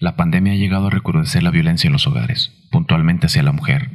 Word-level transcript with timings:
La 0.00 0.16
pandemia 0.16 0.54
ha 0.54 0.56
llegado 0.56 0.88
a 0.88 0.90
recrudecer 0.90 1.42
la 1.42 1.50
violencia 1.50 1.86
en 1.86 1.92
los 1.92 2.06
hogares, 2.06 2.52
puntualmente 2.70 3.26
hacia 3.26 3.44
la 3.44 3.52
mujer, 3.52 3.90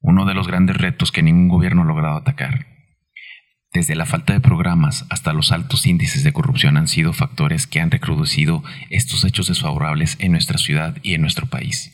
uno 0.00 0.24
de 0.24 0.34
los 0.34 0.48
grandes 0.48 0.76
retos 0.76 1.12
que 1.12 1.22
ningún 1.22 1.48
gobierno 1.48 1.82
ha 1.82 1.86
logrado 1.86 2.16
atacar. 2.16 2.66
Desde 3.74 3.94
la 3.94 4.06
falta 4.06 4.32
de 4.32 4.40
programas 4.40 5.06
hasta 5.10 5.32
los 5.32 5.52
altos 5.52 5.86
índices 5.86 6.24
de 6.24 6.32
corrupción 6.32 6.76
han 6.76 6.88
sido 6.88 7.12
factores 7.12 7.66
que 7.66 7.80
han 7.80 7.90
recrudecido 7.90 8.62
estos 8.90 9.24
hechos 9.24 9.48
desfavorables 9.48 10.16
en 10.18 10.32
nuestra 10.32 10.58
ciudad 10.58 10.96
y 11.02 11.14
en 11.14 11.20
nuestro 11.20 11.46
país. 11.46 11.92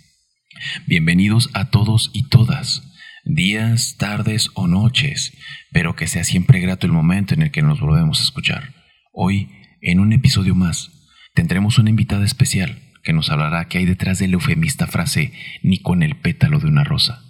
Bienvenidos 0.86 1.50
a 1.54 1.70
todos 1.70 2.10
y 2.12 2.28
todas, 2.28 2.82
días, 3.24 3.96
tardes 3.98 4.50
o 4.54 4.68
noches, 4.68 5.36
pero 5.72 5.96
que 5.96 6.06
sea 6.06 6.24
siempre 6.24 6.60
grato 6.60 6.86
el 6.86 6.92
momento 6.92 7.34
en 7.34 7.42
el 7.42 7.50
que 7.50 7.62
nos 7.62 7.80
volvemos 7.80 8.20
a 8.20 8.24
escuchar. 8.24 8.74
Hoy, 9.12 9.50
en 9.80 10.00
un 10.00 10.12
episodio 10.12 10.54
más, 10.54 10.90
tendremos 11.34 11.78
una 11.78 11.90
invitada 11.90 12.24
especial 12.24 12.87
que 13.08 13.14
nos 13.14 13.30
hablará 13.30 13.64
qué 13.68 13.78
hay 13.78 13.86
detrás 13.86 14.18
de 14.18 14.28
la 14.28 14.34
eufemista 14.34 14.86
frase 14.86 15.32
ni 15.62 15.80
con 15.80 16.02
el 16.02 16.20
pétalo 16.20 16.58
de 16.58 16.66
una 16.66 16.84
rosa. 16.84 17.22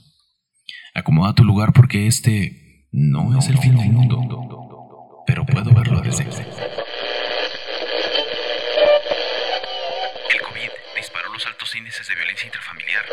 Acomoda 0.92 1.36
tu 1.36 1.44
lugar 1.44 1.72
porque 1.72 2.08
este 2.08 2.88
no, 2.90 3.38
es 3.38 3.46
el 3.46 3.58
fin 3.58 3.76
del 3.76 3.90
mundo, 3.90 5.22
pero 5.24 5.46
puedo 5.46 5.72
verlo 5.72 6.00
desde 6.00 6.24
aquí. 6.24 6.38
El 10.30 10.40
COVID 10.40 10.70
disparó 10.96 11.32
los 11.32 11.46
altos 11.46 11.76
índices 11.76 12.08
de 12.08 12.14
violencia 12.16 12.46
intrafamiliar. 12.46 13.04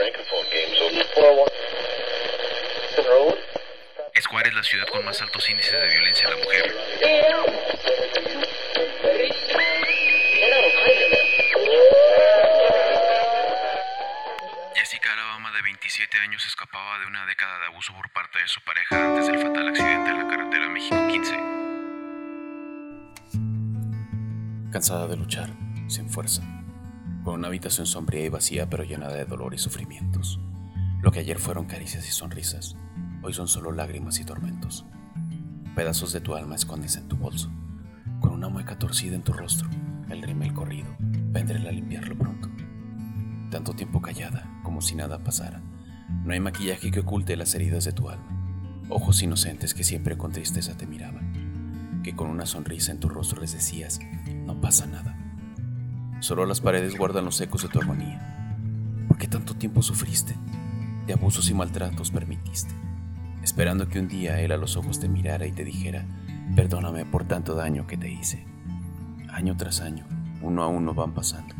Es 4.16 4.26
Juárez 4.26 4.56
la 4.56 4.64
ciudad 4.64 4.88
con 4.88 5.06
más 5.06 5.22
altos 5.22 5.48
índices 5.52 5.80
de 5.80 5.88
violencia 5.88 6.28
a 6.28 6.32
la 6.32 6.38
mujer. 6.38 6.74
27 16.16 16.20
años, 16.20 16.46
escapaba 16.46 17.00
de 17.00 17.08
una 17.08 17.26
década 17.26 17.60
de 17.60 17.66
abuso 17.68 17.94
por 17.94 18.10
parte 18.12 18.40
de 18.40 18.48
su 18.48 18.62
pareja 18.62 19.06
antes 19.06 19.28
del 19.28 19.40
fatal 19.40 19.68
accidente 19.68 20.10
en 20.10 20.18
la 20.18 20.28
carretera 20.28 20.70
México 20.70 20.96
15. 21.08 21.36
Cansada 24.72 25.08
de 25.08 25.18
luchar, 25.18 25.50
sin 25.88 26.10
fuerza, 26.10 26.44
con 27.24 27.36
una 27.36 27.48
habitación 27.48 27.86
sombría 27.86 28.26
y 28.26 28.30
vacía 28.30 28.70
pero 28.70 28.84
llena 28.84 29.10
de 29.10 29.26
dolor 29.26 29.54
y 29.54 29.58
sufrimientos. 29.58 30.40
Lo 31.02 31.12
que 31.12 31.20
ayer 31.20 31.40
fueron 31.40 31.66
caricias 31.66 32.08
y 32.08 32.12
sonrisas, 32.12 32.76
hoy 33.22 33.34
son 33.34 33.48
solo 33.48 33.72
lágrimas 33.72 34.20
y 34.20 34.26
tormentos. 34.26 34.86
Pedazos 35.76 36.14
de 36.14 36.22
tu 36.22 36.36
alma 36.36 36.56
escondes 36.56 36.96
en 36.98 37.08
tu 37.08 37.18
bolso, 37.18 37.52
con 38.22 38.32
una 38.32 38.50
mueca 38.50 38.78
torcida 38.80 39.16
en 39.16 39.24
tu 39.24 39.34
rostro, 39.34 39.70
el 40.10 40.22
rímel 40.22 40.54
corrido, 40.54 40.96
vendré 41.00 41.68
a 41.68 41.72
limpiarlo 41.72 42.18
pronto 42.18 42.50
tanto 43.56 43.74
tiempo 43.74 44.02
callada, 44.02 44.50
como 44.64 44.82
si 44.82 44.96
nada 44.96 45.18
pasara. 45.24 45.62
No 46.24 46.34
hay 46.34 46.40
maquillaje 46.40 46.92
que 46.92 47.00
oculte 47.00 47.36
las 47.36 47.54
heridas 47.56 47.86
de 47.86 47.92
tu 47.92 48.10
alma. 48.10 48.26
Ojos 48.90 49.22
inocentes 49.22 49.74
que 49.74 49.84
siempre 49.84 50.18
con 50.18 50.32
tristeza 50.32 50.76
te 50.76 50.86
miraban. 50.86 52.02
Que 52.04 52.16
con 52.16 52.30
una 52.30 52.46
sonrisa 52.46 52.92
en 52.92 53.00
tu 53.00 53.10
rostro 53.10 53.42
les 53.42 53.54
decías, 53.54 54.00
no 54.46 54.60
pasa 54.62 54.86
nada. 54.86 55.18
Solo 56.20 56.46
las 56.46 56.62
paredes 56.62 56.98
guardan 56.98 57.26
los 57.26 57.40
ecos 57.42 57.64
de 57.64 57.70
tu 57.70 57.82
agonía. 57.82 58.58
¿Por 59.08 59.18
qué 59.18 59.28
tanto 59.28 59.56
tiempo 59.56 59.82
sufriste? 59.82 60.36
De 61.08 61.14
abusos 61.14 61.50
y 61.50 61.54
maltratos 61.54 62.12
permitiste. 62.12 62.74
Esperando 63.44 63.88
que 63.88 64.00
un 64.00 64.08
día 64.08 64.40
él 64.42 64.52
a 64.52 64.58
los 64.58 64.78
ojos 64.78 65.00
te 65.00 65.08
mirara 65.08 65.46
y 65.46 65.52
te 65.52 65.64
dijera, 65.64 66.06
perdóname 66.56 67.06
por 67.06 67.26
tanto 67.26 67.56
daño 67.56 67.88
que 67.88 67.98
te 67.98 68.12
hice. 68.12 68.46
Año 69.30 69.56
tras 69.58 69.82
año, 69.82 70.06
uno 70.42 70.64
a 70.64 70.68
uno 70.68 70.94
van 70.94 71.14
pasando. 71.14 71.54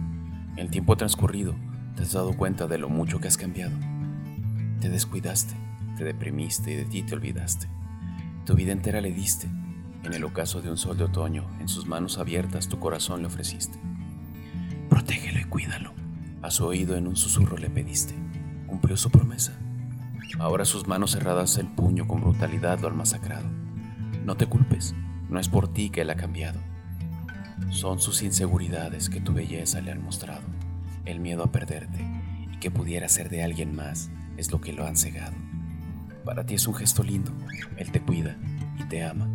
El 0.56 0.70
tiempo 0.70 0.96
transcurrido 0.96 1.56
¿Te 1.96 2.04
has 2.04 2.12
dado 2.12 2.36
cuenta 2.36 2.68
de 2.68 2.78
lo 2.78 2.90
mucho 2.90 3.22
que 3.22 3.30
has 3.30 3.38
cambiado? 3.38 3.74
Te 4.86 4.92
descuidaste, 4.92 5.56
te 5.98 6.04
deprimiste 6.04 6.72
y 6.72 6.76
de 6.76 6.86
ti 6.86 7.02
te 7.02 7.16
olvidaste. 7.16 7.68
Tu 8.46 8.54
vida 8.54 8.72
entera 8.72 9.02
le 9.02 9.12
diste. 9.12 9.48
En 10.04 10.14
el 10.14 10.24
ocaso 10.24 10.62
de 10.62 10.70
un 10.70 10.78
sol 10.78 10.96
de 10.96 11.06
otoño, 11.06 11.50
en 11.60 11.68
sus 11.68 11.88
manos 11.88 12.20
abiertas 12.20 12.68
tu 12.68 12.78
corazón 12.78 13.22
le 13.22 13.26
ofreciste. 13.26 13.80
Protégelo 14.88 15.40
y 15.40 15.46
cuídalo. 15.46 15.92
A 16.44 16.52
su 16.52 16.66
oído 16.68 16.96
en 16.98 17.08
un 17.08 17.16
susurro 17.16 17.58
le 17.58 17.72
pediste. 17.72 18.14
Cumplió 18.68 18.96
su 18.96 19.10
promesa. 19.10 19.58
Ahora 20.38 20.66
sus 20.66 20.86
manos 20.86 21.14
cerradas 21.14 21.58
el 21.58 21.66
puño 21.66 22.08
con 22.08 22.22
brutalidad 22.22 22.80
lo 22.80 22.88
han 22.88 22.98
masacrado. 22.98 23.50
No 24.24 24.38
te 24.38 24.46
culpes, 24.46 24.94
no 25.30 25.40
es 25.40 25.50
por 25.50 25.68
ti 25.68 25.90
que 25.90 26.02
él 26.02 26.12
ha 26.12 26.16
cambiado. 26.16 26.60
Son 27.72 28.00
sus 28.00 28.22
inseguridades 28.22 29.10
que 29.10 29.20
tu 29.20 29.34
belleza 29.34 29.82
le 29.82 29.92
han 29.92 30.04
mostrado. 30.04 30.44
El 31.06 31.22
miedo 31.22 31.42
a 31.42 31.52
perderte 31.52 32.06
y 32.54 32.58
que 32.60 32.70
pudiera 32.70 33.10
ser 33.10 33.30
de 33.30 33.44
alguien 33.44 33.76
más 33.76 34.12
es 34.38 34.52
lo 34.52 34.62
que 34.62 34.74
lo 34.74 34.86
han 34.86 34.98
cegado. 34.98 35.36
Para 36.24 36.46
ti 36.46 36.56
es 36.56 36.68
un 36.68 36.76
gesto 36.76 37.04
lindo, 37.04 37.32
él 37.78 37.92
te 37.92 38.02
cuida 38.02 38.36
y 38.80 38.84
te 38.84 39.04
ama, 39.04 39.28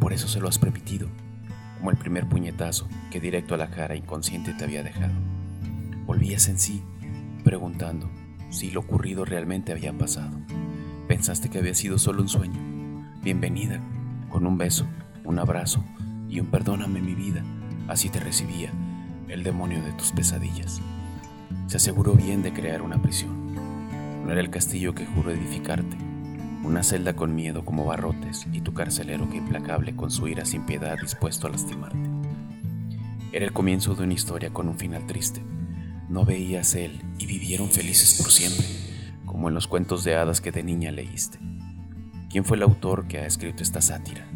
por 0.00 0.12
eso 0.12 0.28
se 0.28 0.40
lo 0.40 0.48
has 0.48 0.58
permitido, 0.58 1.08
como 1.78 1.90
el 1.90 1.96
primer 1.96 2.28
puñetazo 2.28 2.88
que 3.10 3.20
directo 3.20 3.54
a 3.54 3.58
la 3.58 3.70
cara 3.70 3.96
inconsciente 3.96 4.52
te 4.54 4.64
había 4.64 4.82
dejado. 4.82 5.14
Volvías 6.06 6.48
en 6.48 6.58
sí, 6.58 6.82
preguntando 7.42 8.10
si 8.50 8.70
lo 8.70 8.80
ocurrido 8.80 9.24
realmente 9.24 9.72
había 9.72 9.92
pasado. 9.92 10.38
Pensaste 11.08 11.48
que 11.48 11.58
había 11.58 11.74
sido 11.74 11.98
solo 11.98 12.22
un 12.22 12.28
sueño. 12.28 12.60
Bienvenida, 13.22 13.80
con 14.28 14.46
un 14.46 14.58
beso, 14.58 14.86
un 15.24 15.38
abrazo 15.38 15.84
y 16.28 16.40
un 16.40 16.46
perdóname 16.46 17.00
mi 17.00 17.14
vida. 17.14 17.42
Así 17.88 18.08
te 18.08 18.20
recibía 18.20 18.70
el 19.28 19.42
demonio 19.42 19.82
de 19.82 19.92
tus 19.92 20.12
pesadillas 20.12 20.80
se 21.66 21.78
aseguró 21.78 22.14
bien 22.14 22.42
de 22.42 22.52
crear 22.52 22.82
una 22.82 23.00
prisión. 23.00 23.43
No 24.24 24.32
era 24.32 24.40
el 24.40 24.50
castillo 24.50 24.94
que 24.94 25.06
juró 25.06 25.30
edificarte, 25.30 25.96
una 26.62 26.82
celda 26.82 27.14
con 27.14 27.34
miedo 27.34 27.64
como 27.64 27.84
barrotes 27.84 28.46
y 28.52 28.62
tu 28.62 28.72
carcelero 28.72 29.28
que 29.28 29.36
implacable 29.36 29.94
con 29.94 30.10
su 30.10 30.28
ira 30.28 30.44
sin 30.44 30.64
piedad 30.64 30.96
dispuesto 31.00 31.46
a 31.46 31.50
lastimarte. 31.50 32.10
Era 33.32 33.44
el 33.44 33.52
comienzo 33.52 33.94
de 33.94 34.04
una 34.04 34.14
historia 34.14 34.50
con 34.50 34.68
un 34.68 34.78
final 34.78 35.06
triste. 35.06 35.42
No 36.08 36.24
veías 36.24 36.74
él 36.74 37.02
y 37.18 37.26
vivieron 37.26 37.68
felices 37.70 38.20
por 38.22 38.30
siempre, 38.30 38.66
como 39.26 39.48
en 39.48 39.54
los 39.54 39.66
cuentos 39.66 40.04
de 40.04 40.16
hadas 40.16 40.40
que 40.40 40.52
de 40.52 40.62
niña 40.62 40.90
leíste. 40.90 41.38
¿Quién 42.30 42.44
fue 42.44 42.56
el 42.56 42.62
autor 42.62 43.06
que 43.06 43.18
ha 43.18 43.26
escrito 43.26 43.62
esta 43.62 43.80
sátira? 43.80 44.26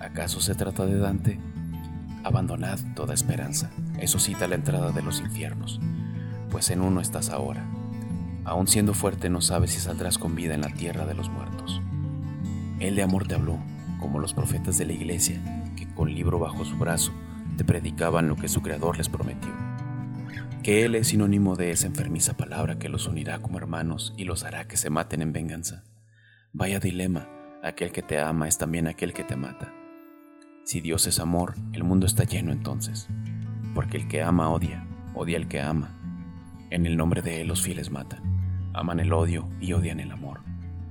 ¿Acaso 0.00 0.40
se 0.40 0.54
trata 0.54 0.86
de 0.86 0.98
Dante? 0.98 1.38
Abandonad 2.24 2.78
toda 2.94 3.14
esperanza, 3.14 3.70
eso 3.98 4.18
cita 4.18 4.48
la 4.48 4.56
entrada 4.56 4.92
de 4.92 5.02
los 5.02 5.20
infiernos 5.20 5.80
pues 6.56 6.70
en 6.70 6.80
uno 6.80 7.02
estás 7.02 7.28
ahora. 7.28 7.66
Aún 8.46 8.68
siendo 8.68 8.94
fuerte 8.94 9.28
no 9.28 9.40
sabes 9.40 9.72
si 9.72 9.80
saldrás 9.80 10.18
con 10.18 10.36
vida 10.36 10.54
en 10.54 10.60
la 10.60 10.72
tierra 10.72 11.04
de 11.04 11.14
los 11.14 11.28
muertos. 11.28 11.82
Él 12.78 12.94
de 12.94 13.02
amor 13.02 13.26
te 13.26 13.34
habló, 13.34 13.58
como 13.98 14.20
los 14.20 14.34
profetas 14.34 14.78
de 14.78 14.86
la 14.86 14.92
iglesia, 14.92 15.42
que 15.76 15.92
con 15.92 16.14
libro 16.14 16.38
bajo 16.38 16.64
su 16.64 16.76
brazo 16.76 17.12
te 17.56 17.64
predicaban 17.64 18.28
lo 18.28 18.36
que 18.36 18.46
su 18.46 18.62
creador 18.62 18.98
les 18.98 19.08
prometió. 19.08 19.50
Que 20.62 20.84
Él 20.84 20.94
es 20.94 21.08
sinónimo 21.08 21.56
de 21.56 21.72
esa 21.72 21.88
enfermiza 21.88 22.36
palabra 22.36 22.78
que 22.78 22.88
los 22.88 23.08
unirá 23.08 23.40
como 23.40 23.58
hermanos 23.58 24.14
y 24.16 24.24
los 24.24 24.44
hará 24.44 24.68
que 24.68 24.76
se 24.76 24.90
maten 24.90 25.22
en 25.22 25.32
venganza. 25.32 25.82
Vaya 26.52 26.78
dilema, 26.78 27.28
aquel 27.64 27.90
que 27.90 28.02
te 28.02 28.20
ama 28.20 28.46
es 28.46 28.58
también 28.58 28.86
aquel 28.86 29.12
que 29.12 29.24
te 29.24 29.34
mata. 29.34 29.72
Si 30.62 30.80
Dios 30.80 31.08
es 31.08 31.18
amor, 31.18 31.54
el 31.72 31.82
mundo 31.82 32.06
está 32.06 32.22
lleno 32.22 32.52
entonces, 32.52 33.08
porque 33.74 33.96
el 33.96 34.06
que 34.06 34.22
ama 34.22 34.50
odia, 34.50 34.86
odia 35.14 35.36
el 35.36 35.48
que 35.48 35.60
ama, 35.60 35.98
en 36.70 36.86
el 36.86 36.96
nombre 36.96 37.22
de 37.22 37.40
Él 37.40 37.48
los 37.48 37.62
fieles 37.62 37.90
matan, 37.90 38.35
aman 38.76 39.00
el 39.00 39.12
odio 39.12 39.48
y 39.60 39.72
odian 39.72 40.00
el 40.00 40.12
amor. 40.12 40.42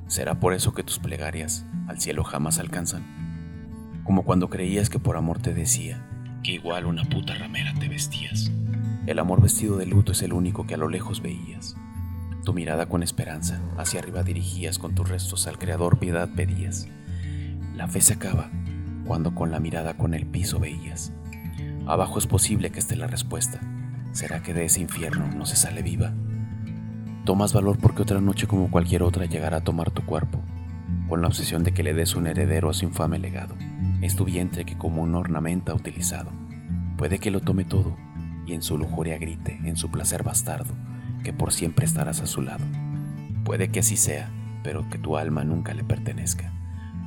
¿Será 0.07 0.39
por 0.39 0.53
eso 0.53 0.73
que 0.73 0.83
tus 0.83 0.99
plegarias 0.99 1.65
al 1.87 1.99
cielo 1.99 2.23
jamás 2.23 2.59
alcanzan? 2.59 4.01
Como 4.03 4.23
cuando 4.23 4.49
creías 4.49 4.89
que 4.89 4.99
por 4.99 5.15
amor 5.15 5.39
te 5.39 5.53
decía 5.53 6.05
que 6.43 6.53
igual 6.53 6.85
una 6.85 7.03
puta 7.05 7.33
ramera 7.35 7.73
te 7.79 7.87
vestías. 7.87 8.51
El 9.07 9.19
amor 9.19 9.41
vestido 9.41 9.77
de 9.77 9.85
luto 9.85 10.11
es 10.11 10.21
el 10.21 10.33
único 10.33 10.67
que 10.67 10.73
a 10.73 10.77
lo 10.77 10.89
lejos 10.89 11.21
veías. 11.21 11.75
Tu 12.43 12.53
mirada 12.53 12.87
con 12.87 13.03
esperanza 13.03 13.61
hacia 13.77 13.99
arriba 13.99 14.23
dirigías 14.23 14.77
con 14.77 14.93
tus 14.93 15.07
restos 15.07 15.47
al 15.47 15.57
Creador 15.57 15.97
piedad 15.97 16.29
pedías. 16.35 16.87
La 17.75 17.87
fe 17.87 18.01
se 18.01 18.13
acaba 18.13 18.51
cuando 19.05 19.33
con 19.33 19.51
la 19.51 19.59
mirada 19.59 19.95
con 19.95 20.13
el 20.13 20.25
piso 20.25 20.59
veías. 20.59 21.13
Abajo 21.87 22.19
es 22.19 22.27
posible 22.27 22.71
que 22.71 22.79
esté 22.79 22.95
la 22.95 23.07
respuesta 23.07 23.61
¿Será 24.15 24.41
que 24.41 24.53
de 24.53 24.63
ese 24.63 24.79
infierno 24.79 25.27
no 25.27 25.45
se 25.45 25.57
sale 25.57 25.81
viva? 25.81 26.13
Tomas 27.25 27.53
valor 27.53 27.79
porque 27.79 28.03
otra 28.03 28.21
noche 28.21 28.45
como 28.45 28.69
cualquier 28.69 29.01
otra 29.01 29.25
llegará 29.25 29.57
a 29.57 29.63
tomar 29.63 29.89
tu 29.89 30.05
cuerpo, 30.05 30.39
con 31.09 31.23
la 31.23 31.27
obsesión 31.27 31.63
de 31.63 31.73
que 31.73 31.81
le 31.81 31.95
des 31.95 32.15
un 32.15 32.27
heredero 32.27 32.69
a 32.69 32.73
su 32.75 32.85
infame 32.85 33.17
legado. 33.17 33.55
Es 34.03 34.15
tu 34.15 34.25
vientre 34.25 34.63
que 34.63 34.77
como 34.77 35.01
un 35.01 35.15
ornamento 35.15 35.71
ha 35.71 35.75
utilizado. 35.75 36.29
Puede 36.99 37.17
que 37.17 37.31
lo 37.31 37.41
tome 37.41 37.65
todo 37.65 37.97
y 38.45 38.53
en 38.53 38.61
su 38.61 38.77
lujuria 38.77 39.17
grite, 39.17 39.59
en 39.65 39.75
su 39.75 39.89
placer 39.89 40.21
bastardo, 40.21 40.71
que 41.23 41.33
por 41.33 41.51
siempre 41.51 41.87
estarás 41.87 42.21
a 42.21 42.27
su 42.27 42.43
lado. 42.43 42.63
Puede 43.43 43.69
que 43.69 43.79
así 43.79 43.97
sea, 43.97 44.29
pero 44.61 44.87
que 44.91 44.99
tu 44.99 45.17
alma 45.17 45.43
nunca 45.43 45.73
le 45.73 45.83
pertenezca. 45.83 46.53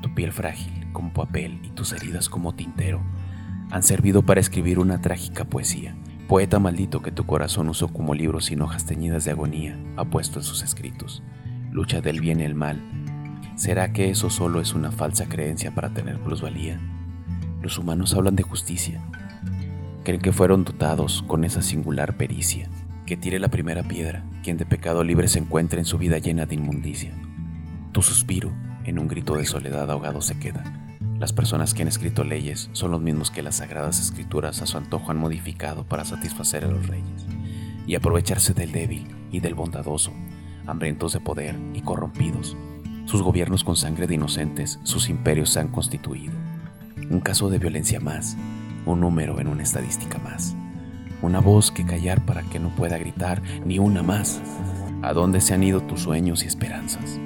Tu 0.03 0.13
piel 0.17 0.33
frágil 0.33 0.91
como 0.93 1.13
papel 1.13 1.61
y 1.63 1.69
tus 1.69 1.93
heridas 1.93 2.29
como 2.29 2.57
tintero 2.57 3.01
han 3.71 3.85
servido 3.85 4.23
para 4.23 4.41
escribir 4.41 4.81
una 4.81 5.01
trágica 5.01 5.45
poesía 5.45 5.95
Poeta 6.29 6.59
maldito 6.59 7.01
que 7.01 7.11
tu 7.11 7.25
corazón 7.25 7.71
usó 7.71 7.89
como 7.89 8.15
libro 8.15 8.43
sin 8.43 8.61
hojas 8.61 8.85
teñidas 8.85 9.25
de 9.25 9.31
agonía, 9.31 9.79
ha 9.97 10.05
puesto 10.05 10.41
en 10.41 10.45
sus 10.45 10.63
escritos. 10.63 11.23
Lucha 11.73 12.03
del 12.03 12.21
bien 12.21 12.41
y 12.41 12.43
el 12.43 12.55
mal. 12.55 12.83
¿Será 13.57 13.95
que 13.95 14.11
eso 14.11 14.29
solo 14.29 14.61
es 14.61 14.75
una 14.75 14.93
falsa 14.93 15.27
creencia 15.27 15.75
para 15.75 15.89
tener 15.95 16.19
plusvalía? 16.21 16.79
Los 17.63 17.79
humanos 17.79 18.13
hablan 18.13 18.37
de 18.37 18.43
justicia. 18.43 19.01
Creen 20.05 20.21
que 20.21 20.33
fueron 20.33 20.65
dotados 20.65 21.25
con 21.27 21.45
esa 21.45 21.63
singular 21.63 22.19
pericia. 22.19 22.69
Que 23.07 23.17
tire 23.17 23.39
la 23.39 23.49
primera 23.49 23.83
piedra, 23.83 24.23
quien 24.43 24.59
de 24.59 24.67
pecado 24.67 25.05
libre 25.05 25.29
se 25.29 25.39
encuentre 25.39 25.79
en 25.79 25.87
su 25.87 25.97
vida 25.97 26.19
llena 26.19 26.45
de 26.45 26.57
inmundicia. 26.57 27.15
Tu 27.93 28.03
suspiro, 28.03 28.53
en 28.85 28.99
un 28.99 29.09
grito 29.09 29.35
de 29.37 29.47
soledad 29.47 29.91
ahogado 29.91 30.21
se 30.21 30.39
queda. 30.39 30.88
Las 31.19 31.33
personas 31.33 31.75
que 31.75 31.83
han 31.83 31.89
escrito 31.89 32.23
leyes 32.23 32.71
son 32.73 32.93
los 32.93 33.01
mismos 33.01 33.33
que 33.33 33.43
las 33.43 33.57
sagradas 33.57 33.99
escrituras 33.99 34.63
a 34.63 34.67
su 34.67 34.77
antojo 34.77 35.11
han 35.11 35.19
modificado 35.19 35.85
para 35.85 36.05
satisfacer 36.05 36.65
a 36.65 36.69
los 36.69 36.87
reyes 36.87 37.27
y 37.89 37.97
aprovecharse 37.97 38.55
del 38.55 38.71
débil 38.71 39.09
y 39.33 39.41
del 39.41 39.55
bondadoso, 39.55 40.13
hambrientos 40.67 41.13
de 41.13 41.21
poder 41.21 41.57
y 41.75 41.81
corrompidos. 41.81 42.57
Sus 43.07 43.23
gobiernos 43.23 43.65
con 43.65 43.75
sangre 43.75 44.07
de 44.07 44.15
inocentes, 44.15 44.79
sus 44.85 45.09
imperios 45.09 45.51
se 45.51 45.59
han 45.59 45.69
constituido. 45.69 46.35
Un 47.11 47.19
caso 47.19 47.51
de 47.51 47.59
violencia 47.59 47.99
más, 47.99 48.37
un 48.87 49.01
número 49.01 49.41
en 49.41 49.49
una 49.49 49.65
estadística 49.65 50.19
más. 50.19 50.55
Una 51.21 51.41
voz 51.41 51.73
que 51.73 51.85
callar 51.85 52.25
para 52.25 52.43
que 52.43 52.61
no 52.61 52.69
pueda 52.77 52.97
gritar, 52.97 53.43
ni 53.65 53.81
una 53.81 54.05
más. 54.05 54.41
¿A 55.03 55.13
dónde 55.13 55.41
se 55.41 55.53
han 55.53 55.65
ido 55.65 55.81
tus 55.81 56.03
sueños 56.03 56.45
y 56.45 56.47
esperanzas? 56.47 57.19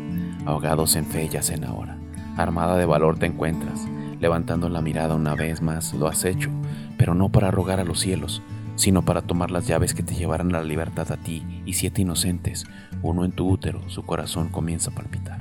Ahogados 0.46 0.96
en 0.96 1.04
fe 1.04 1.28
yacen 1.28 1.64
ahora. 1.64 1.98
Armada 2.36 2.76
de 2.76 2.86
valor 2.86 3.18
te 3.18 3.26
encuentras. 3.26 3.86
Levantando 4.20 4.68
la 4.68 4.80
mirada 4.80 5.14
una 5.14 5.34
vez 5.34 5.60
más 5.60 5.92
lo 5.94 6.08
has 6.08 6.24
hecho, 6.24 6.50
pero 6.96 7.14
no 7.14 7.30
para 7.30 7.50
rogar 7.50 7.80
a 7.80 7.84
los 7.84 8.00
cielos, 8.00 8.42
sino 8.76 9.04
para 9.04 9.22
tomar 9.22 9.50
las 9.50 9.66
llaves 9.66 9.94
que 9.94 10.02
te 10.02 10.14
llevarán 10.14 10.54
a 10.54 10.60
la 10.60 10.64
libertad 10.64 11.10
a 11.12 11.16
ti 11.16 11.44
y 11.66 11.74
siete 11.74 12.02
inocentes, 12.02 12.64
uno 13.02 13.24
en 13.24 13.32
tu 13.32 13.48
útero, 13.48 13.88
su 13.88 14.04
corazón 14.04 14.48
comienza 14.48 14.90
a 14.90 14.94
palpitar. 14.94 15.40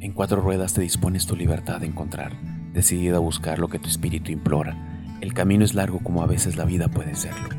En 0.00 0.12
cuatro 0.12 0.40
ruedas 0.40 0.74
te 0.74 0.80
dispones 0.80 1.26
tu 1.26 1.36
libertad 1.36 1.80
de 1.80 1.86
encontrar, 1.86 2.32
decidida 2.72 3.18
a 3.18 3.20
buscar 3.20 3.58
lo 3.58 3.68
que 3.68 3.78
tu 3.78 3.88
espíritu 3.88 4.32
implora. 4.32 4.76
El 5.20 5.34
camino 5.34 5.64
es 5.64 5.74
largo 5.74 6.00
como 6.00 6.22
a 6.22 6.26
veces 6.26 6.56
la 6.56 6.64
vida 6.64 6.88
puede 6.88 7.14
serlo, 7.14 7.50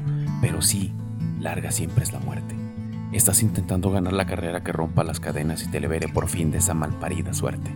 pero 0.42 0.62
sí, 0.62 0.92
larga 1.40 1.72
siempre 1.72 2.04
es 2.04 2.12
la 2.12 2.20
muerte. 2.20 2.56
Estás 3.14 3.44
intentando 3.44 3.92
ganar 3.92 4.14
la 4.14 4.26
carrera 4.26 4.64
que 4.64 4.72
rompa 4.72 5.04
las 5.04 5.20
cadenas 5.20 5.64
y 5.64 5.68
te 5.70 5.80
libere 5.80 6.08
por 6.08 6.28
fin 6.28 6.52
de 6.52 6.58
esa 6.58 6.74
malparida 6.74 7.34
suerte. 7.34 7.72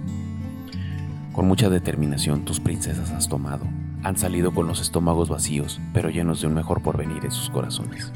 Con 1.38 1.48
mucha 1.48 1.70
determinación 1.70 2.46
tus 2.46 2.60
princesas 2.60 3.12
has 3.12 3.30
tomado. 3.30 3.64
Han 4.02 4.18
salido 4.18 4.56
con 4.56 4.66
los 4.66 4.82
estómagos 4.82 5.30
vacíos, 5.30 5.80
pero 5.94 6.10
llenos 6.10 6.42
de 6.42 6.48
un 6.48 6.56
mejor 6.56 6.82
porvenir 6.82 7.24
en 7.24 7.30
sus 7.30 7.52
corazones. 7.52 8.12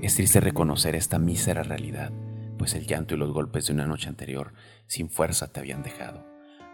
Es 0.00 0.14
triste 0.14 0.40
reconocer 0.40 0.94
esta 0.94 1.18
mísera 1.18 1.62
realidad, 1.62 2.10
pues 2.56 2.74
el 2.74 2.86
llanto 2.86 3.14
y 3.14 3.18
los 3.18 3.34
golpes 3.34 3.66
de 3.66 3.74
una 3.74 3.86
noche 3.86 4.08
anterior 4.08 4.54
sin 4.86 5.10
fuerza 5.10 5.52
te 5.52 5.60
habían 5.60 5.82
dejado. 5.82 6.24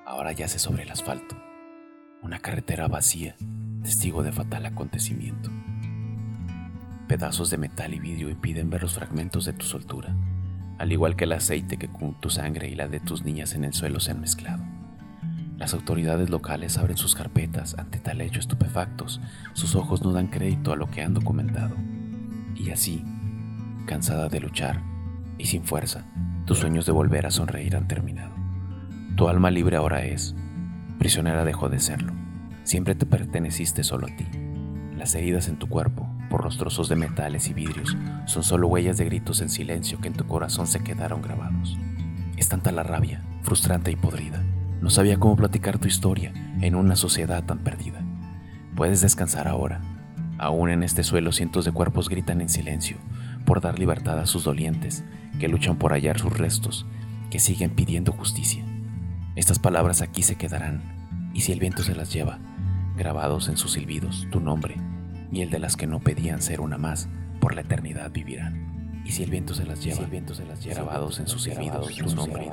Ahora 0.07 0.31
yace 0.31 0.61
sobre 0.61 0.85
el 0.85 0.93
asfalto. 0.93 1.37
Una 2.23 2.39
carretera 2.39 2.87
vacía, 2.87 3.35
testigo 3.83 4.23
de 4.23 4.31
fatal 4.31 4.65
acontecimiento. 4.65 5.51
Pedazos 7.09 7.51
de 7.51 7.59
metal 7.59 7.95
y 7.95 7.99
vidrio 7.99 8.31
impiden 8.31 8.71
ver 8.71 8.83
los 8.83 8.95
fragmentos 8.95 9.45
de 9.45 9.55
tu 9.55 9.67
soltura, 9.67 10.15
al 10.79 10.93
igual 10.93 11.17
que 11.17 11.25
el 11.25 11.33
aceite 11.33 11.79
que 11.79 11.89
con 11.89 12.15
tu 12.21 12.31
sangre 12.31 12.69
y 12.69 12.77
la 12.77 12.87
de 12.87 13.01
tus 13.01 13.25
niñas 13.25 13.55
en 13.55 13.65
el 13.65 13.73
suelo 13.75 13.99
se 13.99 14.13
han 14.13 14.21
mezclado. 14.21 14.78
Las 15.59 15.75
autoridades 15.75 16.31
locales 16.31 16.79
abren 16.79 16.97
sus 16.97 17.17
carpetas 17.17 17.75
ante 17.79 17.99
tal 17.99 18.21
hecho 18.21 18.39
estupefactos, 18.39 19.21
sus 19.55 19.75
ojos 19.75 20.03
no 20.03 20.13
dan 20.13 20.29
crédito 20.29 20.73
a 20.73 20.77
lo 20.77 20.89
que 20.89 21.03
han 21.03 21.15
documentado. 21.15 21.75
Y 22.55 22.71
así, 22.71 23.05
cansada 23.85 24.29
de 24.29 24.39
luchar 24.39 24.81
y 25.37 25.47
sin 25.47 25.65
fuerza, 25.65 26.07
tus 26.47 26.59
sueños 26.59 26.87
de 26.87 26.93
volver 26.93 27.27
a 27.27 27.33
sonreír 27.33 27.75
han 27.75 27.89
terminado. 27.89 28.31
Tu 29.17 29.29
alma 29.29 29.51
libre 29.51 29.77
ahora 29.77 30.05
es, 30.05 30.37
prisionera 30.97 31.45
dejó 31.45 31.69
de 31.69 31.81
serlo. 31.81 32.13
Siempre 32.63 32.95
te 32.95 33.05
perteneciste 33.05 33.83
solo 33.83 34.07
a 34.07 34.15
ti. 34.15 34.27
Las 34.97 35.17
heridas 35.17 35.49
en 35.49 35.59
tu 35.59 35.69
cuerpo, 35.69 36.09
por 36.31 36.45
los 36.45 36.57
trozos 36.57 36.89
de 36.89 36.95
metales 36.95 37.49
y 37.49 37.55
vidrios 37.55 37.97
son 38.27 38.45
solo 38.45 38.69
huellas 38.69 38.97
de 38.97 39.07
gritos 39.07 39.41
en 39.41 39.49
silencio 39.49 40.01
que 40.01 40.07
en 40.07 40.15
tu 40.15 40.25
corazón 40.25 40.69
se 40.69 40.85
quedaron 40.85 41.21
grabados. 41.21 41.77
Es 42.37 42.49
tanta 42.49 42.71
la 42.71 42.85
rabia, 42.85 43.25
frustrante 43.43 43.91
y 43.91 43.97
podrida. 43.97 44.45
No 44.81 44.91
sabía 44.91 45.19
cómo 45.19 45.37
platicar 45.37 45.79
tu 45.79 45.89
historia 45.89 46.33
en 46.61 46.75
una 46.75 46.97
sociedad 46.97 47.45
tan 47.45 47.59
perdida. 47.59 48.01
Puedes 48.77 49.01
descansar 49.01 49.49
ahora. 49.49 49.81
Aún 50.39 50.71
en 50.71 50.83
este 50.83 51.03
suelo 51.03 51.33
cientos 51.33 51.65
de 51.65 51.73
cuerpos 51.73 52.09
gritan 52.09 52.41
en 52.41 52.49
silencio 52.49 52.97
por 53.45 53.61
dar 53.61 53.79
libertad 53.79 54.19
a 54.19 54.27
sus 54.27 54.45
dolientes, 54.45 55.05
que 55.41 55.49
luchan 55.49 55.77
por 55.77 55.93
hallar 55.93 56.19
sus 56.19 56.37
restos, 56.37 56.87
que 57.31 57.41
siguen 57.41 57.71
pidiendo 57.71 58.13
justicia. 58.13 58.65
Estas 59.37 59.59
palabras 59.59 60.03
aquí 60.03 60.23
se 60.23 60.37
quedarán, 60.37 61.31
y 61.35 61.41
si 61.41 61.53
el 61.53 61.61
viento 61.61 61.83
se 61.83 61.95
las 61.95 62.13
lleva, 62.13 62.39
grabados 62.97 63.49
en 63.49 63.57
sus 63.57 63.73
silbidos, 63.73 64.27
tu 64.31 64.41
nombre 64.41 64.77
y 65.31 65.43
el 65.43 65.51
de 65.51 65.59
las 65.59 65.77
que 65.77 65.87
no 65.87 66.01
pedían 66.01 66.43
ser 66.43 66.61
una 66.61 66.79
más, 66.79 67.09
por 67.41 67.55
la 67.55 67.63
eternidad 67.63 68.11
vivirán. 68.11 68.68
Y 69.09 69.13
si 69.13 69.23
el 69.23 69.31
viento 69.31 69.55
se 69.55 69.65
las 69.65 69.83
lleva, 69.83 70.01
el 70.01 70.11
viento 70.11 70.35
se 70.35 70.45
las 70.45 70.63
lleva, 70.63 70.83
grabados 70.83 71.19
en 71.19 71.27
sus 71.27 71.43
servidos 71.43 71.97
tus 71.97 72.15
nombres, 72.15 72.47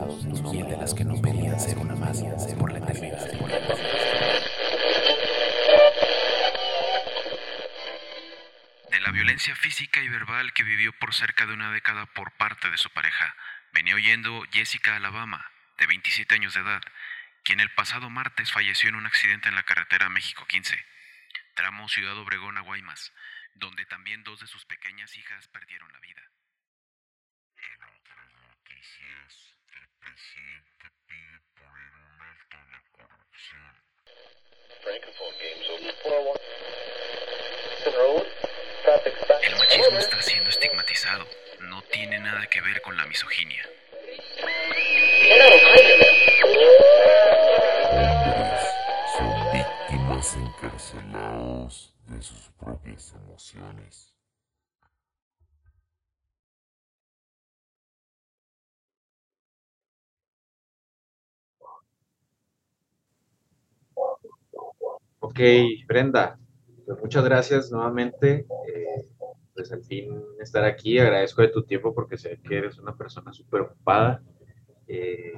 y 0.54 0.60
el 0.62 0.70
de 0.70 0.78
las 0.78 0.94
que 0.94 1.04
no 1.04 1.22
pedían 1.22 1.60
ser 1.60 1.78
una 1.78 1.96
más, 1.96 2.24
por 2.58 2.72
la 2.72 2.78
eternidad. 2.78 3.30
De 8.90 9.00
la 9.02 9.12
violencia 9.12 9.54
física 9.58 10.02
y 10.02 10.08
verbal 10.08 10.54
que 10.54 10.64
vivió 10.64 10.94
por 10.98 11.14
cerca 11.14 11.46
de 11.46 11.54
una 11.54 11.74
década 11.74 12.06
por 12.06 12.32
parte 12.38 12.72
de 12.72 12.78
su 12.78 12.90
pareja, 12.90 13.36
venía 13.74 13.96
oyendo 13.96 14.46
Jessica 14.54 14.96
Alabama, 14.96 15.52
de 15.78 15.88
27 15.88 16.36
años 16.36 16.54
de 16.54 16.62
edad, 16.62 16.82
quien 17.44 17.60
el 17.60 17.72
pasado 17.72 18.10
martes 18.10 18.54
falleció 18.54 18.88
en 18.88 18.96
un 18.96 19.06
accidente 19.06 19.50
en 19.50 19.56
la 19.56 19.64
carretera 19.64 20.08
México 20.08 20.46
15 20.48 20.74
tramo 21.56 21.88
Ciudad 21.88 22.18
Obregón 22.18 22.58
a 22.58 22.62
Guaymas, 22.62 23.14
donde 23.56 23.86
también 23.86 24.24
dos 24.24 24.42
de 24.42 24.48
sus 24.48 24.66
pequeñas 24.66 25.16
hijas 25.18 25.48
perdieron 25.48 25.92
la 25.92 26.00
vida. 26.00 26.22
El 28.86 29.88
presidente 30.00 30.86
pide 31.08 31.40
poner 31.56 31.92
un 31.96 32.22
alto 32.22 32.58
a 32.58 32.66
la 32.70 32.82
corrupción. 32.92 33.82
El 39.42 39.56
machismo 39.56 39.98
está 39.98 40.22
siendo 40.22 40.50
estigmatizado. 40.52 41.28
No 41.62 41.82
tiene 41.84 42.20
nada 42.20 42.46
que 42.48 42.62
ver 42.62 42.82
con 42.82 42.96
la 42.96 43.06
misoginia. 43.08 43.68
encarcelados 50.34 51.94
de 52.08 52.22
sus 52.22 52.50
propias 52.58 53.14
emociones. 53.14 54.15
Ok, 65.28 65.40
Brenda, 65.88 66.38
pues 66.86 67.00
muchas 67.02 67.26
gracias 67.26 67.72
nuevamente. 67.72 68.46
Eh, 68.68 69.10
pues 69.56 69.72
al 69.72 69.84
fin 69.84 70.22
estar 70.40 70.64
aquí, 70.64 71.00
agradezco 71.00 71.42
de 71.42 71.48
tu 71.48 71.64
tiempo 71.64 71.96
porque 71.96 72.16
sé 72.16 72.40
que 72.44 72.60
eres 72.60 72.78
una 72.78 72.96
persona 72.96 73.34
súper 73.34 73.62
ocupada. 73.62 74.22
Eh, 74.88 75.34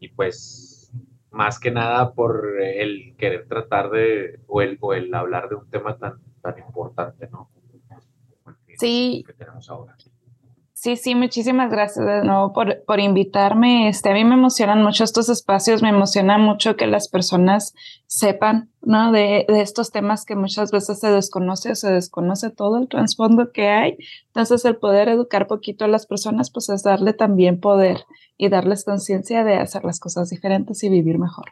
y 0.00 0.08
pues 0.08 0.90
más 1.30 1.60
que 1.60 1.72
nada 1.72 2.14
por 2.14 2.58
el 2.58 3.14
querer 3.18 3.46
tratar 3.48 3.90
de, 3.90 4.40
o 4.46 4.62
el, 4.62 4.78
o 4.80 4.94
el 4.94 5.14
hablar 5.14 5.50
de 5.50 5.56
un 5.56 5.68
tema 5.68 5.98
tan, 5.98 6.22
tan 6.40 6.58
importante, 6.58 7.28
¿no? 7.28 7.50
sí. 8.78 9.24
Que 9.26 9.34
tenemos 9.34 9.68
ahora. 9.68 9.94
Sí, 10.76 10.96
sí, 10.96 11.14
muchísimas 11.14 11.70
gracias 11.70 12.04
de 12.04 12.24
nuevo 12.24 12.52
por, 12.52 12.84
por, 12.84 12.98
invitarme. 12.98 13.88
Este, 13.88 14.10
a 14.10 14.12
mí 14.12 14.24
me 14.24 14.34
emocionan 14.34 14.82
mucho 14.82 15.04
estos 15.04 15.28
espacios, 15.28 15.82
me 15.82 15.88
emociona 15.88 16.36
mucho 16.36 16.74
que 16.74 16.88
las 16.88 17.08
personas 17.08 17.74
sepan 18.06 18.70
¿no? 18.82 19.12
de, 19.12 19.46
de 19.46 19.60
estos 19.60 19.92
temas 19.92 20.24
que 20.24 20.34
muchas 20.34 20.72
veces 20.72 20.98
se 20.98 21.12
desconoce 21.12 21.70
o 21.70 21.74
se 21.76 21.92
desconoce 21.92 22.50
todo 22.50 22.78
el 22.78 22.88
trasfondo 22.88 23.52
que 23.52 23.68
hay. 23.68 23.96
Entonces, 24.26 24.64
el 24.64 24.76
poder 24.76 25.08
educar 25.08 25.46
poquito 25.46 25.84
a 25.84 25.88
las 25.88 26.06
personas, 26.06 26.50
pues 26.50 26.68
es 26.68 26.82
darle 26.82 27.12
también 27.12 27.60
poder 27.60 27.98
y 28.36 28.48
darles 28.48 28.84
conciencia 28.84 29.44
de 29.44 29.54
hacer 29.54 29.84
las 29.84 30.00
cosas 30.00 30.28
diferentes 30.28 30.82
y 30.82 30.88
vivir 30.88 31.20
mejor. 31.20 31.46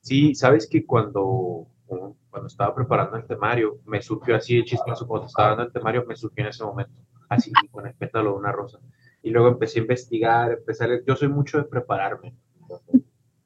Sí, 0.00 0.34
sabes 0.34 0.66
que 0.66 0.86
cuando, 0.86 1.66
cuando 1.86 2.46
estaba 2.46 2.74
preparando 2.74 3.18
el 3.18 3.26
temario, 3.26 3.78
me 3.84 4.00
surgió 4.00 4.36
así 4.36 4.56
de 4.56 4.64
chispazo, 4.64 5.06
cuando 5.06 5.26
estaba 5.26 5.50
dando 5.50 5.64
el 5.64 5.72
temario, 5.72 6.06
me 6.08 6.16
surgió 6.16 6.44
en 6.44 6.48
ese 6.48 6.64
momento 6.64 6.94
así 7.34 7.52
con 7.70 7.86
el 7.86 7.94
pétalo 7.94 8.32
de 8.32 8.38
una 8.38 8.52
rosa. 8.52 8.78
Y 9.22 9.30
luego 9.30 9.48
empecé 9.48 9.78
a 9.78 9.82
investigar, 9.82 10.52
empecé 10.52 10.84
a 10.84 10.88
leer. 10.88 11.04
Yo 11.06 11.16
soy 11.16 11.28
mucho 11.28 11.58
de 11.58 11.64
prepararme. 11.64 12.34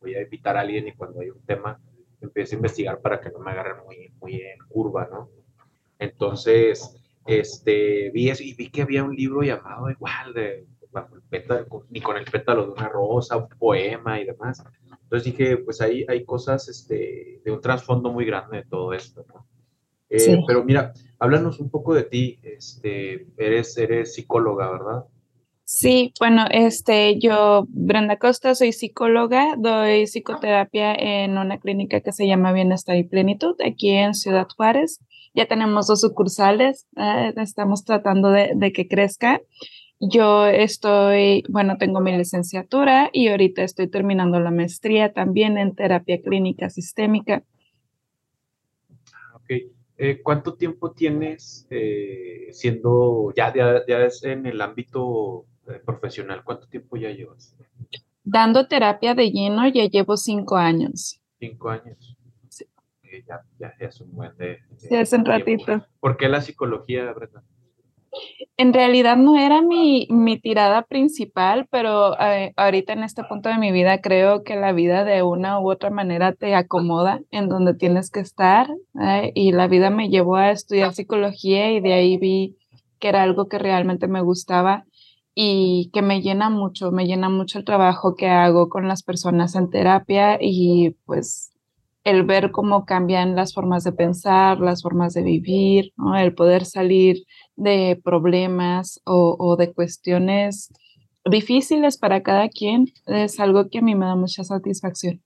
Voy 0.00 0.14
a 0.14 0.22
invitar 0.22 0.56
a 0.56 0.60
alguien 0.60 0.88
y 0.88 0.92
cuando 0.92 1.20
hay 1.20 1.30
un 1.30 1.42
tema, 1.42 1.78
empiezo 2.20 2.54
a 2.54 2.56
investigar 2.56 3.00
para 3.00 3.20
que 3.20 3.30
no 3.30 3.38
me 3.40 3.50
agarren 3.50 3.84
muy, 3.84 4.12
muy 4.20 4.36
en 4.36 4.58
curva, 4.68 5.08
¿no? 5.10 5.28
Entonces, 5.98 6.96
este, 7.26 8.10
vi 8.10 8.30
eso 8.30 8.42
y 8.42 8.54
vi 8.54 8.70
que 8.70 8.82
había 8.82 9.04
un 9.04 9.14
libro 9.14 9.42
llamado 9.42 9.90
igual 9.90 10.32
de 10.32 10.66
ni 11.90 12.00
con 12.00 12.16
el 12.16 12.24
pétalo 12.24 12.66
de 12.66 12.72
una 12.72 12.88
rosa, 12.88 13.36
un 13.36 13.48
poema 13.48 14.20
y 14.20 14.24
demás. 14.24 14.64
Entonces 15.02 15.24
dije, 15.32 15.58
pues 15.58 15.80
ahí 15.80 16.04
hay 16.08 16.24
cosas 16.24 16.68
este, 16.68 17.40
de 17.44 17.52
un 17.52 17.60
trasfondo 17.60 18.10
muy 18.10 18.24
grande 18.24 18.58
de 18.58 18.64
todo 18.64 18.92
esto. 18.92 19.24
¿no? 19.28 19.46
Eh, 20.08 20.18
Sí. 20.18 20.38
Pero 20.46 20.64
mira, 20.64 20.92
háblanos 21.18 21.60
un 21.60 21.70
poco 21.70 21.94
de 21.94 22.04
ti. 22.04 22.38
Este, 22.42 23.26
eres, 23.36 23.76
eres 23.78 24.14
psicóloga, 24.14 24.70
¿verdad? 24.70 25.04
Sí, 25.68 26.12
bueno, 26.20 26.44
este, 26.52 27.18
yo, 27.18 27.66
Brenda 27.68 28.18
Costa, 28.18 28.54
soy 28.54 28.72
psicóloga, 28.72 29.56
doy 29.58 30.06
psicoterapia 30.06 30.94
en 30.94 31.38
una 31.38 31.58
clínica 31.58 32.00
que 32.02 32.12
se 32.12 32.28
llama 32.28 32.52
Bienestar 32.52 32.96
y 32.96 33.02
Plenitud, 33.02 33.56
aquí 33.66 33.90
en 33.90 34.14
Ciudad 34.14 34.46
Juárez. 34.56 35.00
Ya 35.34 35.46
tenemos 35.46 35.88
dos 35.88 36.02
sucursales, 36.02 36.86
eh, 36.96 37.34
estamos 37.38 37.84
tratando 37.84 38.30
de, 38.30 38.52
de 38.54 38.72
que 38.72 38.86
crezca. 38.86 39.40
Yo 39.98 40.46
estoy, 40.46 41.42
bueno, 41.48 41.78
tengo 41.78 42.00
mi 42.00 42.16
licenciatura 42.16 43.10
y 43.12 43.26
ahorita 43.28 43.64
estoy 43.64 43.88
terminando 43.88 44.38
la 44.38 44.52
maestría 44.52 45.12
también 45.12 45.58
en 45.58 45.75
terapia 45.75 46.22
clínica 46.22 46.70
sistémica. 46.70 47.42
Ok. 49.34 49.75
Eh, 49.98 50.20
¿cuánto 50.22 50.54
tiempo 50.54 50.92
tienes 50.92 51.66
eh, 51.70 52.48
siendo, 52.52 53.32
ya, 53.34 53.52
ya, 53.54 53.82
ya 53.86 54.04
es 54.04 54.22
en 54.24 54.44
el 54.44 54.60
ámbito 54.60 55.46
eh, 55.68 55.80
profesional, 55.84 56.44
cuánto 56.44 56.66
tiempo 56.66 56.96
ya 56.96 57.10
llevas? 57.10 57.56
Dando 58.22 58.66
terapia 58.68 59.14
de 59.14 59.30
lleno 59.30 59.66
ya 59.68 59.86
llevo 59.86 60.16
cinco 60.16 60.56
años. 60.56 61.20
Cinco 61.38 61.70
años. 61.70 62.16
Sí. 62.48 62.66
Ya, 63.26 63.42
ya, 63.58 63.74
ya 63.80 63.86
es 63.86 64.00
un 64.00 64.12
buen 64.12 64.36
de... 64.36 64.46
de 64.46 64.78
Sí, 64.78 64.94
hace 64.96 65.16
un 65.16 65.24
ratito. 65.24 65.86
¿Por 66.00 66.16
qué 66.18 66.28
la 66.28 66.42
psicología, 66.42 67.10
Brenda? 67.12 67.42
En 68.56 68.73
realidad 68.73 69.16
no 69.16 69.37
era 69.37 69.61
mi, 69.61 70.06
mi 70.11 70.38
tirada 70.38 70.82
principal, 70.82 71.66
pero 71.70 72.18
eh, 72.20 72.52
ahorita 72.56 72.92
en 72.94 73.02
este 73.02 73.23
punto 73.25 73.49
de 73.49 73.58
mi 73.58 73.73
vida 73.73 74.00
creo 74.00 74.42
que 74.44 74.56
la 74.56 74.73
vida 74.73 75.04
de 75.04 75.23
una 75.23 75.61
u 75.61 75.70
otra 75.70 75.90
manera 75.90 76.32
te 76.32 76.54
acomoda 76.54 77.20
en 77.30 77.49
donde 77.49 77.75
tienes 77.75 78.11
que 78.11 78.20
estar 78.20 78.68
eh, 79.00 79.32
y 79.35 79.52
la 79.52 79.68
vida 79.68 79.90
me 79.90 80.08
llevó 80.08 80.37
a 80.37 80.50
estudiar 80.50 80.94
psicología 80.94 81.70
y 81.70 81.80
de 81.80 81.92
ahí 81.92 82.16
vi 82.16 82.56
que 82.99 83.08
era 83.08 83.23
algo 83.23 83.46
que 83.46 83.58
realmente 83.58 84.08
me 84.08 84.23
gustaba 84.23 84.85
y 85.35 85.90
que 85.92 86.00
me 86.00 86.23
llena 86.23 86.49
mucho, 86.49 86.92
me 86.92 87.06
llena 87.06 87.28
mucho 87.28 87.58
el 87.58 87.66
trabajo 87.66 88.14
que 88.14 88.28
hago 88.28 88.70
con 88.70 88.88
las 88.88 89.02
personas 89.02 89.54
en 89.54 89.68
terapia 89.68 90.38
y 90.40 90.96
pues 91.04 91.52
el 92.04 92.23
ver 92.23 92.52
cómo 92.52 92.87
cambian 92.87 93.37
las 93.37 93.52
formas 93.52 93.85
de 93.85 93.92
pensar, 93.92 94.61
las 94.61 94.82
formas 94.82 95.12
de 95.12 95.23
vivir, 95.23 95.92
¿no? 95.96 96.16
el 96.16 96.35
poder 96.35 96.64
salir 96.64 97.25
de 97.56 98.00
problemas 98.02 99.00
o, 99.04 99.36
o, 99.38 99.56
de 99.56 99.72
cuestiones 99.72 100.72
difíciles 101.25 101.98
para 101.98 102.22
cada 102.22 102.48
quien 102.48 102.86
es 103.06 103.40
algo 103.40 103.68
que 103.68 103.78
a 103.78 103.82
mí 103.82 103.94
me 103.94 104.06
da 104.06 104.14
mucha 104.14 104.44
satisfacción. 104.44 105.22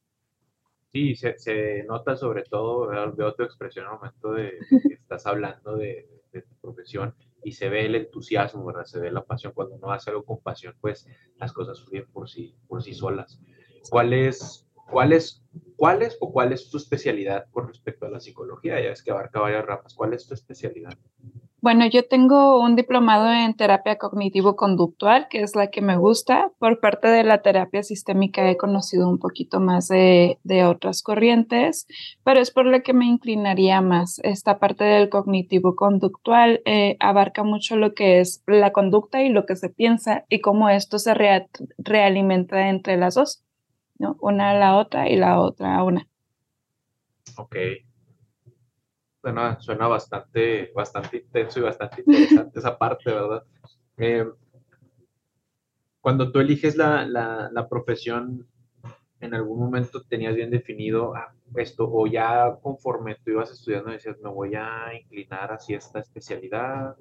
Sí, 0.92 1.14
se, 1.14 1.38
se 1.38 1.84
nota 1.84 2.16
sobre 2.16 2.42
todo, 2.42 2.88
¿verdad? 2.88 3.14
veo 3.16 3.34
tu 3.34 3.44
expresión 3.44 3.86
al 3.86 3.94
momento 3.94 4.32
de, 4.32 4.58
que 4.68 4.94
estás 4.94 5.24
hablando 5.26 5.76
de, 5.76 6.08
de, 6.32 6.42
tu 6.42 6.54
profesión 6.60 7.14
y 7.44 7.52
se 7.52 7.68
ve 7.68 7.86
el 7.86 7.94
entusiasmo, 7.94 8.64
¿verdad? 8.64 8.84
Se 8.84 8.98
ve 8.98 9.12
la 9.12 9.24
pasión. 9.24 9.52
Cuando 9.54 9.76
uno 9.76 9.92
hace 9.92 10.10
algo 10.10 10.24
con 10.24 10.40
pasión, 10.40 10.74
pues 10.80 11.06
las 11.36 11.52
cosas 11.52 11.80
fluyen 11.84 12.10
por 12.10 12.28
sí, 12.28 12.56
por 12.66 12.82
sí 12.82 12.92
solas. 12.92 13.40
¿Cuál 13.88 14.12
es, 14.12 14.68
cuál 14.90 15.12
es, 15.12 15.44
cuál 15.76 16.02
es 16.02 16.18
o 16.20 16.32
cuál 16.32 16.52
es 16.52 16.68
tu 16.68 16.76
especialidad 16.76 17.46
con 17.50 17.68
respecto 17.68 18.06
a 18.06 18.10
la 18.10 18.18
psicología? 18.18 18.80
Ya 18.80 18.90
es 18.90 19.02
que 19.02 19.12
abarca 19.12 19.40
varias 19.40 19.64
ramas. 19.64 19.94
¿Cuál 19.94 20.12
es 20.12 20.26
tu 20.26 20.34
especialidad? 20.34 20.92
Bueno, 21.62 21.86
yo 21.86 22.08
tengo 22.08 22.58
un 22.58 22.74
diplomado 22.74 23.30
en 23.30 23.52
terapia 23.52 23.98
cognitivo-conductual, 23.98 25.28
que 25.28 25.42
es 25.42 25.54
la 25.54 25.66
que 25.66 25.82
me 25.82 25.98
gusta. 25.98 26.50
Por 26.58 26.80
parte 26.80 27.08
de 27.08 27.22
la 27.22 27.42
terapia 27.42 27.82
sistémica 27.82 28.48
he 28.48 28.56
conocido 28.56 29.06
un 29.06 29.18
poquito 29.18 29.60
más 29.60 29.88
de, 29.88 30.38
de, 30.42 30.64
otras 30.64 31.02
corrientes, 31.02 31.86
pero 32.24 32.40
es 32.40 32.50
por 32.50 32.64
la 32.64 32.80
que 32.80 32.94
me 32.94 33.04
inclinaría 33.04 33.82
más. 33.82 34.20
Esta 34.22 34.58
parte 34.58 34.84
del 34.84 35.10
cognitivo-conductual 35.10 36.62
eh, 36.64 36.96
abarca 36.98 37.42
mucho 37.42 37.76
lo 37.76 37.92
que 37.92 38.20
es 38.20 38.42
la 38.46 38.72
conducta 38.72 39.22
y 39.22 39.28
lo 39.28 39.44
que 39.44 39.56
se 39.56 39.68
piensa 39.68 40.24
y 40.30 40.40
cómo 40.40 40.70
esto 40.70 40.98
se 40.98 41.12
rea 41.12 41.46
realimenta 41.76 42.70
entre 42.70 42.96
las 42.96 43.16
dos, 43.16 43.44
¿no? 43.98 44.16
Una 44.20 44.52
a 44.52 44.54
la 44.54 44.78
otra 44.78 45.10
y 45.10 45.16
la 45.16 45.38
otra 45.38 45.76
a 45.76 45.84
una. 45.84 46.08
Ok, 47.36 47.56
suena, 49.20 49.60
suena 49.60 49.86
bastante, 49.86 50.72
bastante 50.74 51.18
intenso 51.18 51.60
y 51.60 51.62
bastante 51.62 52.00
interesante 52.00 52.58
esa 52.58 52.76
parte, 52.78 53.10
¿verdad? 53.12 53.44
Eh, 53.96 54.26
cuando 56.00 56.32
tú 56.32 56.40
eliges 56.40 56.76
la, 56.76 57.06
la, 57.06 57.50
la, 57.52 57.68
profesión, 57.68 58.46
en 59.20 59.34
algún 59.34 59.58
momento 59.58 60.02
tenías 60.02 60.34
bien 60.34 60.50
definido 60.50 61.14
ah, 61.14 61.34
esto, 61.56 61.88
o 61.90 62.06
ya 62.06 62.56
conforme 62.62 63.16
tú 63.16 63.32
ibas 63.32 63.50
estudiando 63.50 63.90
decías, 63.90 64.18
me 64.22 64.30
voy 64.30 64.54
a 64.54 64.94
inclinar 64.94 65.52
hacia 65.52 65.76
esta 65.76 66.00
especialidad. 66.00 66.96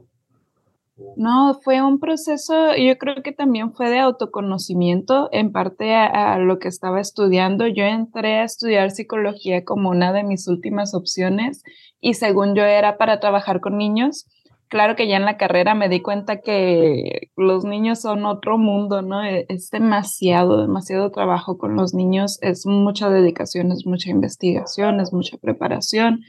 No, 1.15 1.59
fue 1.63 1.81
un 1.81 1.99
proceso, 1.99 2.75
yo 2.75 2.97
creo 2.97 3.21
que 3.23 3.31
también 3.31 3.73
fue 3.73 3.89
de 3.89 3.99
autoconocimiento, 3.99 5.29
en 5.31 5.51
parte 5.51 5.95
a, 5.95 6.37
lo 6.39 6.59
que 6.59 6.67
estaba 6.67 6.99
estudiando. 6.99 7.67
Yo 7.67 7.83
entré 7.83 8.37
a 8.37 8.43
estudiar 8.43 8.91
psicología 8.91 9.63
como 9.63 9.89
una 9.89 10.13
de 10.13 10.23
mis 10.23 10.47
últimas 10.47 10.93
opciones 10.93 11.63
y 11.99 12.13
según 12.13 12.55
yo 12.55 12.63
era 12.63 12.97
para 12.97 13.19
trabajar 13.19 13.59
con 13.59 13.77
niños. 13.77 14.27
Claro 14.69 14.95
que 14.95 15.07
ya 15.07 15.17
en 15.17 15.25
la 15.25 15.37
carrera 15.37 15.73
me 15.73 15.89
di 15.89 16.01
cuenta 16.01 16.41
que 16.41 17.31
los 17.35 17.65
niños 17.65 18.01
son 18.01 18.25
otro 18.25 18.57
mundo, 18.57 19.01
¿no? 19.01 19.23
Es 19.23 19.71
demasiado, 19.71 20.61
demasiado 20.61 21.09
trabajo 21.11 21.57
con 21.57 21.75
los 21.75 21.93
niños, 21.93 22.37
es 22.41 22.67
mucha 22.67 23.09
dedicación, 23.09 23.71
es 23.71 23.85
mucha 23.85 24.11
investigación, 24.11 24.99
es 24.99 25.11
mucha 25.11 25.37
preparación 25.37 26.21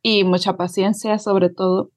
y 0.00 0.24
mucha 0.24 0.56
paciencia 0.56 1.18
sobre 1.18 1.50
todo. 1.50 1.90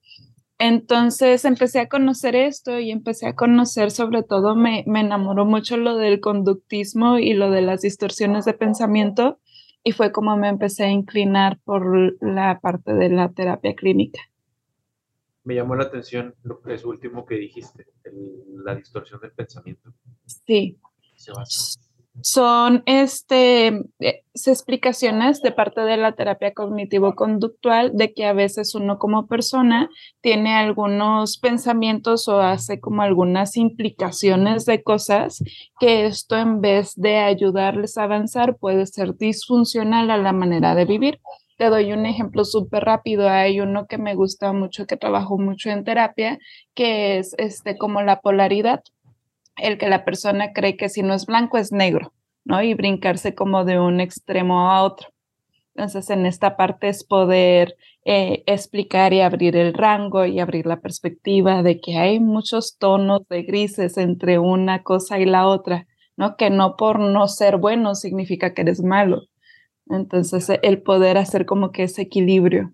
Entonces 0.63 1.43
empecé 1.43 1.79
a 1.79 1.89
conocer 1.89 2.35
esto 2.35 2.77
y 2.77 2.91
empecé 2.91 3.25
a 3.25 3.35
conocer 3.35 3.89
sobre 3.89 4.21
todo, 4.21 4.55
me, 4.55 4.83
me, 4.85 4.99
enamoró 4.99 5.43
mucho 5.43 5.75
lo 5.75 5.97
del 5.97 6.19
conductismo 6.19 7.17
y 7.17 7.33
lo 7.33 7.49
de 7.49 7.63
las 7.63 7.81
distorsiones 7.81 8.45
de 8.45 8.53
pensamiento 8.53 9.39
y 9.83 9.93
fue 9.93 10.11
como 10.11 10.37
me 10.37 10.49
empecé 10.49 10.83
a 10.83 10.91
inclinar 10.91 11.59
por 11.63 12.15
la 12.21 12.59
parte 12.59 12.93
de 12.93 13.09
la 13.09 13.31
terapia 13.31 13.75
clínica. 13.75 14.21
Me 15.43 15.55
llamó 15.55 15.75
la 15.75 15.85
atención 15.85 16.35
lo 16.43 16.61
que 16.61 16.75
es 16.75 16.85
último 16.85 17.25
que 17.25 17.37
dijiste, 17.37 17.87
el, 18.03 18.63
la 18.63 18.75
distorsión 18.75 19.19
del 19.19 19.31
pensamiento. 19.31 19.95
Sí. 20.27 20.77
Son 22.19 22.83
este, 22.85 23.85
explicaciones 24.33 25.41
de 25.41 25.51
parte 25.53 25.79
de 25.81 25.95
la 25.95 26.11
terapia 26.11 26.53
cognitivo-conductual 26.53 27.91
de 27.95 28.13
que 28.13 28.25
a 28.25 28.33
veces 28.33 28.75
uno 28.75 28.99
como 28.99 29.27
persona 29.27 29.89
tiene 30.19 30.53
algunos 30.53 31.37
pensamientos 31.37 32.27
o 32.27 32.41
hace 32.41 32.81
como 32.81 33.01
algunas 33.01 33.55
implicaciones 33.55 34.65
de 34.65 34.83
cosas 34.83 35.41
que 35.79 36.05
esto 36.05 36.37
en 36.37 36.59
vez 36.59 36.93
de 36.95 37.17
ayudarles 37.19 37.97
a 37.97 38.03
avanzar 38.03 38.57
puede 38.57 38.85
ser 38.87 39.15
disfuncional 39.15 40.11
a 40.11 40.17
la 40.17 40.33
manera 40.33 40.75
de 40.75 40.85
vivir. 40.85 41.21
Te 41.57 41.69
doy 41.69 41.93
un 41.93 42.05
ejemplo 42.05 42.43
súper 42.43 42.83
rápido. 42.83 43.29
Hay 43.29 43.61
uno 43.61 43.87
que 43.87 43.97
me 43.97 44.15
gusta 44.15 44.51
mucho, 44.51 44.85
que 44.85 44.97
trabajo 44.97 45.37
mucho 45.37 45.69
en 45.69 45.85
terapia, 45.85 46.39
que 46.75 47.19
es 47.19 47.35
este, 47.37 47.77
como 47.77 48.01
la 48.01 48.19
polaridad 48.19 48.83
el 49.57 49.77
que 49.77 49.89
la 49.89 50.05
persona 50.05 50.53
cree 50.53 50.77
que 50.77 50.89
si 50.89 51.03
no 51.03 51.13
es 51.13 51.25
blanco 51.25 51.57
es 51.57 51.71
negro, 51.71 52.13
¿no? 52.43 52.61
Y 52.61 52.73
brincarse 52.73 53.35
como 53.35 53.65
de 53.65 53.79
un 53.79 53.99
extremo 53.99 54.71
a 54.71 54.83
otro. 54.83 55.09
Entonces, 55.75 56.09
en 56.09 56.25
esta 56.25 56.57
parte 56.57 56.89
es 56.89 57.03
poder 57.03 57.75
eh, 58.03 58.43
explicar 58.45 59.13
y 59.13 59.21
abrir 59.21 59.55
el 59.55 59.73
rango 59.73 60.25
y 60.25 60.39
abrir 60.39 60.65
la 60.65 60.81
perspectiva 60.81 61.63
de 61.63 61.79
que 61.79 61.97
hay 61.97 62.19
muchos 62.19 62.77
tonos 62.77 63.27
de 63.29 63.43
grises 63.43 63.97
entre 63.97 64.37
una 64.37 64.83
cosa 64.83 65.19
y 65.19 65.25
la 65.25 65.47
otra, 65.47 65.87
¿no? 66.17 66.35
Que 66.35 66.49
no 66.49 66.75
por 66.75 66.99
no 66.99 67.27
ser 67.27 67.57
bueno 67.57 67.95
significa 67.95 68.53
que 68.53 68.63
eres 68.63 68.83
malo. 68.83 69.23
Entonces, 69.87 70.49
el 70.61 70.81
poder 70.81 71.17
hacer 71.17 71.45
como 71.45 71.71
que 71.71 71.83
ese 71.83 72.03
equilibrio. 72.03 72.73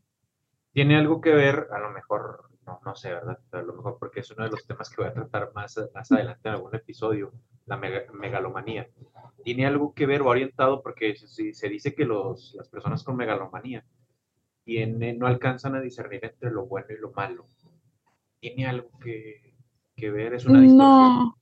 Tiene 0.73 0.97
algo 0.97 1.21
que 1.21 1.31
ver, 1.31 1.67
a 1.71 1.79
lo 1.79 1.91
mejor, 1.91 2.46
no, 2.87 2.95
sé, 2.95 3.09
¿verdad? 3.09 3.37
Pero 3.51 3.63
a 3.63 3.65
lo 3.65 3.73
mejor 3.73 3.97
porque 3.99 4.21
es 4.21 4.31
uno 4.31 4.45
de 4.45 4.51
los 4.51 4.65
temas 4.65 4.89
que 4.89 5.01
voy 5.01 5.11
a 5.11 5.13
tratar 5.13 5.51
más, 5.53 5.77
más 5.93 6.11
adelante 6.11 6.47
en 6.47 6.55
algún 6.55 6.73
episodio, 6.73 7.33
la 7.65 7.75
mega, 7.75 8.03
megalomanía. 8.13 8.87
Tiene 9.43 9.65
algo 9.65 9.93
que 9.93 10.05
ver 10.05 10.21
o 10.21 10.27
orientado 10.27 10.81
porque 10.81 11.15
se, 11.15 11.53
se 11.53 11.69
dice 11.69 11.93
que 11.93 12.05
los, 12.05 12.55
las 12.57 12.69
personas 12.69 13.03
con 13.03 13.17
megalomanía 13.17 13.83
tienen, 14.63 15.19
no 15.19 15.27
alcanzan 15.27 15.75
a 15.75 15.81
discernir 15.81 16.23
entre 16.23 16.49
lo 16.49 16.65
bueno 16.65 16.87
y 16.89 16.99
lo 16.99 17.11
malo. 17.11 17.47
¿Tiene 18.39 18.67
algo 18.67 18.89
que, 18.99 19.53
que 19.95 20.09
ver? 20.09 20.33
¿Es 20.33 20.45
una 20.45 20.61
distorsión? 20.61 20.77
No, 20.77 21.37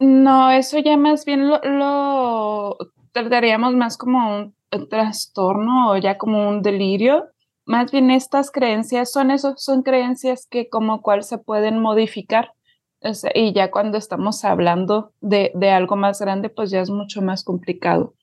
no, 0.00 0.50
eso 0.50 0.78
ya 0.80 0.96
más 0.96 1.24
bien 1.24 1.48
lo, 1.48 1.60
lo 1.62 2.76
trataríamos 3.12 3.74
más 3.74 3.96
como 3.96 4.36
un 4.36 4.54
trastorno 4.88 5.92
o 5.92 5.96
ya 5.96 6.18
como 6.18 6.48
un 6.48 6.60
delirio 6.60 7.28
más 7.68 7.92
bien 7.92 8.10
estas 8.10 8.50
creencias 8.50 9.12
son 9.12 9.30
eso, 9.30 9.54
son 9.56 9.82
creencias 9.82 10.46
que 10.50 10.68
como 10.68 11.02
cual 11.02 11.22
se 11.22 11.38
pueden 11.38 11.78
modificar. 11.80 12.52
y 13.34 13.52
ya 13.52 13.70
cuando 13.70 13.98
estamos 13.98 14.44
hablando 14.44 15.12
de, 15.20 15.52
de, 15.54 15.70
algo 15.70 15.94
más 15.94 16.20
grande, 16.20 16.48
pues 16.48 16.70
ya 16.70 16.80
es 16.80 16.90
mucho 16.90 17.22
más 17.22 17.44
complicado. 17.44 18.14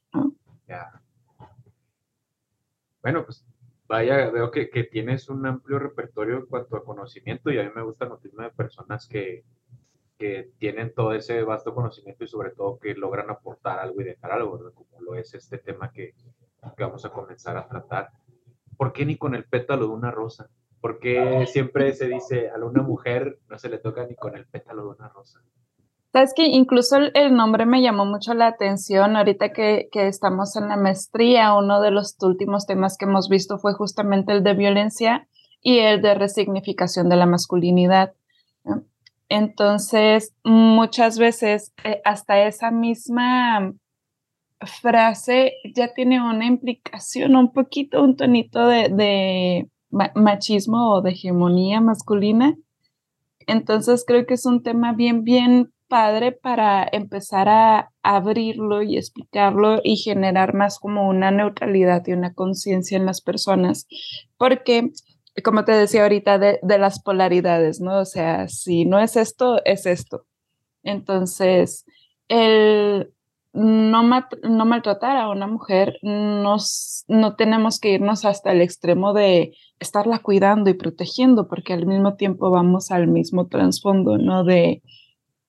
Ya. 0.67 0.99
Bueno, 3.01 3.23
pues 3.23 3.45
vaya, 3.87 4.31
veo 4.31 4.49
que, 4.49 4.69
que, 4.69 4.83
tienes 4.83 5.29
un 5.29 5.45
amplio 5.45 5.77
repertorio 5.77 6.37
en 6.37 6.45
cuanto 6.47 6.75
a 6.75 6.83
conocimiento 6.83 7.51
y 7.51 7.59
a 7.59 7.63
mí 7.63 7.69
me 7.73 7.83
gusta 7.83 8.07
noticias 8.07 8.41
de 8.41 8.49
personas 8.49 9.07
que, 9.07 9.43
que 10.17 10.49
tienen 10.57 10.91
todo 10.93 11.13
ese 11.13 11.43
vasto 11.43 11.75
conocimiento 11.75 12.23
y 12.23 12.27
sobre 12.27 12.49
todo 12.49 12.79
que 12.79 12.95
logran 12.95 13.29
aportar 13.29 13.77
algo 13.77 14.01
y 14.01 14.05
dejar 14.05 14.31
algo, 14.31 14.73
como 14.73 15.01
lo 15.01 15.15
es 15.15 15.33
este 15.35 15.59
tema 15.59 15.91
que, 15.91 16.15
que, 16.75 16.83
vamos 16.83 17.05
a 17.05 17.11
comenzar 17.11 17.57
a 17.57 17.67
tratar. 17.67 18.09
¿Por 18.77 18.93
qué 18.93 19.05
ni 19.05 19.17
con 19.17 19.35
el 19.35 19.45
pétalo 19.45 19.87
de 19.87 19.93
una 19.93 20.11
rosa? 20.11 20.49
¿Por 20.81 20.99
qué 20.99 21.45
siempre 21.47 21.93
se 21.93 22.07
dice 22.07 22.49
a 22.49 22.63
una 22.63 22.83
mujer 22.83 23.39
no 23.49 23.57
se 23.57 23.69
le 23.69 23.79
toca 23.79 24.05
ni 24.05 24.15
con 24.15 24.35
el 24.35 24.45
pétalo 24.45 24.83
de 24.83 24.89
una 24.89 25.09
rosa? 25.09 25.41
Sabes 26.13 26.33
que 26.33 26.45
incluso 26.45 26.97
el 27.13 27.35
nombre 27.35 27.65
me 27.65 27.81
llamó 27.81 28.05
mucho 28.05 28.33
la 28.33 28.47
atención. 28.47 29.17
Ahorita 29.17 29.51
que, 29.51 29.89
que, 29.91 30.07
estamos 30.07 30.55
en 30.55 30.69
la 30.69 30.77
maestría, 30.77 31.53
uno 31.55 31.81
de 31.81 31.91
los 31.91 32.15
últimos 32.21 32.65
temas 32.65 32.97
que 32.97 33.05
hemos 33.05 33.27
visto 33.29 33.57
fue 33.57 33.73
justamente 33.73 34.31
el 34.31 34.43
de 34.43 34.53
violencia 34.53 35.27
y 35.61 35.79
el 35.79 36.01
de 36.01 36.13
resignificación 36.13 37.09
de 37.09 37.15
la 37.15 37.25
masculinidad. 37.25 38.13
Entonces, 39.27 40.35
muchas 40.43 41.17
veces 41.17 41.73
eh, 41.83 42.01
hasta 42.05 42.45
esa 42.45 42.69
misma 42.69 43.73
frase 44.61 45.53
ya 45.75 45.93
tiene 45.93 46.21
una 46.21 46.45
implicación, 46.45 47.35
un 47.35 47.51
poquito, 47.51 48.01
un 48.03 48.15
tonito 48.15 48.67
de, 48.67 48.89
de 48.89 49.69
machismo 49.89 50.93
o 50.93 51.01
de 51.01 51.11
hegemonía 51.11 51.81
masculina. 51.81 52.55
Entonces, 53.47 54.03
creo 54.05 54.25
que 54.25 54.35
es 54.35 54.45
un 54.45 54.63
tema 54.63 54.93
bien, 54.93 55.23
bien 55.23 55.71
padre 55.87 56.31
para 56.31 56.87
empezar 56.91 57.47
a 57.47 57.91
abrirlo 58.01 58.81
y 58.81 58.97
explicarlo 58.97 59.79
y 59.83 59.97
generar 59.97 60.53
más 60.53 60.79
como 60.79 61.07
una 61.07 61.31
neutralidad 61.31 62.03
y 62.07 62.13
una 62.13 62.33
conciencia 62.33 62.97
en 62.97 63.05
las 63.05 63.21
personas, 63.21 63.87
porque 64.37 64.91
como 65.43 65.65
te 65.65 65.73
decía 65.73 66.03
ahorita, 66.03 66.39
de, 66.39 66.59
de, 66.61 66.77
las 66.77 67.01
polaridades, 67.01 67.81
¿no? 67.81 67.99
O 67.99 68.05
sea, 68.05 68.47
si 68.47 68.85
no 68.85 68.99
es 68.99 69.17
esto, 69.17 69.63
es 69.65 69.85
esto. 69.85 70.25
Entonces, 70.81 71.85
el 72.29 73.13
no, 73.55 74.03
no 74.03 74.65
maltratar 74.65 75.15
a 75.15 75.29
una 75.29 75.47
mujer, 75.47 75.97
nos, 76.01 77.05
no 77.07 77.35
tenemos 77.35 77.79
que 77.79 77.93
irnos 77.93 78.25
hasta 78.25 78.51
el 78.51 78.61
extremo 78.61 79.13
de 79.13 79.53
estarla 79.79 80.19
cuidando 80.19 80.69
y 80.69 80.73
protegiendo, 80.73 81.47
porque 81.47 81.73
al 81.73 81.85
mismo 81.85 82.15
tiempo 82.15 82.51
vamos 82.51 82.91
al 82.91 83.07
mismo 83.07 83.47
trasfondo, 83.47 84.17
¿no? 84.17 84.43
De 84.43 84.83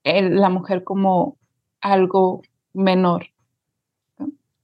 la 0.03 0.49
mujer 0.49 0.85
como 0.85 1.37
algo 1.81 2.41
menor. 2.73 3.27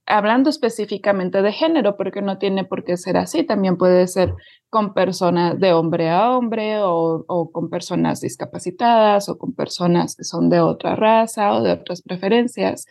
Hablando 0.06 0.48
específicamente 0.48 1.42
de 1.42 1.52
género, 1.52 1.96
porque 1.96 2.22
no 2.22 2.38
tiene 2.38 2.64
por 2.64 2.84
qué 2.84 2.96
ser 2.96 3.18
así, 3.18 3.42
también 3.42 3.76
puede 3.76 4.06
ser 4.06 4.34
con 4.70 4.94
personas 4.94 5.60
de 5.60 5.74
hombre 5.74 6.08
a 6.10 6.30
hombre 6.30 6.78
o, 6.80 7.24
o 7.26 7.50
con 7.50 7.68
personas 7.68 8.20
discapacitadas 8.22 9.28
o 9.28 9.36
con 9.36 9.54
personas 9.54 10.16
que 10.16 10.24
son 10.24 10.48
de 10.48 10.60
otra 10.60 10.96
raza 10.96 11.52
o 11.52 11.62
de 11.62 11.72
otras 11.72 12.00
preferencias. 12.00 12.86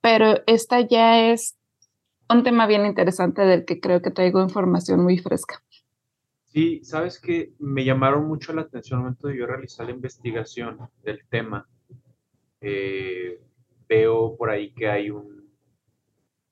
Pero 0.00 0.34
esta 0.46 0.80
ya 0.80 1.30
es 1.30 1.56
un 2.28 2.42
tema 2.42 2.66
bien 2.66 2.86
interesante 2.86 3.42
del 3.42 3.64
que 3.64 3.80
creo 3.80 4.02
que 4.02 4.10
traigo 4.10 4.42
información 4.42 5.02
muy 5.02 5.18
fresca. 5.18 5.62
Sí, 6.44 6.84
sabes 6.84 7.18
que 7.18 7.52
me 7.58 7.84
llamaron 7.84 8.26
mucho 8.26 8.52
la 8.52 8.62
atención 8.62 8.98
al 8.98 9.04
momento 9.04 9.28
de 9.28 9.38
yo 9.38 9.46
realizar 9.46 9.86
la 9.86 9.92
investigación 9.92 10.78
del 11.02 11.24
tema. 11.28 11.68
Eh, 12.60 13.40
veo 13.88 14.36
por 14.36 14.50
ahí 14.50 14.72
que 14.72 14.88
hay 14.88 15.10
un, 15.10 15.50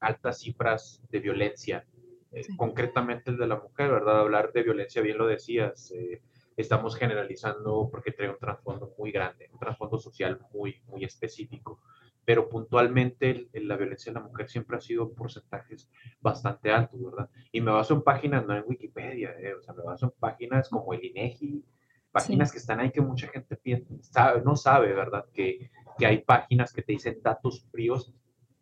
altas 0.00 0.40
cifras 0.40 1.00
de 1.10 1.20
violencia, 1.20 1.86
eh, 2.32 2.42
concretamente 2.56 3.30
el 3.30 3.38
de 3.38 3.46
la 3.46 3.56
mujer, 3.56 3.90
¿verdad? 3.90 4.20
Hablar 4.20 4.52
de 4.52 4.62
violencia, 4.62 5.02
bien 5.02 5.18
lo 5.18 5.26
decías, 5.26 5.92
eh, 5.92 6.20
estamos 6.56 6.96
generalizando 6.96 7.88
porque 7.90 8.10
trae 8.10 8.28
un 8.28 8.38
trasfondo 8.38 8.92
muy 8.98 9.12
grande, 9.12 9.48
un 9.52 9.58
trasfondo 9.58 9.98
social 9.98 10.40
muy, 10.52 10.82
muy 10.88 11.04
específico 11.04 11.80
pero 12.24 12.48
puntualmente 12.48 13.48
la 13.52 13.76
violencia 13.76 14.12
de 14.12 14.20
la 14.20 14.26
mujer 14.26 14.48
siempre 14.48 14.76
ha 14.76 14.80
sido 14.80 15.12
porcentajes 15.12 15.90
bastante 16.20 16.70
altos, 16.70 17.02
¿verdad? 17.02 17.28
Y 17.50 17.60
me 17.60 17.72
baso 17.72 17.94
en 17.94 18.02
páginas, 18.02 18.46
no 18.46 18.56
en 18.56 18.64
Wikipedia, 18.66 19.34
¿eh? 19.38 19.54
o 19.54 19.62
sea, 19.62 19.74
me 19.74 19.82
baso 19.82 20.06
en 20.06 20.12
páginas 20.18 20.68
como 20.68 20.92
el 20.92 21.04
INEGI, 21.04 21.64
páginas 22.12 22.52
que 22.52 22.58
están 22.58 22.80
ahí 22.80 22.90
que 22.90 23.00
mucha 23.00 23.28
gente 23.28 23.58
sabe, 24.02 24.42
no 24.42 24.54
sabe, 24.54 24.92
¿verdad? 24.92 25.24
Que, 25.32 25.70
que 25.98 26.06
hay 26.06 26.18
páginas 26.18 26.72
que 26.72 26.82
te 26.82 26.92
dicen 26.92 27.18
datos 27.22 27.66
fríos 27.72 28.14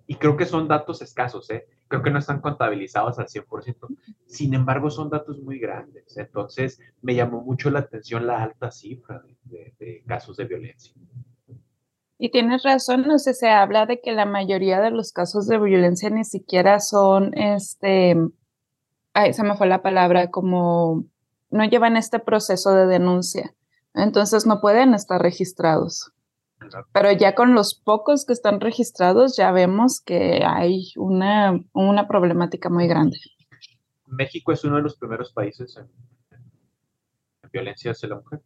y 0.06 0.16
creo 0.16 0.36
que 0.36 0.46
son 0.46 0.66
datos 0.66 1.02
escasos, 1.02 1.48
¿eh? 1.50 1.68
Creo 1.86 2.02
que 2.02 2.10
no 2.10 2.18
están 2.18 2.40
contabilizados 2.40 3.18
al 3.18 3.26
100%. 3.26 3.96
Sin 4.26 4.54
embargo, 4.54 4.90
son 4.90 5.08
datos 5.08 5.40
muy 5.40 5.58
grandes. 5.60 6.16
Entonces, 6.16 6.80
me 7.00 7.14
llamó 7.14 7.42
mucho 7.42 7.70
la 7.70 7.80
atención 7.80 8.26
la 8.26 8.42
alta 8.42 8.72
cifra 8.72 9.22
de, 9.44 9.72
de 9.78 10.02
casos 10.06 10.36
de 10.36 10.46
violencia. 10.46 10.94
Y 12.22 12.30
tienes 12.30 12.62
razón, 12.64 13.08
no 13.08 13.18
sé, 13.18 13.32
se 13.32 13.48
habla 13.48 13.86
de 13.86 14.02
que 14.02 14.12
la 14.12 14.26
mayoría 14.26 14.78
de 14.82 14.90
los 14.90 15.10
casos 15.10 15.46
de 15.46 15.58
violencia 15.58 16.10
ni 16.10 16.24
siquiera 16.24 16.78
son, 16.78 17.32
este, 17.32 18.14
ay, 19.14 19.32
se 19.32 19.42
me 19.42 19.56
fue 19.56 19.66
la 19.66 19.80
palabra, 19.80 20.30
como 20.30 21.06
no 21.48 21.64
llevan 21.64 21.96
este 21.96 22.18
proceso 22.18 22.74
de 22.74 22.84
denuncia. 22.84 23.54
Entonces 23.94 24.46
no 24.46 24.60
pueden 24.60 24.92
estar 24.92 25.22
registrados. 25.22 26.12
Pero 26.92 27.10
ya 27.10 27.34
con 27.34 27.54
los 27.54 27.74
pocos 27.74 28.26
que 28.26 28.34
están 28.34 28.60
registrados 28.60 29.34
ya 29.34 29.50
vemos 29.50 30.02
que 30.02 30.42
hay 30.44 30.92
una, 30.96 31.58
una 31.72 32.06
problemática 32.06 32.68
muy 32.68 32.86
grande. 32.86 33.16
México 34.04 34.52
es 34.52 34.62
uno 34.62 34.76
de 34.76 34.82
los 34.82 34.98
primeros 34.98 35.32
países 35.32 35.74
en, 35.78 35.88
en 37.44 37.50
violencia 37.50 37.92
hacia 37.92 38.10
la 38.10 38.16
mujer. 38.16 38.42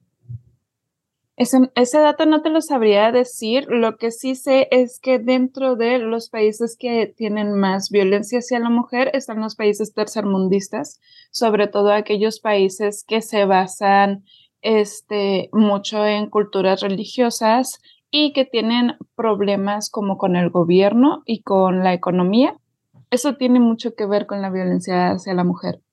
Ese, 1.36 1.68
ese, 1.74 1.98
dato 1.98 2.26
no 2.26 2.42
te 2.42 2.50
lo 2.50 2.60
sabría 2.60 3.10
decir. 3.10 3.66
Lo 3.68 3.96
que 3.96 4.12
sí 4.12 4.36
sé 4.36 4.68
es 4.70 5.00
que 5.00 5.18
dentro 5.18 5.74
de 5.74 5.98
los 5.98 6.28
países 6.28 6.76
que 6.78 7.06
tienen 7.06 7.54
más 7.54 7.90
violencia 7.90 8.38
hacia 8.38 8.60
la 8.60 8.70
mujer 8.70 9.10
están 9.14 9.40
los 9.40 9.56
países 9.56 9.92
tercermundistas, 9.92 11.00
sobre 11.32 11.66
todo 11.66 11.92
aquellos 11.92 12.38
países 12.38 13.04
que 13.06 13.20
se 13.20 13.46
basan 13.46 14.24
este, 14.62 15.50
mucho 15.52 16.06
en 16.06 16.30
culturas 16.30 16.80
religiosas 16.80 17.80
y 18.10 18.32
que 18.32 18.44
tienen 18.44 18.96
problemas 19.16 19.90
como 19.90 20.18
con 20.18 20.36
el 20.36 20.50
gobierno 20.50 21.24
y 21.26 21.42
con 21.42 21.82
la 21.82 21.92
economía. 21.94 22.56
Eso 23.10 23.34
tiene 23.34 23.58
mucho 23.58 23.94
que 23.96 24.06
ver 24.06 24.26
con 24.26 24.40
la 24.40 24.50
violencia 24.50 25.10
hacia 25.10 25.34
la 25.34 25.44
mujer. 25.44 25.83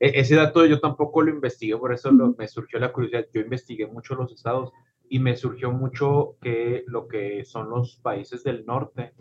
E, 0.00 0.20
ese 0.20 0.36
dato 0.36 0.66
yo 0.66 0.80
tampoco 0.80 1.22
lo 1.22 1.30
investigué, 1.30 1.76
por 1.76 1.92
eso 1.92 2.12
me 2.12 2.48
surgió 2.48 2.78
la 2.78 2.92
curiosidad. 2.92 3.26
Yo 3.32 3.40
investigué 3.40 3.86
mucho 3.86 4.14
los 4.14 4.32
estados 4.32 4.72
y 5.08 5.18
me 5.18 5.36
surgió 5.36 5.72
mucho 5.72 6.36
que 6.40 6.84
lo 6.86 7.06
que 7.06 7.44
son 7.44 7.70
los 7.70 7.96
países 7.96 8.42
del 8.44 8.64
norte, 8.64 9.14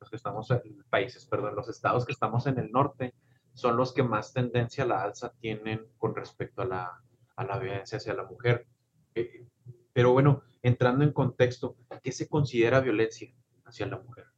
los 0.00 0.10
que 0.10 0.16
estamos 0.16 0.50
en 0.50 0.82
países, 0.90 1.26
perdón, 1.26 1.54
los 1.54 1.68
estados 1.68 2.04
que 2.04 2.12
estamos 2.12 2.46
en 2.46 2.58
el 2.58 2.72
norte, 2.72 3.14
son 3.54 3.76
los 3.76 3.92
que 3.92 4.02
más 4.02 4.32
tendencia 4.32 4.84
a 4.84 4.86
la 4.86 5.02
alza 5.02 5.32
tienen 5.38 5.86
con 5.98 6.16
respecto 6.16 6.62
a 6.62 6.64
la, 6.64 7.02
a 7.36 7.44
la 7.44 7.58
violencia 7.58 7.98
hacia 7.98 8.14
la 8.14 8.24
mujer. 8.24 8.66
Eh, 9.14 9.46
pero 9.92 10.12
bueno, 10.12 10.42
entrando 10.62 11.04
en 11.04 11.12
contexto, 11.12 11.76
¿qué 12.02 12.12
se 12.12 12.28
considera 12.28 12.80
violencia 12.80 13.32
hacia 13.64 13.86
la 13.86 13.98
mujer? 13.98 14.31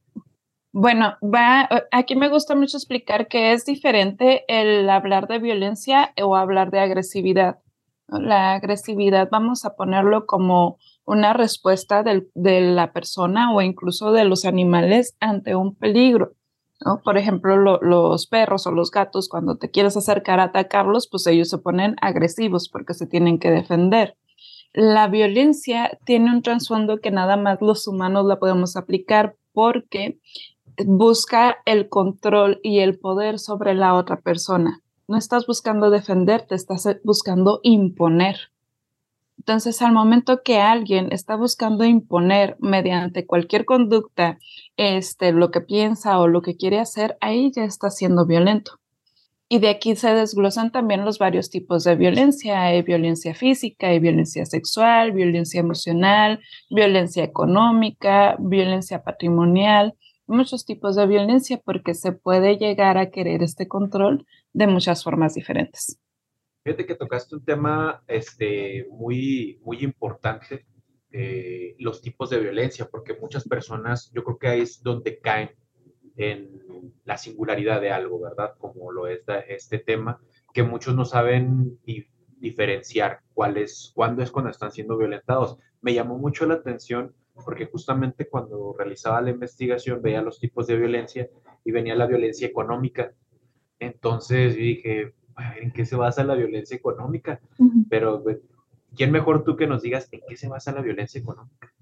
Bueno, 0.77 1.15
va, 1.23 1.69
eh, 1.71 1.85
aquí 1.93 2.17
me 2.17 2.29
gusta 2.29 2.57
mucho 2.57 2.79
explicar 2.79 3.29
que 3.29 3.53
es 3.53 3.65
diferente 3.65 4.45
el 4.49 4.91
hablar 4.91 5.29
de 5.29 5.39
violencia 5.39 6.13
o 6.21 6.35
hablar 6.35 6.73
de 6.73 6.81
agresividad. 6.81 7.61
La 8.09 8.55
agresividad 8.55 9.29
vamos 9.31 9.65
a 9.65 9.77
ponerlo 9.77 10.27
como 10.27 10.79
una 11.05 11.33
respuesta 11.33 12.03
de 12.03 12.61
la 12.61 12.93
persona 12.93 13.55
o 13.55 13.63
incluso 13.63 14.11
de 14.11 14.25
los 14.25 14.45
animales 14.45 15.17
ante 15.21 15.55
un 15.55 15.77
peligro. 15.77 16.33
Por 17.05 17.19
ejemplo, 17.19 17.57
los 17.81 18.27
perros 18.27 18.67
o 18.67 18.73
los 18.73 18.91
gatos, 18.91 19.29
cuando 19.29 19.57
te 19.57 19.71
quieres 19.71 19.97
acercar 19.97 20.41
a 20.41 20.45
atacarlos, 20.45 21.07
pues 21.09 21.25
ellos 21.29 21.51
se 21.51 21.59
ponen 21.59 21.95
agresivos 22.01 22.69
porque 22.69 22.95
se 22.95 23.07
tienen 23.07 23.39
que 23.39 23.53
defender. 23.53 24.17
La 24.73 25.07
violencia 25.07 26.01
tiene 26.05 26.33
un 26.33 26.43
trasfondo 26.43 26.99
que 26.99 27.13
nada 27.13 27.37
más 27.37 27.61
los 27.61 27.87
humanos 27.87 28.27
la 28.27 28.41
podemos 28.41 28.77
aplicar 28.77 29.37
porque 29.53 30.19
busca 30.87 31.57
el 31.65 31.89
control 31.89 32.61
y 32.63 32.81
el 32.81 32.99
poder 32.99 33.39
sobre 33.39 33.75
la 33.75 33.95
otra 33.95 34.21
persona. 34.21 34.81
No 35.07 35.17
estás 35.17 35.47
buscando 35.47 35.91
defenderte, 35.91 36.55
estás 36.55 36.87
eh, 36.87 37.01
buscando 37.05 37.61
imponer. 37.63 38.37
Entonces, 39.39 39.83
al 39.83 39.93
momento 39.93 40.43
que 40.43 40.59
alguien 40.59 41.13
está 41.13 41.37
buscando 41.37 41.85
imponer 41.85 42.57
mediante 42.61 43.27
cualquier 43.27 43.67
conducta 43.67 44.39
este, 44.77 45.33
lo 45.33 45.51
que 45.51 45.61
piensa 45.61 46.19
o 46.19 46.29
lo 46.29 46.41
que 46.41 46.57
quiere 46.57 46.81
hacer, 46.81 47.19
ahí 47.21 47.53
ya 47.55 47.65
está 47.65 47.91
siendo 47.91 48.25
violento. 48.25 48.81
Y 49.49 49.59
de 49.59 49.69
aquí 49.69 49.95
se 49.95 50.15
desglosan 50.15 50.73
también 50.73 51.05
los 51.05 51.19
varios 51.19 51.51
tipos 51.51 51.85
de 51.85 51.97
violencia. 51.97 52.63
Hay 52.63 52.81
violencia 52.83 53.35
física, 53.35 53.89
hay 53.89 53.99
violencia 53.99 54.47
sexual, 54.47 55.13
violencia 55.13 55.61
emocional, 55.61 56.41
violencia 56.71 57.23
económica, 57.23 58.37
violencia 58.41 59.03
patrimonial, 59.03 59.95
muchos 60.27 60.65
tipos 60.65 60.97
de 60.97 61.07
violencia 61.07 61.61
porque 61.65 61.95
se 61.95 62.13
puede 62.13 62.57
llegar 62.57 62.99
a 62.99 63.11
querer 63.11 63.43
este 63.43 63.69
control 63.69 64.27
de 64.53 64.67
muchas 64.67 65.05
formas 65.05 65.35
diferentes. 65.35 66.01
Fíjate 66.63 66.87
que 66.87 66.95
tocaste 66.95 67.37
un 67.37 67.45
tema 67.45 68.03
este, 68.07 68.87
muy, 68.91 69.61
muy 69.63 69.79
importante, 69.85 70.65
eh, 71.13 71.77
los 71.79 72.01
tipos 72.01 72.31
de 72.31 72.41
violencia, 72.41 72.89
porque 72.91 73.15
muchas 73.15 73.45
personas, 73.45 74.11
yo 74.15 74.25
creo 74.25 74.39
que 74.39 74.49
ahí 74.49 74.61
es 74.63 74.83
donde 74.83 75.21
caen 75.21 75.51
en 76.17 76.95
la 77.05 77.19
singularidad 77.19 77.81
de 77.81 77.91
algo, 77.91 78.21
¿verdad? 78.21 78.55
Como 78.59 78.91
lo 78.93 79.07
es 79.07 79.23
este 79.49 79.79
tema, 79.79 80.21
que 80.53 80.63
muchos 80.63 80.95
no 80.95 81.05
saben 81.05 81.79
diferenciar 82.39 83.21
cuál 83.35 83.59
es, 83.59 83.93
cuándo 83.95 84.23
es 84.23 84.31
cuando 84.31 84.51
están 84.51 84.73
siendo 84.73 84.97
violentados. 84.97 85.59
Me 85.83 85.93
llamó 85.93 86.17
mucho 86.19 86.47
la 86.47 86.55
atención 86.55 87.15
porque 87.43 87.67
justamente 87.67 88.29
cuando 88.29 88.75
realizaba 88.79 89.21
la 89.21 89.31
investigación 89.31 90.01
veía 90.03 90.23
los 90.23 90.39
tipos 90.39 90.67
de 90.67 90.77
violencia 90.77 91.29
y 91.65 91.73
venía 91.73 91.95
la 91.95 92.07
violencia 92.07 92.47
económica. 92.47 93.13
Entonces 93.79 94.57
dije, 94.57 95.15
¿en 95.61 95.73
qué 95.73 95.85
se 95.85 95.97
basa 95.97 96.25
la 96.25 96.35
violencia 96.35 96.77
económica? 96.77 97.41
Pero, 97.89 98.23
¿quién 98.95 99.11
mejor 99.11 99.45
tú 99.45 99.57
que 99.57 99.67
nos 99.67 99.83
digas 99.83 100.09
en 100.13 100.21
qué 100.29 100.37
se 100.37 100.49
basa 100.49 100.73
la 100.73 100.83
violencia 100.83 101.21
económica? 101.21 101.73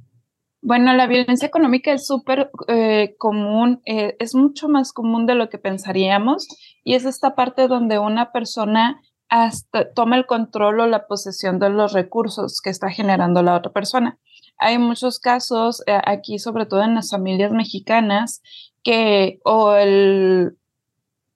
Bueno, 0.65 0.95
la 0.95 1.09
violencia 1.09 1.49
económica 1.49 1.93
es 1.93 2.07
súper 2.07 2.51
eh, 2.69 3.17
común, 3.19 3.83
eh, 3.85 4.17
es 4.21 4.35
mucho 4.37 4.69
más 4.69 4.93
común 4.93 5.27
de 5.27 5.35
lo 5.35 5.49
que 5.49 5.59
pensaríamos 5.59 6.47
y 6.85 6.95
es 6.95 7.05
esta 7.05 7.35
parte 7.35 7.67
donde 7.67 7.99
una 7.99 8.31
persona 8.31 9.01
hasta 9.29 9.93
toma 9.93 10.17
el 10.17 10.27
control 10.27 10.81
o 10.81 10.87
la 10.87 11.07
posesión 11.07 11.59
de 11.59 11.71
los 11.71 11.93
recursos 11.93 12.61
que 12.63 12.71
está 12.71 12.91
generando 12.91 13.43
la 13.43 13.57
otra 13.57 13.73
persona. 13.73 14.21
Hay 14.63 14.79
muchos 14.79 15.19
casos 15.19 15.83
eh, 15.87 16.01
aquí, 16.05 16.39
sobre 16.39 16.67
todo 16.67 16.83
en 16.83 16.95
las 16.95 17.11
familias 17.11 17.53
mexicanas, 17.53 18.43
que 18.83 19.41
o 19.45 19.75
el 19.75 20.57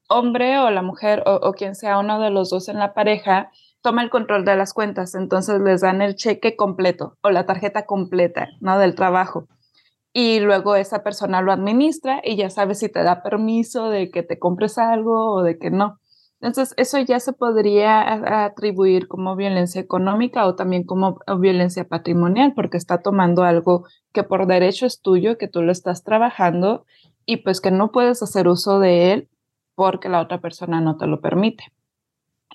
hombre 0.08 0.58
o 0.58 0.70
la 0.70 0.82
mujer 0.82 1.22
o, 1.26 1.34
o 1.34 1.52
quien 1.52 1.74
sea 1.74 1.98
uno 1.98 2.20
de 2.20 2.30
los 2.30 2.50
dos 2.50 2.68
en 2.68 2.78
la 2.78 2.94
pareja 2.94 3.50
toma 3.86 4.02
el 4.02 4.10
control 4.10 4.44
de 4.44 4.56
las 4.56 4.72
cuentas, 4.72 5.14
entonces 5.14 5.60
les 5.60 5.80
dan 5.80 6.02
el 6.02 6.16
cheque 6.16 6.56
completo 6.56 7.18
o 7.22 7.30
la 7.30 7.46
tarjeta 7.46 7.86
completa, 7.86 8.48
¿no? 8.60 8.80
Del 8.80 8.96
trabajo. 8.96 9.46
Y 10.12 10.40
luego 10.40 10.74
esa 10.76 11.04
persona 11.04 11.40
lo 11.40 11.52
administra 11.52 12.20
y 12.24 12.36
ya 12.36 12.50
sabe 12.50 12.74
si 12.74 12.88
te 12.88 13.04
da 13.04 13.22
permiso 13.22 13.88
de 13.90 14.10
que 14.10 14.24
te 14.24 14.40
compres 14.40 14.78
algo 14.78 15.34
o 15.34 15.42
de 15.42 15.58
que 15.58 15.70
no. 15.70 16.00
Entonces, 16.46 16.74
eso 16.76 17.00
ya 17.00 17.18
se 17.18 17.32
podría 17.32 18.44
atribuir 18.44 19.08
como 19.08 19.34
violencia 19.34 19.80
económica 19.80 20.46
o 20.46 20.54
también 20.54 20.84
como 20.84 21.18
violencia 21.40 21.88
patrimonial, 21.88 22.52
porque 22.54 22.76
está 22.76 23.02
tomando 23.02 23.42
algo 23.42 23.84
que 24.12 24.22
por 24.22 24.46
derecho 24.46 24.86
es 24.86 25.00
tuyo, 25.00 25.38
que 25.38 25.48
tú 25.48 25.62
lo 25.62 25.72
estás 25.72 26.04
trabajando 26.04 26.86
y 27.24 27.38
pues 27.38 27.60
que 27.60 27.72
no 27.72 27.90
puedes 27.90 28.22
hacer 28.22 28.46
uso 28.46 28.78
de 28.78 29.12
él 29.12 29.28
porque 29.74 30.08
la 30.08 30.20
otra 30.20 30.40
persona 30.40 30.80
no 30.80 30.96
te 30.96 31.08
lo 31.08 31.20
permite. 31.20 31.64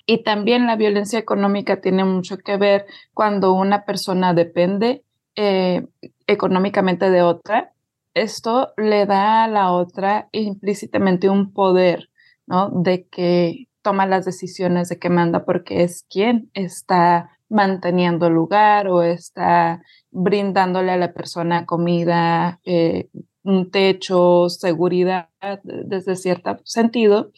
Y 0.06 0.22
también 0.22 0.66
la 0.66 0.76
violencia 0.76 1.18
económica 1.18 1.82
tiene 1.82 2.04
mucho 2.04 2.38
que 2.38 2.56
ver 2.56 2.86
cuando 3.12 3.52
una 3.52 3.84
persona 3.84 4.32
depende 4.32 5.04
eh, 5.36 5.86
económicamente 6.26 7.10
de 7.10 7.20
otra. 7.20 7.74
Esto 8.14 8.72
le 8.78 9.04
da 9.04 9.44
a 9.44 9.48
la 9.48 9.70
otra 9.70 10.30
implícitamente 10.32 11.28
un 11.28 11.52
poder, 11.52 12.08
¿no? 12.46 12.70
De 12.70 13.06
que 13.06 13.68
toma 13.82 14.06
las 14.06 14.24
decisiones, 14.24 14.88
de 14.88 14.98
que 14.98 15.10
manda, 15.10 15.44
porque 15.44 15.82
es 15.82 16.06
quien 16.08 16.50
está 16.54 17.38
manteniendo 17.48 18.28
el 18.28 18.34
lugar 18.34 18.88
o 18.88 19.02
está 19.02 19.82
brindándole 20.10 20.92
a 20.92 20.96
la 20.96 21.12
persona 21.12 21.66
comida, 21.66 22.60
eh, 22.64 23.08
un 23.44 23.70
techo, 23.70 24.48
seguridad 24.48 25.28
desde 25.62 26.16
cierto 26.16 26.58
sentido. 26.64 27.32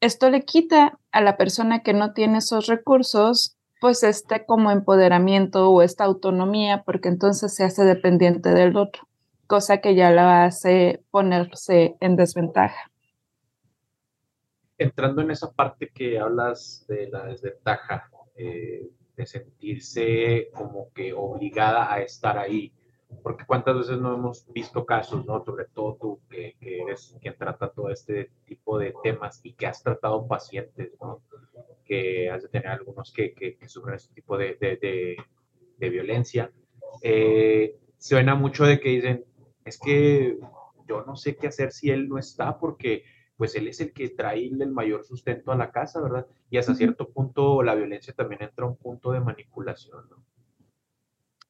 Esto 0.00 0.30
le 0.30 0.44
quita 0.44 0.98
a 1.12 1.20
la 1.20 1.36
persona 1.36 1.82
que 1.82 1.92
no 1.92 2.12
tiene 2.12 2.38
esos 2.38 2.66
recursos, 2.66 3.56
pues 3.80 4.02
este 4.02 4.44
como 4.44 4.70
empoderamiento 4.70 5.70
o 5.70 5.82
esta 5.82 6.04
autonomía, 6.04 6.82
porque 6.84 7.08
entonces 7.08 7.54
se 7.54 7.64
hace 7.64 7.84
dependiente 7.84 8.50
del 8.50 8.76
otro, 8.76 9.06
cosa 9.46 9.78
que 9.78 9.94
ya 9.94 10.10
la 10.10 10.44
hace 10.44 11.02
ponerse 11.10 11.96
en 12.00 12.16
desventaja. 12.16 12.90
Entrando 14.76 15.22
en 15.22 15.30
esa 15.30 15.52
parte 15.52 15.90
que 15.94 16.18
hablas 16.18 16.84
de 16.88 17.08
la 17.08 17.26
desventaja, 17.26 18.10
eh, 18.34 18.88
de 19.16 19.26
sentirse 19.26 20.50
como 20.52 20.92
que 20.92 21.12
obligada 21.12 21.92
a 21.92 22.00
estar 22.00 22.36
ahí, 22.36 22.72
porque 23.22 23.44
cuántas 23.46 23.76
veces 23.76 23.98
no 23.98 24.14
hemos 24.14 24.46
visto 24.52 24.84
casos, 24.84 25.24
¿no? 25.24 25.44
Sobre 25.44 25.66
todo 25.66 25.96
tú, 26.00 26.20
que, 26.28 26.56
que, 26.60 26.80
eres 26.80 27.16
quien 27.20 27.36
trata 27.36 27.70
todo 27.70 27.90
este 27.90 28.30
tipo 28.44 28.78
de 28.78 28.94
temas 29.02 29.40
y 29.44 29.52
que 29.52 29.66
has 29.66 29.82
tratado 29.82 30.26
pacientes, 30.26 30.92
¿no? 31.00 31.22
Que 31.84 32.30
has 32.30 32.42
de 32.42 32.48
tener 32.48 32.68
algunos 32.68 33.12
que, 33.12 33.32
que, 33.34 33.56
sufren 33.68 33.96
este 33.96 34.14
tipo 34.14 34.36
de, 34.36 34.56
de, 34.56 35.16
de, 35.78 35.88
violencia. 35.88 36.50
Eh, 37.02 37.76
suena 37.98 38.34
mucho 38.34 38.64
de 38.64 38.80
que 38.80 38.88
dicen, 38.88 39.24
es 39.64 39.78
que 39.78 40.38
yo 40.88 41.04
no 41.04 41.16
sé 41.16 41.36
qué 41.36 41.48
hacer 41.48 41.72
si 41.72 41.90
él 41.90 42.08
no 42.08 42.18
está, 42.18 42.58
porque 42.58 43.04
pues 43.36 43.54
él 43.54 43.68
es 43.68 43.80
el 43.80 43.92
que 43.92 44.08
trae 44.10 44.46
el 44.46 44.70
mayor 44.70 45.04
sustento 45.04 45.52
a 45.52 45.56
la 45.56 45.70
casa, 45.70 46.00
¿verdad? 46.00 46.26
Y 46.50 46.58
hasta 46.58 46.74
cierto 46.74 47.08
punto 47.08 47.62
la 47.62 47.74
violencia 47.74 48.14
también 48.14 48.42
entra 48.42 48.64
a 48.64 48.68
un 48.68 48.76
punto 48.76 49.10
de 49.12 49.20
manipulación, 49.20 50.08
¿no? 50.10 50.16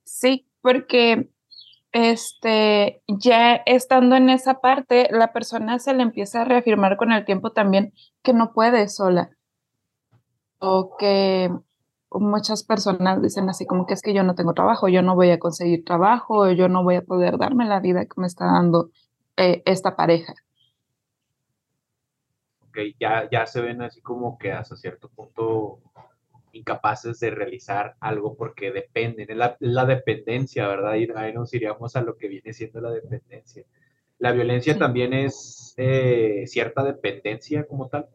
Sí, 0.05 0.47
porque 0.61 1.31
este, 1.93 3.03
ya 3.07 3.55
estando 3.55 4.17
en 4.17 4.29
esa 4.29 4.61
parte, 4.61 5.09
la 5.11 5.33
persona 5.33 5.79
se 5.79 5.95
le 5.95 6.03
empieza 6.03 6.43
a 6.43 6.45
reafirmar 6.45 6.97
con 6.97 7.13
el 7.13 7.25
tiempo 7.25 7.53
también 7.53 7.93
que 8.23 8.33
no 8.33 8.53
puede 8.53 8.89
sola. 8.89 9.31
O 10.59 10.97
que 10.97 11.51
muchas 12.11 12.63
personas 12.65 13.21
dicen 13.23 13.49
así 13.49 13.67
como 13.67 13.87
que 13.87 13.95
es 13.95 14.03
que 14.03 14.15
yo 14.15 14.23
no 14.23 14.35
tengo 14.35 14.55
trabajo, 14.55 14.89
yo 14.89 15.03
no 15.03 15.15
voy 15.15 15.31
a 15.31 15.39
conseguir 15.39 15.85
trabajo, 15.85 16.51
yo 16.51 16.69
no 16.69 16.83
voy 16.83 16.97
a 16.97 17.03
poder 17.03 17.39
darme 17.39 17.65
la 17.67 17.81
vida 17.81 18.07
que 18.07 18.21
me 18.21 18.27
está 18.27 18.47
dando 18.47 18.91
eh, 19.37 19.63
esta 19.67 19.97
pareja. 19.97 20.35
Ok, 22.75 22.97
ya, 22.99 23.29
ya 23.31 23.47
se 23.47 23.61
ven 23.61 23.83
así 23.83 24.01
como 24.01 24.37
que 24.37 24.51
hasta 24.51 24.75
cierto 24.75 25.09
punto 25.09 25.79
incapaces 26.51 27.21
de 27.21 27.31
realizar 27.31 27.95
algo 28.01 28.37
porque 28.37 28.73
dependen, 28.73 29.31
es 29.31 29.37
la, 29.61 29.87
dependencia, 29.87 30.67
¿verdad? 30.67 30.95
Y 30.97 31.09
ahí 31.15 31.33
nos 31.33 31.55
iríamos 31.55 31.95
a 31.95 32.03
lo 32.03 32.17
que 32.17 32.27
viene 32.27 32.53
siendo 32.53 32.81
la 32.81 32.91
dependencia. 32.91 33.65
La 34.19 34.33
violencia 34.33 34.77
también 34.77 35.13
es 35.13 35.75
eh, 35.77 36.45
cierta 36.47 36.83
dependencia 36.83 37.65
como 37.65 37.89
tal. 37.89 38.09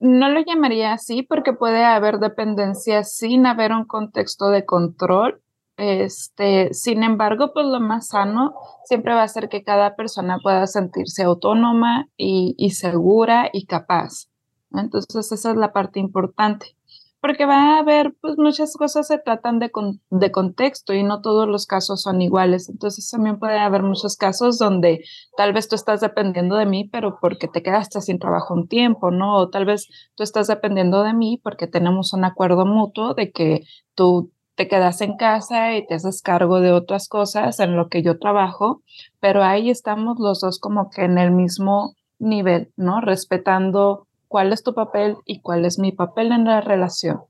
No 0.00 0.28
lo 0.28 0.40
llamaría 0.40 0.92
así 0.92 1.22
porque 1.22 1.52
puede 1.52 1.84
haber 1.84 2.18
dependencia 2.18 3.04
sin 3.04 3.46
haber 3.46 3.72
un 3.72 3.84
contexto 3.84 4.48
de 4.48 4.64
control. 4.64 5.40
Este, 5.80 6.74
sin 6.74 7.02
embargo, 7.02 7.54
pues 7.54 7.64
lo 7.64 7.80
más 7.80 8.08
sano 8.08 8.52
siempre 8.84 9.14
va 9.14 9.22
a 9.22 9.28
ser 9.28 9.48
que 9.48 9.64
cada 9.64 9.96
persona 9.96 10.36
pueda 10.42 10.66
sentirse 10.66 11.22
autónoma 11.22 12.06
y, 12.18 12.54
y 12.58 12.72
segura 12.72 13.48
y 13.50 13.64
capaz. 13.64 14.28
Entonces 14.74 15.32
esa 15.32 15.52
es 15.52 15.56
la 15.56 15.72
parte 15.72 15.98
importante, 15.98 16.76
porque 17.22 17.46
va 17.46 17.76
a 17.76 17.78
haber, 17.78 18.14
pues 18.20 18.36
muchas 18.36 18.76
cosas 18.76 19.06
se 19.06 19.16
tratan 19.16 19.58
de, 19.58 19.72
de 20.10 20.30
contexto 20.30 20.92
y 20.92 21.02
no 21.02 21.22
todos 21.22 21.48
los 21.48 21.66
casos 21.66 22.02
son 22.02 22.20
iguales. 22.20 22.68
Entonces 22.68 23.08
también 23.10 23.38
puede 23.38 23.58
haber 23.58 23.82
muchos 23.82 24.18
casos 24.18 24.58
donde 24.58 25.02
tal 25.38 25.54
vez 25.54 25.66
tú 25.66 25.76
estás 25.76 26.02
dependiendo 26.02 26.56
de 26.56 26.66
mí, 26.66 26.90
pero 26.92 27.16
porque 27.22 27.48
te 27.48 27.62
quedaste 27.62 28.02
sin 28.02 28.18
trabajo 28.18 28.52
un 28.52 28.68
tiempo, 28.68 29.10
¿no? 29.10 29.34
O 29.36 29.48
tal 29.48 29.64
vez 29.64 29.88
tú 30.14 30.24
estás 30.24 30.46
dependiendo 30.46 31.02
de 31.04 31.14
mí 31.14 31.40
porque 31.42 31.66
tenemos 31.66 32.12
un 32.12 32.24
acuerdo 32.26 32.66
mutuo 32.66 33.14
de 33.14 33.32
que 33.32 33.62
tú 33.94 34.30
te 34.60 34.68
quedas 34.68 35.00
en 35.00 35.16
casa 35.16 35.74
y 35.74 35.86
te 35.86 35.94
haces 35.94 36.20
cargo 36.20 36.60
de 36.60 36.70
otras 36.70 37.08
cosas 37.08 37.60
en 37.60 37.76
lo 37.76 37.88
que 37.88 38.02
yo 38.02 38.18
trabajo, 38.18 38.82
pero 39.18 39.42
ahí 39.42 39.70
estamos 39.70 40.18
los 40.18 40.42
dos 40.42 40.60
como 40.60 40.90
que 40.90 41.04
en 41.04 41.16
el 41.16 41.30
mismo 41.30 41.94
nivel, 42.18 42.70
¿no? 42.76 43.00
Respetando 43.00 44.06
cuál 44.28 44.52
es 44.52 44.62
tu 44.62 44.74
papel 44.74 45.16
y 45.24 45.40
cuál 45.40 45.64
es 45.64 45.78
mi 45.78 45.92
papel 45.92 46.30
en 46.32 46.44
la 46.44 46.60
relación. 46.60 47.22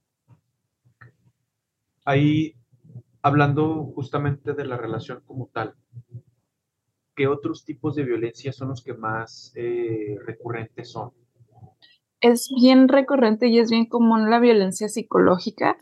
Ahí, 2.04 2.56
hablando 3.22 3.84
justamente 3.94 4.52
de 4.52 4.64
la 4.64 4.76
relación 4.76 5.22
como 5.24 5.48
tal, 5.52 5.76
¿qué 7.14 7.28
otros 7.28 7.64
tipos 7.64 7.94
de 7.94 8.02
violencia 8.02 8.52
son 8.52 8.70
los 8.70 8.82
que 8.82 8.94
más 8.94 9.52
eh, 9.54 10.16
recurrentes 10.26 10.90
son? 10.90 11.12
Es 12.20 12.50
bien 12.52 12.88
recurrente 12.88 13.46
y 13.46 13.60
es 13.60 13.70
bien 13.70 13.86
común 13.86 14.30
la 14.30 14.40
violencia 14.40 14.88
psicológica. 14.88 15.78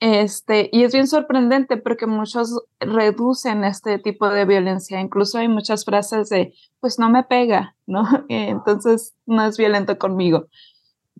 Este, 0.00 0.68
y 0.72 0.82
es 0.82 0.92
bien 0.92 1.06
sorprendente 1.06 1.76
porque 1.76 2.06
muchos 2.06 2.60
reducen 2.80 3.64
este 3.64 3.98
tipo 3.98 4.28
de 4.28 4.44
violencia. 4.44 5.00
Incluso 5.00 5.38
hay 5.38 5.48
muchas 5.48 5.84
frases 5.84 6.28
de, 6.28 6.52
pues 6.80 6.98
no 6.98 7.08
me 7.10 7.24
pega, 7.24 7.76
¿no? 7.86 8.04
Entonces 8.28 9.14
no 9.26 9.44
es 9.46 9.56
violento 9.56 9.98
conmigo. 9.98 10.46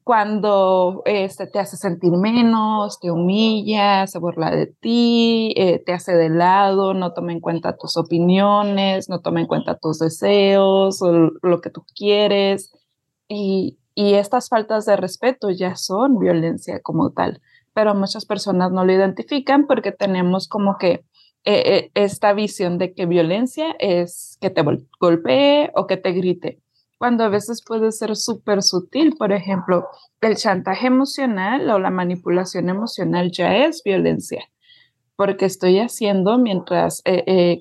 Cuando 0.03 1.01
este, 1.07 1.47
te 1.47 1.59
hace 1.61 1.79
sentir 1.79 2.13
menos, 2.13 3.01
te 3.01 3.11
humilla, 3.11 4.07
se 4.07 4.19
burla 4.19 4.51
de 4.51 4.67
ti, 4.67 5.55
eh, 5.57 5.79
te 5.79 5.95
hace 5.95 6.13
de 6.15 6.29
lado, 6.29 6.93
no 6.93 7.15
toma 7.15 7.33
en 7.33 7.41
cuenta 7.41 7.79
tus 7.79 7.97
opiniones, 7.97 9.09
no 9.09 9.21
toma 9.21 9.41
en 9.41 9.47
cuenta 9.47 9.79
tus 9.79 10.01
deseos 10.01 11.01
o 11.01 11.31
lo 11.41 11.61
que 11.63 11.71
tú 11.71 11.87
quieres. 11.97 12.71
Y, 13.29 13.79
y 13.95 14.15
estas 14.15 14.51
faltas 14.51 14.85
de 14.85 14.97
respeto 14.97 15.49
ya 15.49 15.75
son 15.77 16.19
violencia 16.19 16.83
como 16.83 17.13
tal 17.13 17.41
pero 17.75 17.95
muchas 17.95 18.25
personas 18.25 18.73
no 18.73 18.85
lo 18.85 18.93
identifican 18.93 19.67
porque 19.67 19.93
tenemos 19.93 20.49
como 20.49 20.79
que 20.79 21.05
eh, 21.47 21.63
eh, 21.67 21.91
esta 21.95 22.33
visión 22.33 22.79
de 22.79 22.95
que 22.95 23.05
violencia 23.05 23.77
es 23.79 24.39
que 24.41 24.49
te 24.49 24.63
golpee 24.99 25.71
o 25.75 25.87
que 25.87 25.99
te 25.99 26.13
grite, 26.13 26.63
cuando 26.97 27.25
a 27.25 27.29
veces 27.29 27.63
puede 27.63 27.93
ser 27.93 28.17
súper 28.17 28.63
sutil. 28.63 29.15
Por 29.19 29.33
ejemplo, 29.33 29.87
el 30.23 30.37
chantaje 30.37 30.87
emocional 30.87 31.69
o 31.69 31.79
la 31.79 31.91
manipulación 31.91 32.71
emocional 32.71 33.31
ya 33.31 33.67
es 33.67 33.83
violencia, 33.85 34.49
porque 35.17 35.45
estoy 35.45 35.81
haciendo 35.81 36.39
mientras 36.39 37.03
eh, 37.05 37.61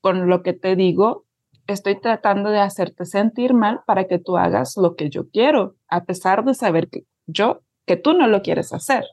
con 0.00 0.28
lo 0.28 0.42
que 0.42 0.54
te 0.54 0.74
digo, 0.74 1.26
estoy 1.66 2.00
tratando 2.00 2.48
de 2.48 2.60
hacerte 2.60 3.04
sentir 3.04 3.52
mal 3.52 3.82
para 3.86 4.04
que 4.06 4.18
tú 4.18 4.38
hagas 4.38 4.76
lo 4.78 4.96
que 4.96 5.10
yo 5.10 5.28
quiero, 5.28 5.76
a 5.88 6.04
pesar 6.04 6.44
de 6.44 6.54
saber 6.54 6.88
que 6.88 7.04
yo, 7.26 7.60
que 7.84 7.96
tú 7.96 8.14
no 8.14 8.26
lo 8.26 8.40
quieres 8.40 8.72
hacer. 8.72 9.04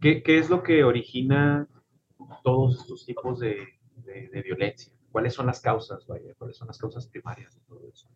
¿Qué, 0.00 0.22
es 0.26 0.48
lo 0.48 0.62
que 0.62 0.82
origina 0.82 1.68
todos 2.42 2.80
estos 2.80 3.04
tipos 3.04 3.38
de, 3.38 3.66
violencia? 4.44 4.92
¿Cuáles 5.12 5.34
son 5.34 5.46
las 5.46 5.60
causas, 5.60 6.04
¿Cuáles 6.38 6.56
son 6.56 6.68
las 6.68 6.78
causas 6.78 7.06
primarias 7.06 7.54
de 7.54 7.60
todo 7.62 7.86
eso? 7.88 8.08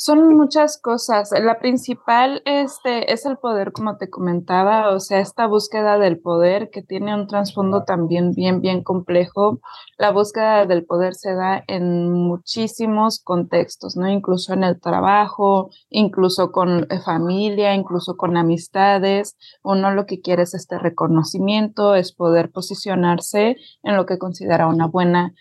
Son 0.00 0.36
muchas 0.36 0.80
cosas. 0.80 1.32
La 1.42 1.58
principal 1.58 2.40
este, 2.44 3.12
es 3.12 3.26
el 3.26 3.36
poder, 3.36 3.72
como 3.72 3.96
te 3.96 4.08
comentaba, 4.08 4.90
o 4.94 5.00
sea, 5.00 5.18
esta 5.18 5.48
búsqueda 5.48 5.98
del 5.98 6.20
poder 6.20 6.70
que 6.70 6.82
tiene 6.82 7.16
un 7.16 7.26
trasfondo 7.26 7.82
también 7.82 8.30
bien, 8.32 8.60
bien 8.60 8.84
complejo. 8.84 9.58
La 9.98 10.12
búsqueda 10.12 10.66
del 10.66 10.84
poder 10.84 11.16
se 11.16 11.34
da 11.34 11.64
en 11.66 12.12
muchísimos 12.12 13.18
contextos, 13.18 13.96
¿no? 13.96 14.08
Incluso 14.08 14.52
en 14.52 14.62
el 14.62 14.80
trabajo, 14.80 15.70
incluso 15.90 16.52
con 16.52 16.86
eh, 16.92 17.00
familia, 17.04 17.74
incluso 17.74 18.16
con 18.16 18.36
amistades. 18.36 19.36
Uno 19.64 19.90
lo 19.90 20.06
que 20.06 20.20
quiere 20.20 20.44
es 20.44 20.54
este 20.54 20.78
reconocimiento, 20.78 21.96
es 21.96 22.12
poder 22.12 22.52
posicionarse 22.52 23.56
en 23.82 23.96
lo 23.96 24.06
que 24.06 24.18
considera 24.18 24.68
una 24.68 24.86
buena 24.86 25.34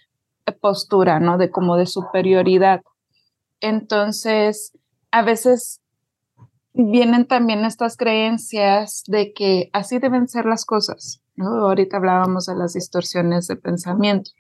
eh, 0.48 0.52
postura, 0.52 1.20
¿no? 1.20 1.38
De 1.38 1.52
como 1.52 1.78
de 1.78 1.86
superioridad. 1.86 2.82
Entonces, 3.62 4.74
a 5.12 5.22
veces 5.24 5.82
vienen 6.74 7.26
también 7.26 7.66
estas 7.66 7.98
creencias 7.98 9.04
de 9.08 9.34
que 9.34 9.70
así 9.74 10.00
deben 10.00 10.28
ser 10.28 10.46
las 10.46 10.66
cosas, 10.66 11.22
¿no? 11.36 11.48
Ahorita 11.66 11.98
hablábamos 11.98 12.46
de 12.46 12.56
las 12.56 12.74
distorsiones 12.74 13.48
de 13.48 13.56
pensamiento. 13.56 14.32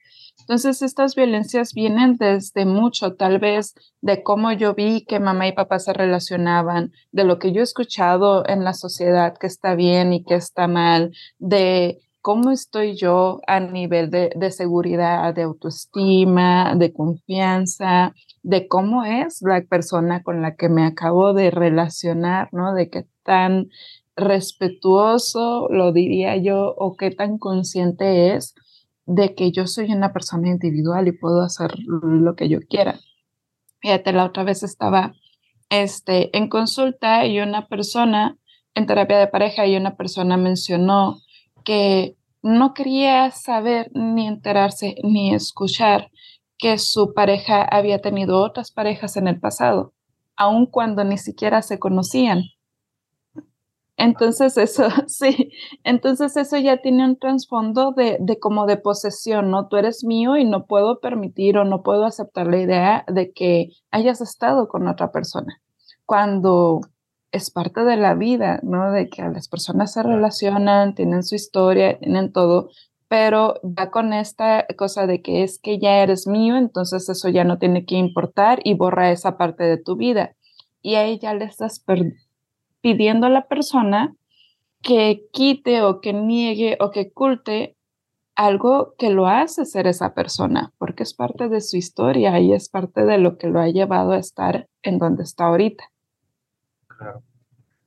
Entonces, 0.42 0.82
estas 0.82 1.16
violencias 1.16 1.74
vienen 1.74 2.16
desde 2.16 2.66
mucho, 2.66 3.16
tal 3.16 3.40
vez 3.40 3.74
de 4.02 4.24
cómo 4.24 4.52
yo 4.52 4.76
vi 4.76 5.04
que 5.04 5.20
mamá 5.20 5.48
y 5.48 5.54
papá 5.54 5.80
se 5.80 5.94
relacionaban, 5.94 6.94
de 7.12 7.24
lo 7.24 7.40
que 7.40 7.52
yo 7.52 7.62
he 7.62 7.64
escuchado 7.64 8.48
en 8.48 8.64
la 8.64 8.74
sociedad 8.74 9.36
que 9.38 9.48
está 9.48 9.76
bien 9.76 10.14
y 10.14 10.24
que 10.24 10.36
está 10.36 10.68
mal, 10.68 11.12
de 11.40 12.00
cómo 12.22 12.52
estoy 12.52 12.96
yo 12.96 13.42
a 13.48 13.60
nivel 13.60 14.10
de, 14.10 14.32
de 14.36 14.52
seguridad, 14.52 15.34
de 15.34 15.42
autoestima, 15.44 16.76
de 16.76 16.94
confianza, 16.94 18.14
de 18.48 18.70
cómo 18.70 19.04
es 19.04 19.42
la 19.42 19.62
persona 19.62 20.24
con 20.24 20.42
la 20.42 20.56
que 20.56 20.70
me 20.70 20.86
acabo 20.86 21.34
de 21.34 21.52
relacionar, 21.52 22.48
¿no? 22.54 22.74
De 22.74 22.90
qué 22.90 23.06
tan 23.24 23.68
respetuoso, 24.16 25.68
lo 25.70 25.92
diría 25.92 26.38
yo, 26.38 26.74
o 26.78 26.96
qué 26.96 27.12
tan 27.12 27.40
consciente 27.40 28.34
es 28.36 28.56
de 29.06 29.36
que 29.36 29.52
yo 29.52 29.68
soy 29.68 29.92
una 29.92 30.14
persona 30.14 30.48
individual 30.48 31.10
y 31.10 31.12
puedo 31.12 31.42
hacer 31.42 31.74
lo 31.88 32.38
que 32.38 32.48
yo 32.48 32.60
quiera. 32.62 32.98
Fíjate, 33.82 34.14
la 34.14 34.24
otra 34.24 34.46
vez 34.46 34.64
estaba 34.64 35.14
este, 35.70 36.36
en 36.38 36.48
consulta 36.48 37.26
y 37.26 37.42
una 37.42 37.68
persona, 37.68 38.38
en 38.76 38.86
terapia 38.86 39.18
de 39.18 39.28
pareja, 39.28 39.68
y 39.68 39.76
una 39.76 39.98
persona 39.98 40.38
mencionó 40.38 41.18
que 41.66 42.16
no 42.42 42.74
quería 42.74 43.30
saber 43.32 43.92
ni 43.94 44.26
enterarse 44.26 44.96
ni 45.04 45.36
escuchar 45.36 46.12
que 46.58 46.78
su 46.78 47.14
pareja 47.14 47.64
había 47.64 48.02
tenido 48.02 48.42
otras 48.42 48.72
parejas 48.72 49.18
en 49.18 49.28
el 49.28 49.40
pasado, 49.40 49.94
aun 50.36 50.66
cuando 50.66 51.04
ni 51.04 51.18
siquiera 51.18 51.62
se 51.62 51.80
conocían. 51.80 52.44
Entonces 53.98 54.58
eso, 54.58 54.88
sí, 55.08 55.52
entonces 55.84 56.38
eso 56.38 56.58
ya 56.58 56.78
tiene 56.78 57.04
un 57.04 57.18
trasfondo 57.18 57.92
de, 57.92 58.18
de, 58.20 58.40
como 58.40 58.66
de 58.68 58.78
posesión, 58.78 59.50
¿no? 59.50 59.68
Tú 59.68 59.78
eres 59.78 60.04
mío 60.04 60.38
y 60.38 60.46
no 60.46 60.66
puedo 60.66 61.00
permitir 61.00 61.58
o 61.58 61.66
no 61.66 61.82
puedo 61.82 62.06
aceptar 62.06 62.48
la 62.48 62.60
idea 62.60 63.06
de 63.08 63.32
que 63.34 63.72
hayas 63.90 64.22
estado 64.22 64.68
con 64.68 64.88
otra 64.88 65.12
persona, 65.12 65.62
cuando 66.06 66.82
es 67.32 67.52
parte 67.52 67.84
de 67.84 67.98
la 67.98 68.14
vida, 68.14 68.60
¿no? 68.64 68.92
De 68.92 69.10
que 69.10 69.24
las 69.24 69.48
personas 69.48 69.94
se 69.94 70.04
relacionan, 70.04 70.96
tienen 70.96 71.24
su 71.24 71.36
historia, 71.36 71.98
tienen 72.00 72.32
todo, 72.32 72.70
pero 73.08 73.60
ya 73.64 73.90
con 73.90 74.14
esta 74.14 74.66
cosa 74.78 75.08
de 75.08 75.22
que 75.22 75.44
es 75.44 75.60
que 75.60 75.80
ya 75.80 76.04
eres 76.04 76.28
mío, 76.28 76.58
entonces 76.58 77.08
eso 77.10 77.30
ya 77.30 77.44
no 77.44 77.58
tiene 77.58 77.86
que 77.86 77.96
importar 77.96 78.60
y 78.64 78.74
borra 78.74 79.12
esa 79.12 79.38
parte 79.38 79.64
de 79.64 79.78
tu 79.78 79.96
vida. 79.96 80.36
Y 80.82 80.96
ahí 80.96 81.20
ya 81.20 81.34
le 81.34 81.46
estás 81.46 81.84
pidiendo 82.82 83.28
a 83.28 83.30
la 83.30 83.48
persona 83.48 84.16
que 84.82 85.26
quite 85.32 85.82
o 85.82 86.02
que 86.02 86.14
niegue 86.14 86.78
o 86.80 86.92
que 86.92 87.10
oculte 87.12 87.78
algo 88.36 88.94
que 88.98 89.10
lo 89.10 89.28
hace 89.28 89.66
ser 89.66 89.88
esa 89.88 90.14
persona, 90.14 90.72
porque 90.78 91.04
es 91.04 91.14
parte 91.16 91.50
de 91.50 91.60
su 91.60 91.76
historia 91.76 92.40
y 92.40 92.54
es 92.54 92.70
parte 92.70 93.04
de 93.04 93.18
lo 93.18 93.38
que 93.38 93.48
lo 93.48 93.60
ha 93.60 93.68
llevado 93.68 94.12
a 94.12 94.20
estar 94.20 94.68
en 94.84 95.00
donde 95.00 95.24
está 95.24 95.46
ahorita. 95.46 95.84
Claro. 96.88 97.24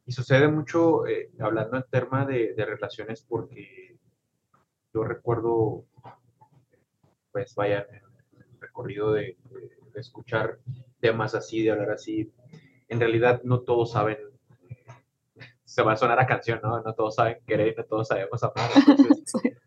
Y 0.07 0.13
sucede 0.13 0.49
mucho, 0.49 1.07
eh, 1.07 1.31
hablando 1.39 1.77
en 1.77 1.85
tema 1.89 2.27
de, 2.27 2.55
de 2.55 2.65
relaciones, 2.65 3.23
porque 3.23 3.90
yo 4.93 5.05
recuerdo, 5.05 5.85
pues 7.33 7.55
vaya, 7.55 7.87
el 8.33 8.61
recorrido 8.61 9.13
de, 9.13 9.37
escuchar 9.95 10.59
temas 11.01 11.35
así, 11.35 11.63
de 11.63 11.73
hablar 11.73 11.91
así, 11.91 12.33
en 12.89 13.01
realidad 13.01 13.43
no 13.45 13.61
todos 13.61 13.93
saben, 13.93 14.19
se 15.65 15.83
va 15.83 15.93
a 15.93 15.97
sonar 15.97 16.21
a 16.21 16.27
canción, 16.27 16.61
¿no? 16.63 16.81
No 16.83 16.95
todos 16.95 17.17
saben 17.17 17.39
querer, 17.47 17.75
no 17.77 17.85
todos 17.85 18.09
sabemos 18.09 18.43
amar. 18.43 18.71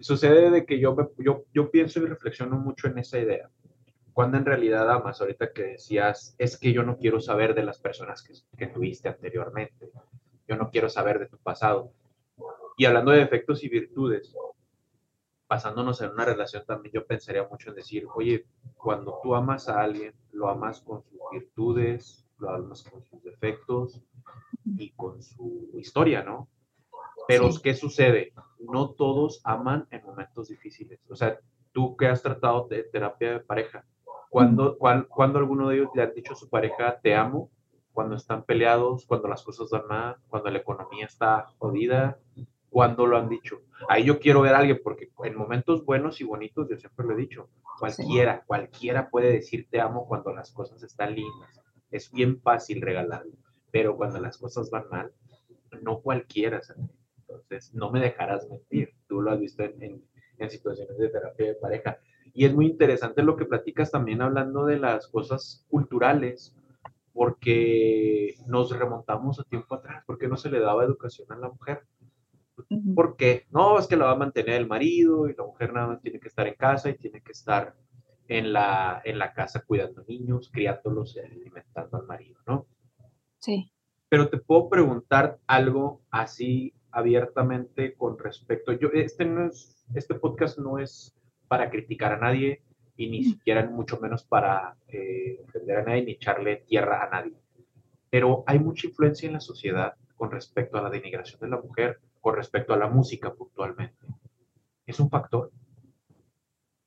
Sucede 0.00 0.50
de 0.50 0.64
que 0.64 0.80
yo, 0.80 0.96
yo, 1.18 1.44
yo 1.52 1.70
pienso 1.70 2.00
y 2.00 2.06
reflexiono 2.06 2.56
mucho 2.56 2.88
en 2.88 2.98
esa 2.98 3.18
idea. 3.18 3.50
Cuando 4.12 4.38
en 4.38 4.44
realidad 4.44 4.90
amas, 4.90 5.20
ahorita 5.20 5.52
que 5.52 5.62
decías, 5.62 6.34
es 6.38 6.58
que 6.58 6.72
yo 6.72 6.82
no 6.82 6.96
quiero 6.96 7.20
saber 7.20 7.54
de 7.54 7.64
las 7.64 7.78
personas 7.78 8.22
que, 8.22 8.34
que 8.56 8.66
tuviste 8.66 9.08
anteriormente, 9.08 9.90
yo 10.48 10.56
no 10.56 10.70
quiero 10.70 10.88
saber 10.88 11.18
de 11.18 11.26
tu 11.26 11.38
pasado. 11.38 11.92
Y 12.76 12.86
hablando 12.86 13.12
de 13.12 13.18
defectos 13.18 13.62
y 13.62 13.68
virtudes, 13.68 14.34
basándonos 15.50 16.00
en 16.00 16.12
una 16.12 16.24
relación 16.24 16.64
también 16.64 16.94
yo 16.94 17.04
pensaría 17.04 17.46
mucho 17.48 17.70
en 17.70 17.74
decir, 17.74 18.06
oye, 18.14 18.46
cuando 18.76 19.18
tú 19.20 19.34
amas 19.34 19.68
a 19.68 19.80
alguien, 19.80 20.14
lo 20.30 20.48
amas 20.48 20.80
con 20.80 21.02
sus 21.02 21.18
virtudes, 21.32 22.24
lo 22.38 22.50
amas 22.50 22.84
con 22.84 23.02
sus 23.02 23.20
defectos 23.24 24.00
y 24.64 24.92
con 24.92 25.20
su 25.20 25.70
historia, 25.74 26.22
¿no? 26.22 26.48
Pero 27.26 27.50
¿qué 27.60 27.74
sucede? 27.74 28.32
No 28.60 28.90
todos 28.90 29.40
aman 29.42 29.88
en 29.90 30.04
momentos 30.04 30.48
difíciles. 30.48 31.00
O 31.10 31.16
sea, 31.16 31.36
tú 31.72 31.96
que 31.96 32.06
has 32.06 32.22
tratado 32.22 32.68
de 32.68 32.84
terapia 32.84 33.32
de 33.32 33.40
pareja, 33.40 33.84
cuando, 34.28 34.78
cuando, 34.78 35.38
alguno 35.40 35.68
de 35.68 35.78
ellos 35.78 35.90
le 35.96 36.02
ha 36.02 36.06
dicho 36.06 36.34
a 36.34 36.36
su 36.36 36.48
pareja, 36.48 37.00
te 37.00 37.16
amo, 37.16 37.50
cuando 37.92 38.14
están 38.14 38.44
peleados, 38.44 39.04
cuando 39.04 39.26
las 39.26 39.42
cosas 39.42 39.68
van 39.70 39.88
mal, 39.88 40.16
cuando 40.28 40.48
la 40.48 40.58
economía 40.58 41.06
está 41.06 41.46
jodida, 41.58 42.20
cuando 42.70 43.06
lo 43.06 43.18
han 43.18 43.28
dicho. 43.28 43.62
Ahí 43.88 44.04
yo 44.04 44.18
quiero 44.20 44.42
ver 44.42 44.54
a 44.54 44.58
alguien, 44.58 44.80
porque 44.82 45.10
en 45.24 45.36
momentos 45.36 45.84
buenos 45.84 46.20
y 46.20 46.24
bonitos, 46.24 46.68
yo 46.68 46.76
siempre 46.78 47.06
lo 47.06 47.14
he 47.14 47.20
dicho, 47.20 47.50
cualquiera, 47.78 48.44
cualquiera 48.46 49.10
puede 49.10 49.32
decir 49.32 49.66
te 49.70 49.80
amo 49.80 50.06
cuando 50.06 50.32
las 50.32 50.52
cosas 50.52 50.82
están 50.82 51.14
lindas. 51.14 51.60
Es 51.90 52.10
bien 52.10 52.40
fácil 52.40 52.80
regalarlo, 52.80 53.32
pero 53.70 53.96
cuando 53.96 54.20
las 54.20 54.38
cosas 54.38 54.70
van 54.70 54.88
mal, 54.90 55.12
no 55.82 56.00
cualquiera. 56.00 56.60
Entonces, 57.18 57.74
no 57.74 57.90
me 57.90 58.00
dejarás 58.00 58.48
mentir. 58.48 58.94
Tú 59.08 59.20
lo 59.20 59.32
has 59.32 59.40
visto 59.40 59.62
en, 59.64 60.04
en 60.38 60.50
situaciones 60.50 60.96
de 60.98 61.08
terapia 61.08 61.46
de 61.46 61.54
pareja. 61.54 61.98
Y 62.32 62.44
es 62.44 62.54
muy 62.54 62.66
interesante 62.66 63.22
lo 63.22 63.36
que 63.36 63.44
platicas 63.44 63.90
también 63.90 64.22
hablando 64.22 64.64
de 64.64 64.78
las 64.78 65.08
cosas 65.08 65.66
culturales, 65.68 66.56
porque 67.12 68.34
nos 68.46 68.76
remontamos 68.76 69.40
a 69.40 69.44
tiempo 69.44 69.74
atrás, 69.74 70.04
porque 70.06 70.28
no 70.28 70.36
se 70.36 70.50
le 70.50 70.60
daba 70.60 70.84
educación 70.84 71.30
a 71.32 71.36
la 71.36 71.48
mujer. 71.48 71.82
¿Por 72.94 73.16
qué? 73.16 73.46
No, 73.50 73.78
es 73.78 73.86
que 73.86 73.96
la 73.96 74.06
va 74.06 74.12
a 74.12 74.16
mantener 74.16 74.56
el 74.56 74.66
marido 74.66 75.28
y 75.28 75.34
la 75.34 75.44
mujer 75.44 75.72
nada 75.72 75.88
más 75.88 76.00
tiene 76.00 76.20
que 76.20 76.28
estar 76.28 76.46
en 76.46 76.54
casa 76.54 76.90
y 76.90 76.94
tiene 76.94 77.20
que 77.20 77.32
estar 77.32 77.74
en 78.28 78.52
la, 78.52 79.02
en 79.04 79.18
la 79.18 79.32
casa 79.32 79.64
cuidando 79.66 80.04
niños, 80.06 80.50
criándolos 80.52 81.16
y 81.16 81.20
alimentando 81.20 81.98
al 81.98 82.06
marido, 82.06 82.40
¿no? 82.46 82.66
Sí. 83.38 83.72
Pero 84.08 84.28
te 84.28 84.38
puedo 84.38 84.68
preguntar 84.68 85.38
algo 85.46 86.02
así 86.10 86.72
abiertamente 86.92 87.94
con 87.94 88.18
respecto. 88.18 88.72
Yo, 88.72 88.88
este, 88.92 89.24
no 89.24 89.46
es, 89.46 89.84
este 89.94 90.14
podcast 90.14 90.58
no 90.58 90.78
es 90.78 91.16
para 91.48 91.70
criticar 91.70 92.12
a 92.12 92.18
nadie 92.18 92.62
y 92.96 93.08
ni 93.08 93.24
siquiera 93.24 93.68
mucho 93.68 93.98
menos 93.98 94.24
para 94.24 94.76
eh, 94.88 95.40
ofender 95.48 95.78
a 95.78 95.84
nadie 95.84 96.04
ni 96.04 96.12
echarle 96.12 96.56
tierra 96.68 97.04
a 97.04 97.10
nadie. 97.10 97.36
Pero 98.10 98.44
hay 98.46 98.58
mucha 98.58 98.86
influencia 98.86 99.26
en 99.26 99.34
la 99.34 99.40
sociedad 99.40 99.94
con 100.16 100.30
respecto 100.30 100.76
a 100.76 100.82
la 100.82 100.90
denigración 100.90 101.40
de 101.40 101.48
la 101.48 101.60
mujer, 101.60 101.98
con 102.20 102.36
respecto 102.36 102.72
a 102.74 102.76
la 102.76 102.88
música 102.88 103.32
puntualmente. 103.32 104.06
¿Es 104.86 105.00
un 105.00 105.10
factor? 105.10 105.50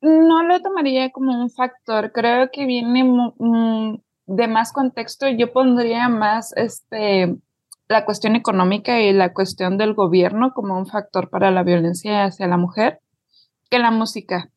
No 0.02 0.44
lo 0.44 0.62
tomaría 0.62 1.12
como 1.12 1.42
un 1.42 1.50
factor, 1.50 2.12
creo 2.12 2.50
que 2.52 2.66
viene 2.66 3.04
mm, 3.04 3.98
de 4.26 4.48
más 4.48 4.74
contexto. 4.74 5.28
Yo 5.30 5.54
pondría 5.54 6.10
más 6.10 6.52
este, 6.58 7.38
la 7.88 8.06
cuestión 8.06 8.36
económica 8.36 9.02
y 9.02 9.14
la 9.14 9.34
cuestión 9.34 9.78
del 9.78 9.94
gobierno 9.94 10.54
como 10.54 10.78
un 10.78 10.88
factor 10.88 11.30
para 11.30 11.52
la 11.52 11.64
violencia 11.64 12.26
hacia 12.26 12.48
la 12.48 12.58
mujer 12.58 13.00
que 13.70 13.80
la 13.80 13.92
música. 13.92 14.50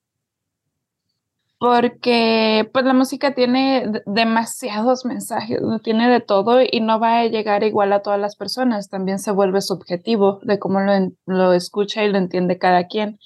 Porque 1.58 2.68
pues 2.72 2.84
la 2.84 2.92
música 2.92 3.34
tiene 3.34 4.02
demasiados 4.04 5.06
mensajes, 5.06 5.58
tiene 5.82 6.10
de 6.10 6.20
todo 6.20 6.60
y 6.60 6.80
no 6.80 7.00
va 7.00 7.20
a 7.20 7.26
llegar 7.26 7.64
igual 7.64 7.92
a 7.94 8.02
todas 8.02 8.20
las 8.20 8.36
personas. 8.36 8.90
También 8.90 9.18
se 9.18 9.30
vuelve 9.30 9.62
subjetivo 9.62 10.40
de 10.42 10.58
cómo 10.58 10.80
lo, 10.80 10.92
lo 11.24 11.52
escucha 11.54 12.04
y 12.04 12.10
lo 12.10 12.18
entiende 12.18 12.58
cada 12.58 12.86
quien. 12.88 13.18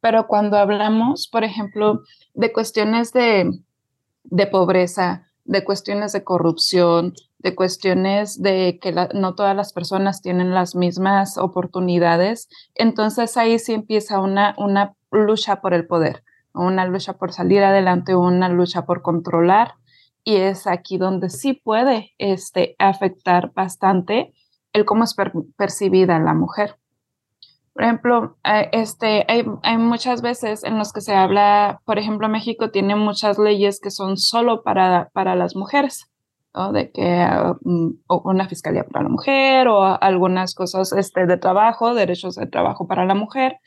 Pero 0.00 0.26
cuando 0.26 0.58
hablamos, 0.58 1.28
por 1.28 1.44
ejemplo, 1.44 2.02
de 2.34 2.52
cuestiones 2.52 3.12
de, 3.12 3.50
de 4.24 4.46
pobreza, 4.46 5.26
de 5.44 5.64
cuestiones 5.64 6.12
de 6.12 6.24
corrupción, 6.24 7.14
de 7.38 7.54
cuestiones 7.54 8.40
de 8.42 8.78
que 8.80 8.92
no 9.14 9.34
todas 9.34 9.56
las 9.56 9.72
personas 9.72 10.20
tienen 10.20 10.54
las 10.54 10.74
mismas 10.74 11.38
oportunidades, 11.38 12.48
entonces 12.74 13.36
ahí 13.36 13.58
sí 13.58 13.72
empieza 13.72 14.20
una, 14.20 14.54
una 14.58 14.94
lucha 15.10 15.60
por 15.60 15.72
el 15.72 15.86
poder, 15.86 16.22
una 16.58 16.84
lucha 16.86 17.14
por 17.14 17.32
salir 17.32 17.62
adelante, 17.62 18.14
una 18.14 18.48
lucha 18.48 18.84
por 18.84 19.02
controlar, 19.02 19.74
y 20.24 20.36
es 20.36 20.66
aquí 20.66 20.98
donde 20.98 21.30
sí 21.30 21.54
puede 21.54 22.12
este, 22.18 22.76
afectar 22.78 23.52
bastante 23.54 24.34
el 24.72 24.84
cómo 24.84 25.04
es 25.04 25.14
per- 25.14 25.32
percibida 25.56 26.18
la 26.18 26.34
mujer. 26.34 26.76
Por 27.72 27.84
ejemplo, 27.84 28.36
eh, 28.42 28.68
este, 28.72 29.24
hay, 29.28 29.78
muchas 29.78 30.20
veces 30.20 30.64
en 30.64 30.78
los 30.78 30.92
que 30.92 31.00
se 31.00 31.14
habla, 31.14 31.80
por 31.84 31.98
ejemplo, 31.98 32.28
México 32.28 32.70
tiene 32.70 32.96
muchas 32.96 33.38
leyes 33.38 33.78
que 33.80 33.92
son 33.92 34.16
solo 34.16 34.64
para, 34.64 35.10
para 35.12 35.36
las 35.36 35.54
mujeres, 35.54 36.10
¿no? 36.54 36.72
De 36.72 36.90
que 36.90 37.24
o 38.08 38.22
una 38.24 38.48
fiscalía 38.48 38.82
para 38.82 39.04
la 39.04 39.10
mujer 39.10 39.68
o 39.68 39.84
algunas 40.02 40.56
cosas 40.56 40.92
este, 40.92 41.26
de 41.26 41.36
trabajo, 41.36 41.94
derechos 41.94 42.34
de 42.34 42.46
trabajo 42.46 42.88
para 42.88 43.04
la 43.04 43.14
mujer, 43.14 43.60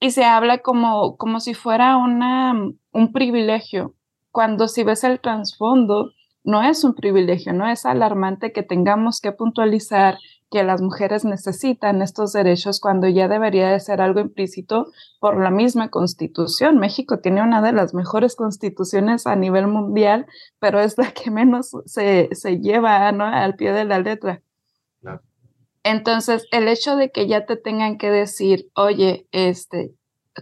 y 0.00 0.10
se 0.10 0.24
habla 0.24 0.58
como, 0.58 1.16
como 1.16 1.40
si 1.40 1.54
fuera 1.54 1.96
una, 1.96 2.52
un 2.92 3.12
privilegio, 3.12 3.94
cuando 4.30 4.68
si 4.68 4.84
ves 4.84 5.04
el 5.04 5.20
trasfondo, 5.20 6.10
no 6.44 6.62
es 6.62 6.84
un 6.84 6.94
privilegio, 6.94 7.52
no 7.52 7.68
es 7.68 7.86
alarmante 7.86 8.52
que 8.52 8.62
tengamos 8.62 9.20
que 9.20 9.32
puntualizar 9.32 10.18
que 10.50 10.62
las 10.62 10.80
mujeres 10.80 11.24
necesitan 11.24 12.02
estos 12.02 12.32
derechos 12.32 12.78
cuando 12.80 13.08
ya 13.08 13.26
debería 13.26 13.68
de 13.68 13.80
ser 13.80 14.00
algo 14.00 14.20
implícito 14.20 14.86
por 15.18 15.42
la 15.42 15.50
misma 15.50 15.90
constitución. 15.90 16.78
México 16.78 17.18
tiene 17.18 17.42
una 17.42 17.62
de 17.62 17.72
las 17.72 17.94
mejores 17.94 18.36
constituciones 18.36 19.26
a 19.26 19.34
nivel 19.34 19.66
mundial, 19.66 20.26
pero 20.60 20.78
es 20.80 20.96
la 20.98 21.10
que 21.10 21.30
menos 21.30 21.72
se, 21.86 22.28
se 22.32 22.60
lleva 22.60 23.10
¿no? 23.10 23.24
al 23.24 23.56
pie 23.56 23.72
de 23.72 23.84
la 23.84 23.98
letra. 23.98 24.42
Entonces, 25.86 26.48
el 26.50 26.66
hecho 26.66 26.96
de 26.96 27.12
que 27.12 27.28
ya 27.28 27.46
te 27.46 27.56
tengan 27.56 27.96
que 27.96 28.10
decir, 28.10 28.68
oye, 28.74 29.28
este, 29.30 29.94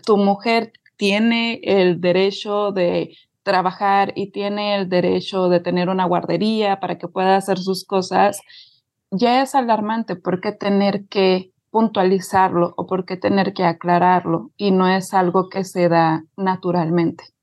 tu 0.07 0.17
mujer 0.17 0.73
tiene 0.97 1.61
el 1.63 2.01
derecho 2.01 2.73
de 2.73 3.15
trabajar 3.43 4.15
y 4.17 4.31
tiene 4.31 4.75
el 4.75 4.89
derecho 4.89 5.51
de 5.51 5.61
tener 5.61 5.91
una 5.91 6.07
guardería 6.07 6.81
para 6.81 6.97
que 6.97 7.09
pueda 7.09 7.37
hacer 7.37 7.59
sus 7.59 7.85
cosas, 7.85 8.41
ya 9.11 9.43
es 9.43 9.55
alarmante. 9.55 10.17
¿Por 10.17 10.41
qué 10.41 10.53
tener 10.53 11.07
que 11.09 11.53
puntualizarlo 11.71 12.73
o 12.79 12.87
por 12.87 13.05
qué 13.05 13.19
tener 13.19 13.53
que 13.53 13.65
aclararlo? 13.65 14.51
Y 14.57 14.71
no 14.71 14.89
es 14.89 15.13
algo 15.13 15.51
que 15.51 15.65
se 15.65 15.91
da 15.91 16.25
naturalmente. 16.39 17.34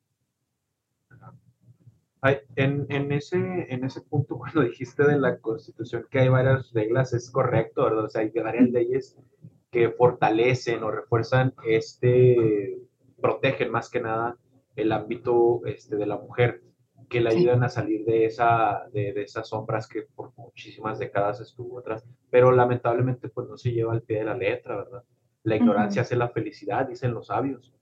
Ay, 2.22 2.38
en, 2.56 2.86
en, 2.90 3.12
ese, 3.12 3.38
en 3.74 3.84
ese 3.84 4.02
punto, 4.02 4.38
cuando 4.40 4.62
dijiste 4.62 5.04
de 5.04 5.18
la 5.20 5.40
Constitución 5.40 6.06
que 6.10 6.20
hay 6.20 6.30
varias 6.30 6.72
reglas, 6.74 7.14
es 7.14 7.32
correcto, 7.32 7.84
¿verdad? 7.84 8.06
O 8.06 8.10
sea, 8.10 8.22
hay 8.22 8.30
varias 8.30 8.70
leyes 8.70 9.18
que 9.72 9.90
fortalecen 9.92 10.84
o 10.84 10.92
refuerzan 10.92 11.54
este, 11.66 12.78
protegen 13.22 13.72
más 13.72 13.90
que 13.90 14.02
nada 14.02 14.38
el 14.76 14.92
ámbito 14.92 15.62
este, 15.66 15.96
de 15.96 16.06
la 16.06 16.18
mujer, 16.18 16.62
que 17.10 17.22
le 17.22 17.32
Sí. 17.32 17.38
ayudan 17.40 17.64
a 17.64 17.70
salir 17.70 18.06
de, 18.06 18.26
esa, 18.26 18.88
de, 18.94 19.14
de 19.14 19.24
esas 19.24 19.50
sombras 19.50 19.88
que 19.88 20.04
por 20.04 20.32
muchísimas 20.38 21.00
décadas 21.00 21.42
estuvo 21.42 21.80
atrás, 21.80 22.06
pero 22.30 22.52
lamentablemente 22.52 23.30
pues 23.30 23.48
no 23.50 23.58
se 23.58 23.72
lleva 23.72 23.94
al 23.94 24.02
pie 24.04 24.20
de 24.20 24.26
la 24.26 24.38
letra, 24.38 24.78
¿verdad? 24.78 25.04
La 25.44 25.56
ignorancia 25.56 26.04
hace 26.04 26.16
la 26.16 26.30
felicidad, 26.30 26.88
dicen 26.88 27.14
los 27.14 27.28
sabios. 27.28 27.74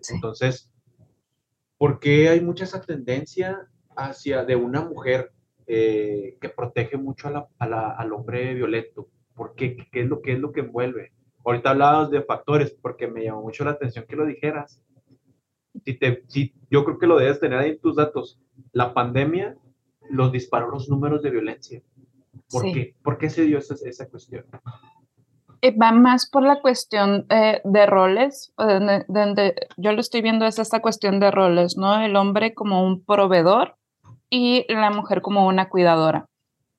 Sí. 0.00 0.14
Entonces, 0.16 0.70
¿por 1.78 1.98
qué 2.00 2.28
hay 2.28 2.40
mucha 2.40 2.64
esa 2.64 2.80
tendencia 2.80 3.68
hacia 3.96 4.44
de 4.44 4.56
una 4.56 4.80
mujer 4.82 5.32
eh, 5.66 6.36
que 6.40 6.48
protege 6.48 6.96
mucho 6.96 7.28
a 7.28 7.30
la, 7.30 7.48
a 7.58 7.66
la, 7.66 7.90
al 7.90 8.12
hombre 8.12 8.54
violento? 8.54 9.08
¿Por 9.34 9.54
qué? 9.54 9.76
¿Qué 9.90 10.02
es, 10.02 10.08
lo, 10.08 10.20
¿Qué 10.22 10.32
es 10.32 10.38
lo 10.38 10.52
que 10.52 10.60
envuelve? 10.60 11.12
Ahorita 11.44 11.70
hablabas 11.70 12.10
de 12.10 12.22
factores, 12.22 12.70
porque 12.80 13.06
me 13.06 13.24
llamó 13.24 13.42
mucho 13.42 13.64
la 13.64 13.72
atención 13.72 14.06
que 14.08 14.16
lo 14.16 14.24
dijeras. 14.26 14.82
Si 15.84 15.94
te, 15.94 16.22
si, 16.28 16.54
yo 16.70 16.84
creo 16.84 16.98
que 16.98 17.06
lo 17.06 17.18
debes 17.18 17.40
tener 17.40 17.58
ahí 17.58 17.70
en 17.70 17.80
tus 17.80 17.96
datos. 17.96 18.38
La 18.72 18.94
pandemia 18.94 19.56
los 20.10 20.30
disparó 20.32 20.70
los 20.70 20.88
números 20.88 21.22
de 21.22 21.30
violencia. 21.30 21.82
¿Por 22.50 22.62
Sí. 22.62 22.72
qué? 22.72 22.94
¿Por 23.02 23.18
qué 23.18 23.28
se 23.28 23.42
dio 23.42 23.58
esa, 23.58 23.74
esa 23.88 24.08
cuestión? 24.08 24.44
Eh, 25.60 25.74
Va 25.76 25.92
más 25.92 26.28
por 26.30 26.42
la 26.42 26.60
cuestión 26.60 27.26
eh, 27.30 27.60
de 27.64 27.86
roles, 27.86 28.52
donde, 28.56 29.04
donde 29.08 29.54
yo 29.76 29.92
lo 29.92 30.00
estoy 30.00 30.20
viendo 30.22 30.46
es 30.46 30.58
esta 30.58 30.80
cuestión 30.80 31.20
de 31.20 31.30
roles, 31.30 31.76
¿no? 31.76 32.00
El 32.00 32.16
hombre 32.16 32.54
como 32.54 32.84
un 32.86 33.02
proveedor 33.04 33.76
y 34.34 34.66
la 34.68 34.90
mujer 34.90 35.22
como 35.22 35.46
una 35.46 35.68
cuidadora. 35.68 36.26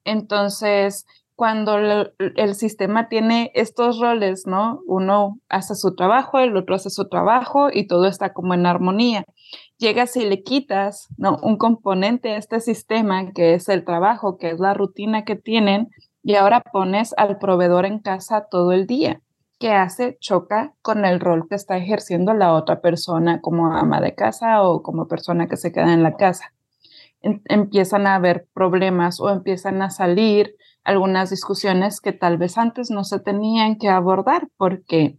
Entonces, 0.04 1.06
cuando 1.36 1.78
el, 1.78 2.56
sistema 2.56 3.08
tiene 3.08 3.52
estos 3.56 4.00
roles, 4.02 4.46
¿no? 4.46 4.82
Uno 4.88 5.40
hace 5.48 5.74
su 5.76 5.96
trabajo, 5.96 6.40
el 6.40 6.58
otro 6.58 6.76
hace 6.76 6.90
su 6.90 7.08
trabajo 7.08 7.70
y 7.72 7.88
todo 7.88 8.08
está 8.08 8.34
como 8.34 8.54
en 8.54 8.66
armonía. 8.66 9.24
Llegas 9.78 10.18
y 10.18 10.26
le 10.26 10.44
quitas, 10.44 11.08
¿no? 11.18 11.38
Un 11.44 11.58
componente 11.58 12.34
a 12.34 12.38
este 12.38 12.60
sistema 12.60 13.32
que 13.32 13.54
es 13.54 13.70
el 13.70 13.86
trabajo, 13.86 14.38
que 14.38 14.50
es 14.50 14.60
la 14.60 14.74
rutina 14.74 15.24
que 15.24 15.38
tienen, 15.38 15.90
y 16.24 16.36
ahora 16.36 16.60
pones 16.60 17.14
al 17.16 17.38
proveedor 17.38 17.86
en 17.86 18.00
casa 18.00 18.48
todo 18.52 18.74
el 18.74 18.86
día. 18.86 19.22
¿Qué 19.60 19.72
hace? 19.72 20.18
Choca 20.20 20.74
con 20.82 21.06
el 21.06 21.22
rol 21.22 21.48
que 21.48 21.56
está 21.56 21.78
ejerciendo 21.78 22.34
la 22.34 22.54
otra 22.54 22.82
persona 22.82 23.40
como 23.40 23.74
ama 23.74 24.02
de 24.02 24.14
casa 24.14 24.62
o 24.62 24.84
como 24.84 25.08
persona 25.08 25.48
que 25.48 25.56
se 25.56 25.72
queda 25.72 25.94
en 25.94 26.04
la 26.04 26.18
casa. 26.18 26.55
En- 27.26 27.42
empiezan 27.46 28.06
a 28.06 28.16
haber 28.16 28.48
problemas 28.54 29.20
o 29.20 29.30
empiezan 29.32 29.82
a 29.82 29.90
salir 29.90 30.56
algunas 30.84 31.32
discusiones 31.32 32.00
que 32.00 32.14
tal 32.14 32.38
vez 32.38 32.58
antes 32.60 32.92
no 32.92 33.04
se 33.04 33.20
tenían 33.20 33.78
que 33.80 33.90
abordar 33.90 34.48
porque 34.58 35.18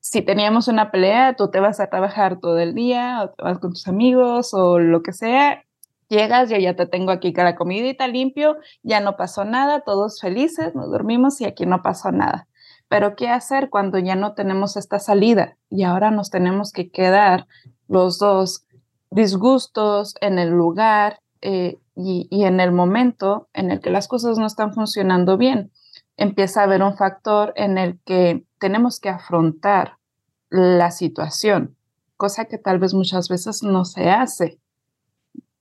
si 0.00 0.22
teníamos 0.22 0.66
una 0.68 0.90
pelea, 0.90 1.34
tú 1.34 1.50
te 1.50 1.60
vas 1.60 1.78
a 1.78 1.88
trabajar 1.90 2.38
todo 2.40 2.58
el 2.58 2.74
día 2.74 3.22
o 3.22 3.30
te 3.30 3.42
vas 3.42 3.58
con 3.58 3.72
tus 3.72 3.86
amigos 3.86 4.54
o 4.54 4.78
lo 4.78 5.02
que 5.02 5.12
sea, 5.12 5.64
llegas, 6.08 6.48
yo 6.48 6.56
ya 6.56 6.74
te 6.74 6.86
tengo 6.86 7.10
aquí 7.10 7.34
con 7.34 7.44
la 7.44 7.54
comidita 7.56 8.08
limpio, 8.08 8.56
ya 8.82 9.00
no 9.00 9.16
pasó 9.16 9.44
nada, 9.44 9.80
todos 9.80 10.20
felices, 10.20 10.74
nos 10.74 10.90
dormimos 10.90 11.40
y 11.42 11.44
aquí 11.44 11.66
no 11.66 11.82
pasó 11.82 12.12
nada. 12.12 12.48
Pero 12.88 13.14
¿qué 13.14 13.28
hacer 13.28 13.68
cuando 13.68 13.98
ya 13.98 14.14
no 14.14 14.32
tenemos 14.32 14.78
esta 14.78 15.00
salida 15.00 15.58
y 15.68 15.82
ahora 15.82 16.10
nos 16.10 16.30
tenemos 16.30 16.72
que 16.72 16.88
quedar 16.90 17.46
los 17.88 18.18
dos 18.18 18.64
disgustos 19.10 20.14
en 20.20 20.38
el 20.38 20.50
lugar 20.50 21.18
eh, 21.48 21.78
y, 21.94 22.26
y 22.28 22.44
en 22.44 22.58
el 22.58 22.72
momento 22.72 23.48
en 23.52 23.70
el 23.70 23.80
que 23.80 23.90
las 23.90 24.08
cosas 24.08 24.36
no 24.36 24.46
están 24.46 24.74
funcionando 24.74 25.36
bien? 25.38 25.70
Empieza 26.16 26.60
a 26.60 26.64
haber 26.64 26.82
un 26.82 26.96
factor 26.96 27.52
en 27.54 27.78
el 27.78 28.00
que 28.04 28.44
tenemos 28.58 28.98
que 28.98 29.10
afrontar 29.10 29.98
la 30.50 30.90
situación, 30.90 31.76
cosa 32.16 32.46
que 32.46 32.58
tal 32.58 32.80
vez 32.80 32.94
muchas 32.94 33.28
veces 33.28 33.62
no 33.62 33.84
se 33.84 34.10
hace. 34.10 34.58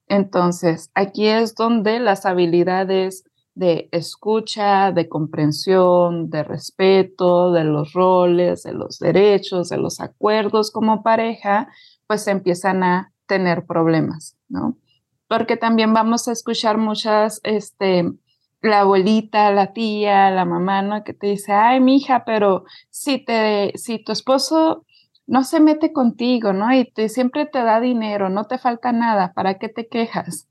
Entonces, 0.08 0.90
aquí 0.96 1.28
es 1.28 1.54
donde 1.54 2.00
las 2.00 2.26
habilidades 2.26 3.24
de 3.54 3.88
escucha, 3.92 4.92
de 4.92 5.08
comprensión, 5.08 6.32
de 6.32 6.44
respeto, 6.44 7.52
de 7.52 7.64
los 7.64 7.94
roles, 7.94 8.64
de 8.64 8.74
los 8.74 8.98
derechos, 8.98 9.70
de 9.70 9.78
los 9.78 10.02
acuerdos 10.02 10.72
como 10.72 11.04
pareja, 11.04 11.70
pues 12.08 12.28
empiezan 12.28 12.84
a 12.84 13.14
tener 13.28 13.66
problemas, 13.66 14.36
¿no? 14.50 14.78
Porque 15.28 15.58
también 15.58 15.94
vamos 15.94 16.28
a 16.28 16.32
escuchar 16.32 16.78
muchas, 16.78 17.42
este, 17.44 18.12
la 18.62 18.82
abuelita, 18.82 19.52
la 19.52 19.74
tía, 19.74 20.30
la 20.32 20.46
mamá, 20.46 20.82
¿no? 20.82 21.04
Que 21.04 21.14
te 21.14 21.28
dice, 21.28 21.54
ay, 21.54 21.80
mija, 21.80 22.26
pero 22.26 22.66
si 22.90 23.24
te, 23.24 23.72
si 23.76 24.04
tu 24.04 24.12
esposo 24.12 24.86
no 25.28 25.44
se 25.44 25.60
mete 25.60 25.92
contigo, 25.92 26.54
¿no? 26.54 26.74
Y 26.74 26.86
te, 26.92 27.10
siempre 27.10 27.46
te 27.46 27.64
da 27.64 27.80
dinero, 27.80 28.30
no 28.30 28.46
te 28.46 28.58
falta 28.58 28.92
nada, 28.92 29.34
¿para 29.34 29.58
qué 29.58 29.70
te 29.70 29.88
quejas? 29.88 30.48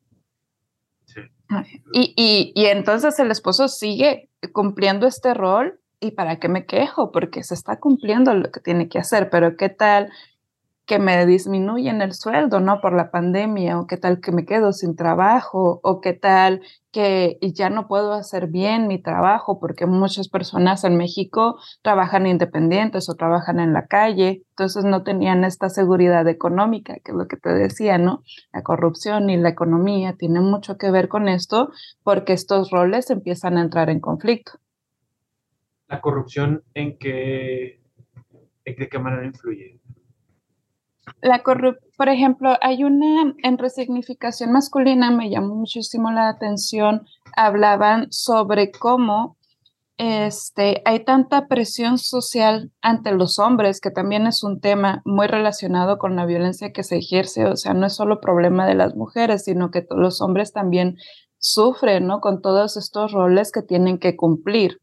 Y, 1.93 2.14
y, 2.16 2.53
y, 2.55 2.66
entonces 2.66 3.18
el 3.20 3.31
esposo 3.31 3.68
sigue 3.68 4.31
cumpliendo 4.53 5.07
este 5.07 5.35
rol 5.35 5.79
y 6.01 6.12
para 6.12 6.39
qué 6.41 6.49
me 6.49 6.66
quejo, 6.66 7.12
porque 7.12 7.45
se 7.45 7.55
está 7.55 7.79
cumpliendo 7.79 8.35
lo 8.35 8.51
que 8.51 8.61
tiene 8.61 8.89
que 8.89 8.99
hacer, 8.99 9.31
pero 9.31 9.57
¿qué 9.57 9.68
tal 9.68 10.11
que 10.87 10.99
me 10.99 11.24
disminuyen 11.24 12.03
el 12.03 12.12
sueldo, 12.12 12.61
¿no? 12.61 12.80
Por 12.80 12.95
la 12.95 13.11
pandemia, 13.11 13.78
o 13.78 13.87
qué 13.87 13.97
tal 13.97 14.20
que 14.20 14.32
me 14.32 14.45
quedo 14.45 14.72
sin 14.72 14.97
trabajo, 14.97 15.80
o 15.82 16.01
qué 16.01 16.12
tal 16.12 16.61
que 16.93 17.39
ya 17.41 17.70
no 17.70 17.89
puedo 17.89 18.12
hacer 18.12 18.49
bien 18.49 18.87
mi 18.87 19.01
trabajo, 19.01 19.59
porque 19.59 19.87
muchas 19.87 20.28
personas 20.28 20.85
en 20.85 20.97
México 20.97 21.59
trabajan 21.82 22.26
independientes 22.26 23.09
o 23.09 23.14
trabajan 23.14 23.61
en 23.61 23.72
la 23.72 23.87
calle, 23.87 24.43
entonces 24.51 24.85
no 24.85 25.03
tenían 25.03 25.43
esta 25.45 25.70
seguridad 25.70 26.28
económica, 26.28 26.97
que 27.03 27.12
es 27.12 27.16
lo 27.16 27.26
que 27.26 27.39
te 27.39 27.53
decía, 27.53 27.97
¿no? 27.97 28.22
La 28.53 28.62
corrupción 28.62 29.30
y 29.30 29.39
la 29.39 29.49
economía 29.49 30.14
tienen 30.18 30.45
mucho 30.45 30.76
que 30.76 30.91
ver 30.91 31.09
con 31.09 31.28
esto, 31.28 31.72
porque 32.03 32.35
estos 32.35 32.70
roles 32.70 33.11
empiezan 33.11 33.57
a 33.57 33.62
entrar 33.62 33.89
en 33.89 34.01
conflicto. 34.01 34.53
La 35.89 36.01
corrupción, 36.01 36.62
¿en 36.74 36.99
qué, 36.99 37.80
en 38.64 38.89
qué 38.89 38.99
manera 38.99 39.24
influye? 39.26 39.80
La 41.23 41.43
por 41.97 42.09
ejemplo, 42.09 42.57
hay 42.61 42.85
una 42.85 43.35
en 43.43 43.59
resignificación 43.59 44.53
masculina, 44.53 45.11
me 45.11 45.31
llamó 45.31 45.55
muchísimo 45.55 46.11
la 46.11 46.29
atención, 46.29 47.07
hablaban 47.37 48.11
sobre 48.11 48.71
cómo 48.71 49.37
este, 49.97 50.83
hay 50.85 51.05
tanta 51.05 51.47
presión 51.47 51.99
social 51.99 52.73
ante 52.83 53.13
los 53.13 53.39
hombres, 53.39 53.81
que 53.81 53.91
también 53.91 54.27
es 54.27 54.43
un 54.43 54.61
tema 54.61 55.03
muy 55.05 55.29
relacionado 55.29 55.99
con 55.99 56.17
la 56.17 56.27
violencia 56.27 56.73
que 56.73 56.83
se 56.83 56.97
ejerce, 56.97 57.47
o 57.47 57.57
sea, 57.57 57.75
no 57.75 57.87
es 57.87 57.95
solo 57.95 58.21
problema 58.21 58.67
de 58.67 58.75
las 58.75 58.97
mujeres, 58.97 59.45
sino 59.45 59.71
que 59.71 59.87
los 59.91 60.21
hombres 60.21 60.53
también 60.53 60.97
sufren, 61.39 62.07
¿no? 62.07 62.21
Con 62.21 62.43
todos 62.43 62.77
estos 62.77 63.13
roles 63.13 63.53
que 63.53 63.63
tienen 63.63 63.99
que 63.99 64.17
cumplir. 64.17 64.81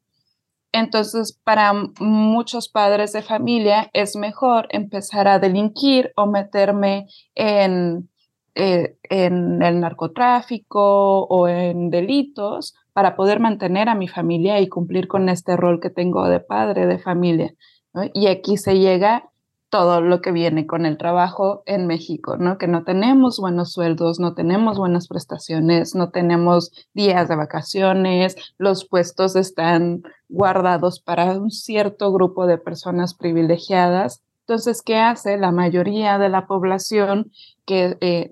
Entonces, 0.73 1.37
para 1.43 1.73
muchos 1.99 2.69
padres 2.69 3.11
de 3.11 3.21
familia 3.21 3.89
es 3.93 4.15
mejor 4.15 4.67
empezar 4.69 5.27
a 5.27 5.39
delinquir 5.39 6.11
o 6.15 6.27
meterme 6.27 7.07
en, 7.35 8.09
eh, 8.55 8.95
en 9.03 9.61
el 9.61 9.79
narcotráfico 9.81 11.23
o 11.23 11.47
en 11.47 11.89
delitos 11.89 12.75
para 12.93 13.15
poder 13.15 13.39
mantener 13.39 13.89
a 13.89 13.95
mi 13.95 14.07
familia 14.07 14.59
y 14.59 14.69
cumplir 14.69 15.07
con 15.07 15.29
este 15.29 15.57
rol 15.57 15.79
que 15.81 15.89
tengo 15.89 16.27
de 16.29 16.39
padre 16.39 16.85
de 16.85 16.99
familia. 16.99 17.53
Y 18.13 18.27
aquí 18.27 18.57
se 18.57 18.79
llega 18.79 19.30
todo 19.71 20.01
lo 20.01 20.21
que 20.21 20.33
viene 20.33 20.67
con 20.67 20.85
el 20.85 20.97
trabajo 20.97 21.63
en 21.65 21.87
México, 21.87 22.35
¿no? 22.35 22.57
Que 22.57 22.67
no 22.67 22.83
tenemos 22.83 23.39
buenos 23.39 23.71
sueldos, 23.71 24.19
no 24.19 24.33
tenemos 24.33 24.77
buenas 24.77 25.07
prestaciones, 25.07 25.95
no 25.95 26.09
tenemos 26.11 26.73
días 26.93 27.29
de 27.29 27.37
vacaciones, 27.37 28.35
los 28.57 28.85
puestos 28.85 29.37
están 29.37 30.03
guardados 30.27 30.99
para 30.99 31.39
un 31.39 31.51
cierto 31.51 32.11
grupo 32.11 32.47
de 32.47 32.57
personas 32.57 33.13
privilegiadas. 33.13 34.21
Entonces, 34.41 34.81
¿qué 34.81 34.97
hace 34.97 35.37
la 35.37 35.53
mayoría 35.53 36.17
de 36.19 36.27
la 36.27 36.47
población 36.47 37.31
que 37.65 37.97
eh, 38.01 38.31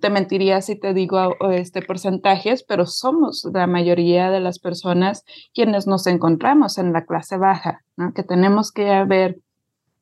te 0.00 0.08
mentiría 0.08 0.62
si 0.62 0.74
te 0.74 0.94
digo 0.94 1.36
este 1.50 1.82
porcentajes, 1.82 2.62
pero 2.62 2.86
somos 2.86 3.46
la 3.52 3.66
mayoría 3.66 4.30
de 4.30 4.40
las 4.40 4.58
personas 4.58 5.24
quienes 5.52 5.86
nos 5.86 6.06
encontramos 6.06 6.78
en 6.78 6.94
la 6.94 7.04
clase 7.04 7.36
baja, 7.36 7.84
¿no? 7.96 8.14
que 8.14 8.22
tenemos 8.22 8.72
que 8.72 9.04
ver 9.04 9.38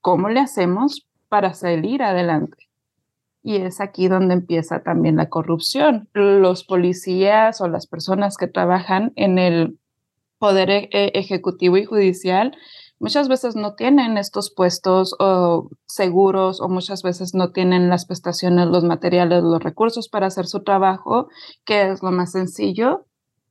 ¿Cómo 0.07 0.29
le 0.29 0.39
hacemos 0.39 1.05
para 1.29 1.53
salir 1.55 2.01
adelante? 2.01 2.69
Y 3.43 3.57
es 3.57 3.81
aquí 3.81 4.07
donde 4.07 4.35
empieza 4.35 4.85
también 4.85 5.17
la 5.17 5.29
corrupción. 5.29 6.09
Los 6.13 6.63
policías 6.63 7.61
o 7.61 7.67
las 7.67 7.89
personas 7.89 8.37
que 8.37 8.47
trabajan 8.47 9.13
en 9.17 9.41
el 9.41 9.81
poder 10.39 10.71
e-, 10.71 10.89
e-, 10.93 11.11
ejecutivo 11.15 11.77
y 11.77 11.87
judicial 11.87 12.57
muchas 13.01 13.29
veces 13.29 13.57
no 13.57 13.75
tienen 13.75 14.17
estos 14.17 14.55
puestos 14.55 15.17
o 15.19 15.71
seguros 15.87 16.61
o 16.61 16.69
muchas 16.69 17.03
veces 17.03 17.35
no 17.35 17.51
tienen 17.51 17.89
las 17.89 18.07
prestaciones, 18.07 18.69
los 18.69 18.85
materiales, 18.85 19.43
los 19.43 19.61
recursos 19.61 20.09
para 20.09 20.29
hacer 20.29 20.47
su 20.47 20.63
trabajo, 20.63 21.27
que 21.65 21.91
es 21.91 22.01
lo 22.05 22.13
más 22.13 22.31
sencillo, 22.31 23.07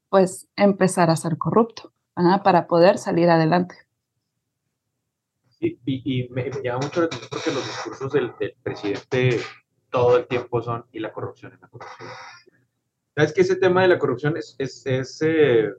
pues 0.08 0.48
empezar 0.56 1.10
a 1.10 1.18
ser 1.18 1.38
corrupto 1.38 1.92
para 2.46 2.68
poder 2.68 2.98
salir 2.98 3.30
adelante. 3.30 3.85
Y, 5.86 6.28
me, 6.30 6.52
llama 6.64 6.86
mucho 6.86 7.02
la 7.02 7.08
atención 7.08 7.30
porque 7.30 7.52
los 7.52 7.66
discursos 7.66 8.14
del, 8.14 8.32
presidente 8.62 9.40
todo 9.90 10.18
el 10.18 10.28
tiempo 10.28 10.62
son 10.62 10.86
y 10.92 11.00
la 11.00 11.12
corrupción 11.12 11.54
es 11.54 11.62
la 11.62 11.68
corrupción. 11.68 12.10
Sabes 13.16 13.34
que 13.34 13.42
ese 13.42 13.56
tema 13.56 13.82
de 13.82 13.88
la 13.88 14.00
corrupción 14.00 14.36
es, 14.38 14.56
es, 14.60 14.86
es 14.86 15.22
eh, 15.22 15.70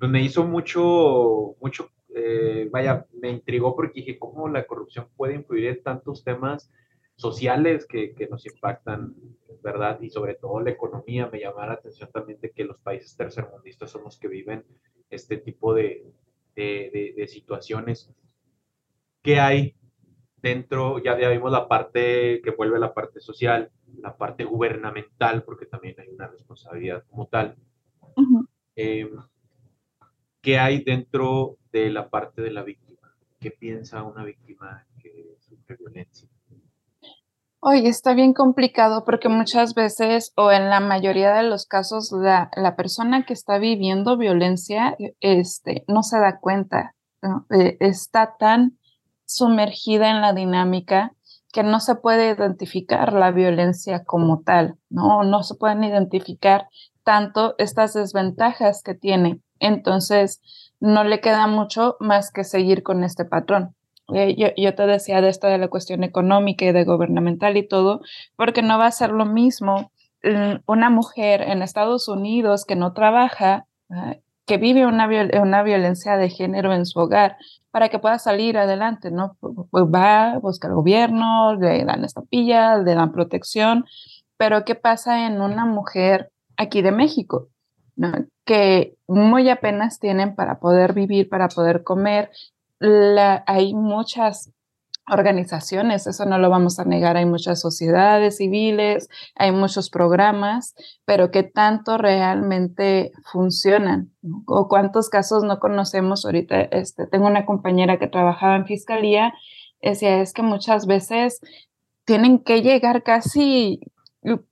me 0.00 0.22
hizo 0.22 0.44
mucho, 0.44 1.56
mucho, 1.60 1.90
eh, 2.14 2.68
vaya, 2.70 3.06
me 3.12 3.30
intrigó 3.30 3.74
porque 3.74 4.00
dije, 4.00 4.18
¿cómo 4.18 4.48
la 4.48 4.66
corrupción 4.66 5.08
puede 5.16 5.34
influir 5.34 5.66
en 5.66 5.82
tantos 5.82 6.22
temas 6.22 6.70
sociales 7.16 7.86
que, 7.86 8.14
que 8.14 8.26
nos 8.26 8.44
impactan, 8.46 9.14
¿verdad? 9.62 10.00
Y 10.02 10.10
sobre 10.10 10.34
todo 10.34 10.60
la 10.60 10.70
economía, 10.70 11.28
me 11.32 11.40
llama 11.40 11.66
la 11.66 11.74
atención 11.74 12.10
también 12.12 12.40
de 12.40 12.50
que 12.50 12.64
los 12.64 12.78
países 12.78 13.16
tercermundistas 13.16 13.90
son 13.90 14.04
los 14.04 14.18
que 14.18 14.28
viven 14.28 14.64
este 15.08 15.38
tipo 15.38 15.72
de, 15.72 16.04
de, 16.56 16.90
de, 16.92 17.14
de 17.16 17.26
situaciones 17.26 18.10
qué 19.22 19.40
hay 19.40 19.74
dentro, 20.36 20.98
ya, 20.98 21.18
ya 21.18 21.28
vimos 21.28 21.52
la 21.52 21.68
parte 21.68 22.40
que 22.42 22.50
vuelve 22.50 22.78
la 22.78 22.92
parte 22.92 23.20
social, 23.20 23.70
la 23.98 24.16
parte 24.16 24.44
gubernamental, 24.44 25.44
porque 25.44 25.66
también 25.66 25.94
hay 25.98 26.08
una 26.08 26.26
responsabilidad 26.26 27.04
como 27.08 27.26
tal. 27.26 27.56
Em, 28.74 29.10
¿Qué 30.40 30.58
hay 30.58 30.82
dentro 30.82 31.56
de 31.70 31.90
la 31.90 32.10
parte 32.10 32.42
de 32.42 32.50
la 32.50 32.62
víctima? 32.62 33.14
¿Qué 33.38 33.52
piensa 33.52 34.02
una 34.02 34.24
víctima 34.24 34.84
que 35.00 35.36
sufre 35.38 35.76
violencia? 35.76 36.28
Oye, 37.60 37.88
está 37.88 38.12
bien 38.12 38.34
complicado 38.34 39.04
porque 39.04 39.28
muchas 39.28 39.74
veces 39.74 40.32
o 40.36 40.50
en 40.50 40.68
la 40.68 40.80
mayoría 40.80 41.32
de 41.32 41.44
los 41.44 41.64
casos 41.64 42.10
la, 42.10 42.50
la 42.56 42.74
persona 42.74 43.24
que 43.24 43.34
está 43.34 43.58
viviendo 43.58 44.16
violencia 44.16 44.96
este, 45.20 45.84
no 45.86 46.02
se 46.02 46.18
da 46.18 46.40
cuenta, 46.40 46.96
eh, 47.50 47.76
está 47.78 48.36
tan 48.36 48.78
sumergida 49.34 50.10
en 50.10 50.20
la 50.20 50.32
dinámica 50.32 51.12
que 51.52 51.62
no 51.62 51.80
se 51.80 51.96
puede 51.96 52.30
identificar 52.30 53.12
la 53.12 53.30
violencia 53.30 54.04
como 54.04 54.42
tal, 54.42 54.76
¿no? 54.88 55.22
No 55.22 55.42
se 55.42 55.54
pueden 55.54 55.84
identificar 55.84 56.68
tanto 57.04 57.54
estas 57.58 57.92
desventajas 57.92 58.82
que 58.82 58.94
tiene. 58.94 59.40
Entonces, 59.58 60.40
no 60.80 61.04
le 61.04 61.20
queda 61.20 61.46
mucho 61.46 61.96
más 62.00 62.32
que 62.32 62.44
seguir 62.44 62.82
con 62.82 63.04
este 63.04 63.24
patrón. 63.24 63.76
Eh, 64.14 64.34
yo, 64.56 64.74
te 64.74 64.86
decía 64.86 65.20
de 65.20 65.28
esto 65.28 65.46
de 65.46 65.58
la 65.58 65.68
cuestión 65.68 66.04
económica 66.04 66.64
y 66.64 66.72
de 66.72 66.84
gubernamental 66.84 67.56
y 67.56 67.66
todo, 67.66 68.00
porque 68.36 68.62
no 68.62 68.78
va 68.78 68.86
a 68.86 68.92
ser 68.92 69.10
lo 69.10 69.24
mismo 69.24 69.92
mm, 70.24 70.62
una 70.66 70.90
mujer 70.90 71.42
en 71.42 71.62
Estados 71.62 72.08
Unidos 72.08 72.64
que 72.64 72.76
no 72.76 72.92
trabaja, 72.92 73.66
ah, 73.90 74.16
que 74.46 74.56
vive 74.56 74.86
una, 74.86 75.08
una 75.40 75.62
violencia 75.62 76.16
de 76.16 76.28
género 76.28 76.72
en 76.72 76.86
su 76.86 76.98
hogar, 76.98 77.36
para 77.70 77.88
que 77.88 77.98
pueda 77.98 78.18
salir 78.18 78.58
adelante, 78.58 79.10
¿no? 79.10 79.36
Pues 79.40 79.84
va, 79.84 80.38
busca 80.38 80.68
el 80.68 80.74
gobierno, 80.74 81.54
le 81.54 81.84
dan 81.84 82.04
estampillas, 82.04 82.84
le 82.84 82.94
dan 82.94 83.12
protección, 83.12 83.86
pero 84.36 84.64
¿qué 84.64 84.74
pasa 84.74 85.26
en 85.26 85.40
una 85.40 85.64
mujer 85.64 86.30
aquí 86.56 86.82
de 86.82 86.92
México? 86.92 87.48
¿no? 87.96 88.12
Que 88.44 88.96
muy 89.06 89.48
apenas 89.48 90.00
tienen 90.00 90.34
para 90.34 90.58
poder 90.58 90.92
vivir, 90.92 91.28
para 91.28 91.48
poder 91.48 91.82
comer. 91.82 92.30
La, 92.78 93.44
hay 93.46 93.72
muchas 93.72 94.52
organizaciones, 95.08 96.06
eso 96.06 96.24
no 96.26 96.38
lo 96.38 96.48
vamos 96.48 96.78
a 96.78 96.84
negar, 96.84 97.16
hay 97.16 97.26
muchas 97.26 97.60
sociedades 97.60 98.36
civiles, 98.36 99.08
hay 99.34 99.50
muchos 99.50 99.90
programas, 99.90 100.74
pero 101.04 101.30
¿qué 101.30 101.42
tanto 101.42 101.98
realmente 101.98 103.12
funcionan? 103.32 104.12
¿O 104.46 104.68
cuántos 104.68 105.08
casos 105.08 105.42
no 105.42 105.58
conocemos 105.58 106.24
ahorita? 106.24 106.60
Este, 106.62 107.06
tengo 107.06 107.26
una 107.26 107.46
compañera 107.46 107.98
que 107.98 108.06
trabajaba 108.06 108.56
en 108.56 108.66
fiscalía, 108.66 109.34
decía, 109.82 110.20
es 110.20 110.32
que 110.32 110.42
muchas 110.42 110.86
veces 110.86 111.40
tienen 112.04 112.38
que 112.38 112.62
llegar 112.62 113.02
casi 113.02 113.80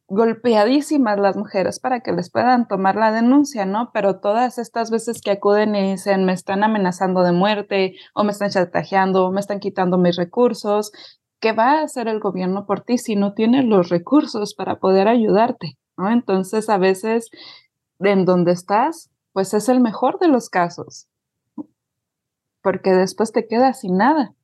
golpeadísimas 0.08 1.18
las 1.18 1.36
mujeres 1.36 1.78
para 1.78 2.00
que 2.00 2.12
les 2.12 2.30
puedan 2.30 2.66
tomar 2.66 2.96
la 2.96 3.12
denuncia, 3.12 3.64
¿no? 3.64 3.90
Pero 3.92 4.18
todas 4.18 4.58
estas 4.58 4.90
veces 4.90 5.20
que 5.22 5.30
acuden 5.30 5.76
y 5.76 5.92
dicen, 5.92 6.24
me 6.24 6.32
están 6.32 6.64
amenazando 6.64 7.22
de 7.22 7.32
muerte 7.32 7.94
o 8.14 8.24
me 8.24 8.32
están 8.32 8.50
chantajeando 8.50 9.26
o 9.26 9.32
me 9.32 9.40
están 9.40 9.60
quitando 9.60 9.96
mis 9.96 10.16
recursos, 10.16 10.90
¿qué 11.40 11.52
va 11.52 11.78
a 11.78 11.82
hacer 11.82 12.08
el 12.08 12.18
gobierno 12.18 12.66
por 12.66 12.80
ti 12.80 12.98
si 12.98 13.14
no 13.14 13.34
tiene 13.34 13.62
los 13.62 13.88
recursos 13.88 14.54
para 14.54 14.80
poder 14.80 15.06
ayudarte? 15.06 15.78
¿no? 15.96 16.10
Entonces, 16.10 16.68
a 16.68 16.78
veces, 16.78 17.30
en 18.00 18.24
donde 18.24 18.52
estás, 18.52 19.10
pues 19.32 19.54
es 19.54 19.68
el 19.68 19.80
mejor 19.80 20.18
de 20.18 20.28
los 20.28 20.50
casos, 20.50 21.08
porque 22.62 22.90
después 22.92 23.32
te 23.32 23.46
quedas 23.46 23.80
sin 23.80 23.96
nada. 23.96 24.34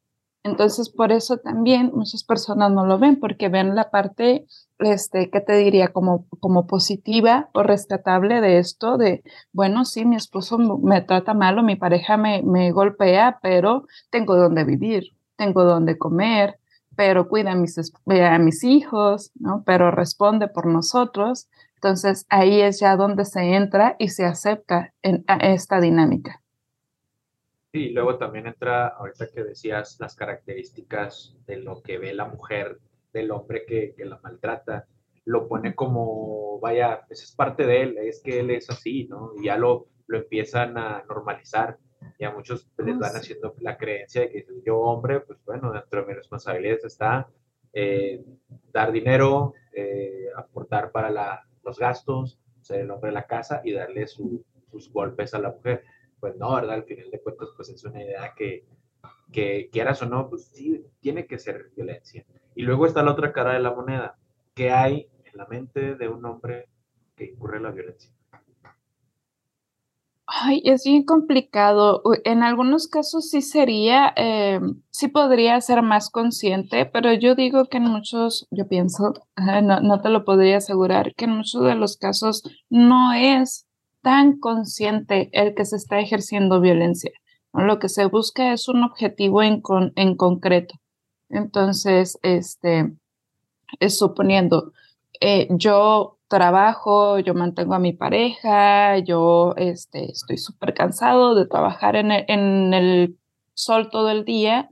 Entonces, 0.44 0.88
por 0.90 1.10
eso 1.10 1.38
también 1.38 1.90
muchas 1.92 2.22
personas 2.22 2.70
no 2.70 2.86
lo 2.86 2.98
ven, 2.98 3.18
porque 3.18 3.48
ven 3.48 3.74
la 3.74 3.90
parte, 3.90 4.46
este, 4.78 5.30
¿qué 5.30 5.40
te 5.40 5.54
diría? 5.56 5.88
Como, 5.88 6.26
como 6.40 6.66
positiva 6.66 7.48
o 7.52 7.62
rescatable 7.62 8.40
de 8.40 8.58
esto, 8.58 8.98
de, 8.98 9.22
bueno, 9.52 9.84
sí, 9.84 10.04
mi 10.04 10.16
esposo 10.16 10.58
me 10.58 11.00
trata 11.00 11.34
mal 11.34 11.58
o 11.58 11.62
mi 11.62 11.76
pareja 11.76 12.16
me, 12.16 12.42
me 12.42 12.72
golpea, 12.72 13.38
pero 13.42 13.86
tengo 14.10 14.36
donde 14.36 14.64
vivir, 14.64 15.16
tengo 15.36 15.64
donde 15.64 15.98
comer, 15.98 16.58
pero 16.96 17.28
cuida 17.28 17.52
a 17.52 17.54
mis, 17.54 17.78
a 17.78 18.38
mis 18.38 18.64
hijos, 18.64 19.30
¿no? 19.34 19.62
Pero 19.64 19.90
responde 19.90 20.48
por 20.48 20.66
nosotros. 20.66 21.48
Entonces, 21.74 22.26
ahí 22.30 22.62
es 22.62 22.80
ya 22.80 22.96
donde 22.96 23.24
se 23.24 23.54
entra 23.54 23.96
y 23.98 24.08
se 24.08 24.24
acepta 24.24 24.94
en, 25.02 25.24
esta 25.40 25.80
dinámica. 25.80 26.42
Sí, 27.72 27.90
luego 27.90 28.16
también 28.16 28.46
entra, 28.46 28.88
ahorita 28.88 29.26
que 29.28 29.44
decías, 29.44 29.98
las 30.00 30.16
características 30.16 31.36
de 31.46 31.58
lo 31.58 31.82
que 31.82 31.98
ve 31.98 32.14
la 32.14 32.24
mujer 32.24 32.80
del 33.18 33.30
hombre 33.30 33.64
que, 33.66 33.94
que 33.96 34.04
la 34.04 34.18
maltrata, 34.22 34.86
lo 35.24 35.48
pone 35.48 35.74
como, 35.74 36.60
vaya, 36.60 36.94
esa 36.94 37.06
pues, 37.06 37.22
es 37.24 37.32
parte 37.32 37.66
de 37.66 37.82
él, 37.82 37.98
es 37.98 38.22
que 38.22 38.40
él 38.40 38.50
es 38.50 38.70
así, 38.70 39.08
¿no? 39.08 39.32
Y 39.40 39.46
ya 39.46 39.56
lo, 39.56 39.88
lo 40.06 40.18
empiezan 40.18 40.78
a 40.78 41.04
normalizar 41.08 41.78
y 42.18 42.24
a 42.24 42.30
muchos 42.30 42.70
les 42.78 42.98
van 42.98 43.16
haciendo 43.16 43.54
la 43.60 43.76
creencia 43.76 44.22
de 44.22 44.30
que 44.30 44.46
yo 44.64 44.78
hombre, 44.78 45.20
pues 45.20 45.38
bueno, 45.44 45.72
dentro 45.72 46.02
de 46.02 46.06
mis 46.06 46.16
responsabilidades 46.16 46.84
está 46.84 47.28
eh, 47.72 48.24
dar 48.72 48.92
dinero, 48.92 49.54
eh, 49.72 50.26
aportar 50.36 50.92
para 50.92 51.10
los 51.64 51.78
gastos, 51.78 52.38
ser 52.60 52.80
el 52.80 52.90
hombre 52.90 53.10
de 53.10 53.14
la 53.14 53.26
casa 53.26 53.60
y 53.64 53.72
darle 53.72 54.06
sus 54.06 54.44
golpes 54.92 55.34
a 55.34 55.40
la 55.40 55.50
mujer 55.50 55.82
pues 56.20 56.36
no, 56.36 56.54
¿verdad? 56.54 56.76
Al 56.76 56.84
final 56.84 57.10
de 57.10 57.20
cuentas, 57.20 57.48
pues 57.56 57.68
es 57.68 57.84
una 57.84 58.02
idea 58.02 58.32
que, 58.36 58.64
que 59.32 59.68
quieras 59.70 60.02
o 60.02 60.06
no, 60.06 60.28
pues 60.28 60.46
sí, 60.46 60.84
tiene 61.00 61.26
que 61.26 61.38
ser 61.38 61.70
violencia. 61.76 62.24
Y 62.56 62.62
luego 62.62 62.86
está 62.86 63.02
la 63.02 63.12
otra 63.12 63.32
cara 63.32 63.52
de 63.52 63.60
la 63.60 63.74
moneda. 63.74 64.16
¿Qué 64.54 64.72
hay 64.72 65.08
en 65.24 65.36
la 65.36 65.46
mente 65.46 65.94
de 65.94 66.08
un 66.08 66.24
hombre 66.24 66.70
que 67.14 67.26
incurre 67.26 67.58
en 67.58 67.64
la 67.64 67.70
violencia? 67.70 68.10
Ay, 70.26 70.62
es 70.64 70.84
bien 70.84 71.04
complicado. 71.04 72.02
En 72.24 72.42
algunos 72.42 72.88
casos 72.88 73.28
sí 73.28 73.42
sería, 73.42 74.12
eh, 74.16 74.58
sí 74.90 75.08
podría 75.08 75.60
ser 75.60 75.82
más 75.82 76.08
consciente, 76.10 76.86
pero 76.86 77.12
yo 77.12 77.34
digo 77.34 77.66
que 77.66 77.76
en 77.76 77.84
muchos, 77.84 78.48
yo 78.50 78.66
pienso, 78.66 79.12
no, 79.36 79.80
no 79.80 80.00
te 80.00 80.08
lo 80.08 80.24
podría 80.24 80.56
asegurar, 80.56 81.14
que 81.14 81.26
en 81.26 81.36
muchos 81.36 81.62
de 81.62 81.74
los 81.74 81.98
casos 81.98 82.42
no 82.70 83.12
es 83.12 83.66
tan 84.00 84.38
consciente 84.38 85.28
el 85.32 85.54
que 85.54 85.66
se 85.66 85.76
está 85.76 86.00
ejerciendo 86.00 86.60
violencia. 86.60 87.12
Lo 87.52 87.78
que 87.78 87.90
se 87.90 88.06
busca 88.06 88.52
es 88.54 88.66
un 88.68 88.82
objetivo 88.82 89.42
en, 89.42 89.62
en 89.94 90.16
concreto. 90.16 90.74
Entonces, 91.28 92.18
este, 92.22 92.92
es 93.80 93.98
suponiendo, 93.98 94.72
eh, 95.20 95.48
yo 95.50 96.18
trabajo, 96.28 97.18
yo 97.18 97.34
mantengo 97.34 97.74
a 97.74 97.78
mi 97.78 97.92
pareja, 97.92 98.98
yo 98.98 99.54
este, 99.56 100.10
estoy 100.10 100.38
súper 100.38 100.74
cansado 100.74 101.34
de 101.34 101.46
trabajar 101.46 101.96
en 101.96 102.10
el, 102.10 102.24
en 102.28 102.74
el 102.74 103.18
sol 103.54 103.90
todo 103.90 104.10
el 104.10 104.24
día. 104.24 104.70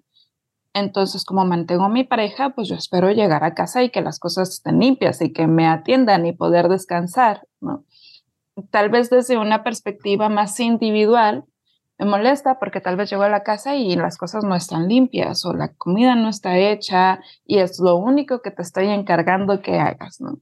Entonces, 0.74 1.24
como 1.24 1.44
mantengo 1.44 1.84
a 1.84 1.88
mi 1.88 2.04
pareja, 2.04 2.50
pues 2.50 2.68
yo 2.68 2.74
espero 2.74 3.10
llegar 3.12 3.44
a 3.44 3.54
casa 3.54 3.82
y 3.84 3.90
que 3.90 4.02
las 4.02 4.18
cosas 4.18 4.50
estén 4.50 4.80
limpias 4.80 5.22
y 5.22 5.32
que 5.32 5.46
me 5.46 5.66
atiendan 5.68 6.26
y 6.26 6.32
poder 6.32 6.68
descansar, 6.68 7.46
¿no? 7.60 7.84
tal 8.70 8.88
vez 8.88 9.10
desde 9.10 9.36
una 9.36 9.64
perspectiva 9.64 10.28
más 10.28 10.58
individual, 10.60 11.44
me 11.98 12.06
molesta 12.06 12.58
porque 12.58 12.80
tal 12.80 12.96
vez 12.96 13.10
llego 13.10 13.22
a 13.22 13.28
la 13.28 13.42
casa 13.42 13.76
y 13.76 13.94
las 13.96 14.16
cosas 14.18 14.44
no 14.44 14.54
están 14.54 14.88
limpias 14.88 15.44
o 15.44 15.52
la 15.52 15.68
comida 15.74 16.14
no 16.16 16.28
está 16.28 16.58
hecha 16.58 17.20
y 17.46 17.58
es 17.58 17.78
lo 17.78 17.96
único 17.96 18.42
que 18.42 18.50
te 18.50 18.62
estoy 18.62 18.88
encargando 18.88 19.62
que 19.62 19.78
hagas, 19.78 20.20
¿no? 20.20 20.38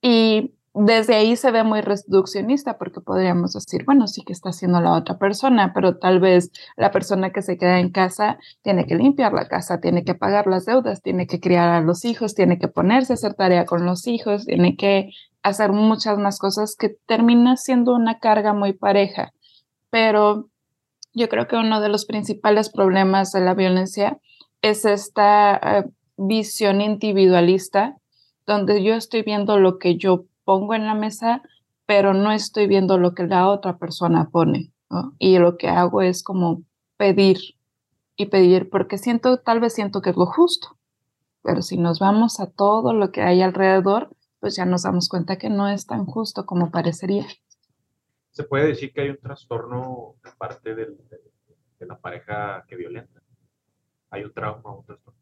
Y 0.00 0.54
desde 0.74 1.14
ahí 1.14 1.36
se 1.36 1.52
ve 1.52 1.62
muy 1.62 1.80
reduccionista 1.82 2.78
porque 2.78 3.00
podríamos 3.00 3.52
decir, 3.52 3.84
bueno, 3.84 4.08
sí 4.08 4.22
que 4.24 4.32
está 4.32 4.50
haciendo 4.50 4.80
la 4.80 4.92
otra 4.92 5.18
persona, 5.18 5.72
pero 5.72 5.98
tal 5.98 6.18
vez 6.18 6.50
la 6.76 6.90
persona 6.90 7.30
que 7.30 7.42
se 7.42 7.56
queda 7.56 7.78
en 7.78 7.90
casa 7.90 8.38
tiene 8.62 8.84
que 8.84 8.96
limpiar 8.96 9.32
la 9.32 9.46
casa, 9.46 9.80
tiene 9.80 10.04
que 10.04 10.16
pagar 10.16 10.48
las 10.48 10.66
deudas, 10.66 11.00
tiene 11.00 11.28
que 11.28 11.38
criar 11.38 11.68
a 11.68 11.80
los 11.80 12.04
hijos, 12.04 12.34
tiene 12.34 12.58
que 12.58 12.66
ponerse 12.66 13.12
a 13.12 13.14
hacer 13.14 13.34
tarea 13.34 13.66
con 13.66 13.86
los 13.86 14.08
hijos, 14.08 14.46
tiene 14.46 14.76
que 14.76 15.10
hacer 15.44 15.70
muchas 15.70 16.18
más 16.18 16.40
cosas 16.40 16.74
que 16.76 16.88
termina 17.06 17.56
siendo 17.56 17.94
una 17.94 18.18
carga 18.18 18.52
muy 18.52 18.72
pareja. 18.72 19.32
Pero 19.90 20.48
yo 21.14 21.28
creo 21.28 21.46
que 21.46 21.56
uno 21.56 21.80
de 21.80 21.88
los 21.88 22.04
principales 22.04 22.70
problemas 22.70 23.32
de 23.32 23.40
la 23.40 23.54
violencia 23.54 24.18
es 24.62 24.84
esta 24.84 25.56
eh, 25.56 25.84
visión 26.16 26.80
individualista, 26.80 27.96
donde 28.46 28.82
yo 28.82 28.94
estoy 28.94 29.22
viendo 29.22 29.58
lo 29.58 29.78
que 29.78 29.96
yo 29.96 30.24
pongo 30.44 30.74
en 30.74 30.86
la 30.86 30.94
mesa, 30.94 31.42
pero 31.86 32.14
no 32.14 32.32
estoy 32.32 32.66
viendo 32.66 32.98
lo 32.98 33.14
que 33.14 33.26
la 33.26 33.48
otra 33.48 33.78
persona 33.78 34.28
pone. 34.30 34.72
Y 35.18 35.38
lo 35.38 35.56
que 35.56 35.68
hago 35.68 36.02
es 36.02 36.22
como 36.22 36.62
pedir 36.96 37.38
y 38.16 38.26
pedir, 38.26 38.70
porque 38.70 38.96
siento, 38.96 39.38
tal 39.38 39.60
vez 39.60 39.74
siento 39.74 40.02
que 40.02 40.10
es 40.10 40.16
lo 40.16 40.26
justo, 40.26 40.76
pero 41.42 41.62
si 41.62 41.76
nos 41.76 41.98
vamos 41.98 42.38
a 42.38 42.46
todo 42.46 42.92
lo 42.92 43.10
que 43.10 43.22
hay 43.22 43.42
alrededor, 43.42 44.14
pues 44.40 44.56
ya 44.56 44.66
nos 44.66 44.82
damos 44.82 45.08
cuenta 45.08 45.36
que 45.36 45.50
no 45.50 45.68
es 45.68 45.86
tan 45.86 46.06
justo 46.06 46.46
como 46.46 46.70
parecería. 46.70 47.26
Se 48.34 48.44
puede 48.44 48.66
decir 48.66 48.92
que 48.92 49.00
hay 49.00 49.10
un 49.10 49.18
trastorno 49.18 50.16
de 50.22 50.30
parte 50.36 50.74
de 50.74 50.88
la 51.80 51.98
pareja 51.98 52.64
que 52.68 52.76
violenta. 52.76 53.22
Hay 54.10 54.24
un 54.24 54.32
trauma, 54.32 54.74
un 54.74 54.84
trastorno. 54.84 55.18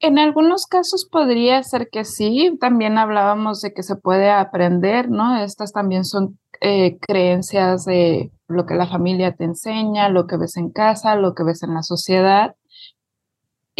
En 0.00 0.18
algunos 0.18 0.66
casos 0.66 1.08
podría 1.10 1.62
ser 1.62 1.88
que 1.90 2.04
sí. 2.04 2.56
También 2.60 2.98
hablábamos 2.98 3.60
de 3.60 3.72
que 3.72 3.82
se 3.82 3.96
puede 3.96 4.30
aprender, 4.30 5.10
¿no? 5.10 5.36
Estas 5.42 5.72
también 5.72 6.04
son 6.04 6.38
eh, 6.60 6.98
creencias 7.00 7.84
de 7.84 8.32
lo 8.48 8.66
que 8.66 8.74
la 8.74 8.86
familia 8.86 9.34
te 9.34 9.44
enseña, 9.44 10.08
lo 10.08 10.26
que 10.26 10.36
ves 10.36 10.56
en 10.56 10.70
casa, 10.70 11.16
lo 11.16 11.34
que 11.34 11.44
ves 11.44 11.62
en 11.62 11.74
la 11.74 11.82
sociedad 11.82 12.56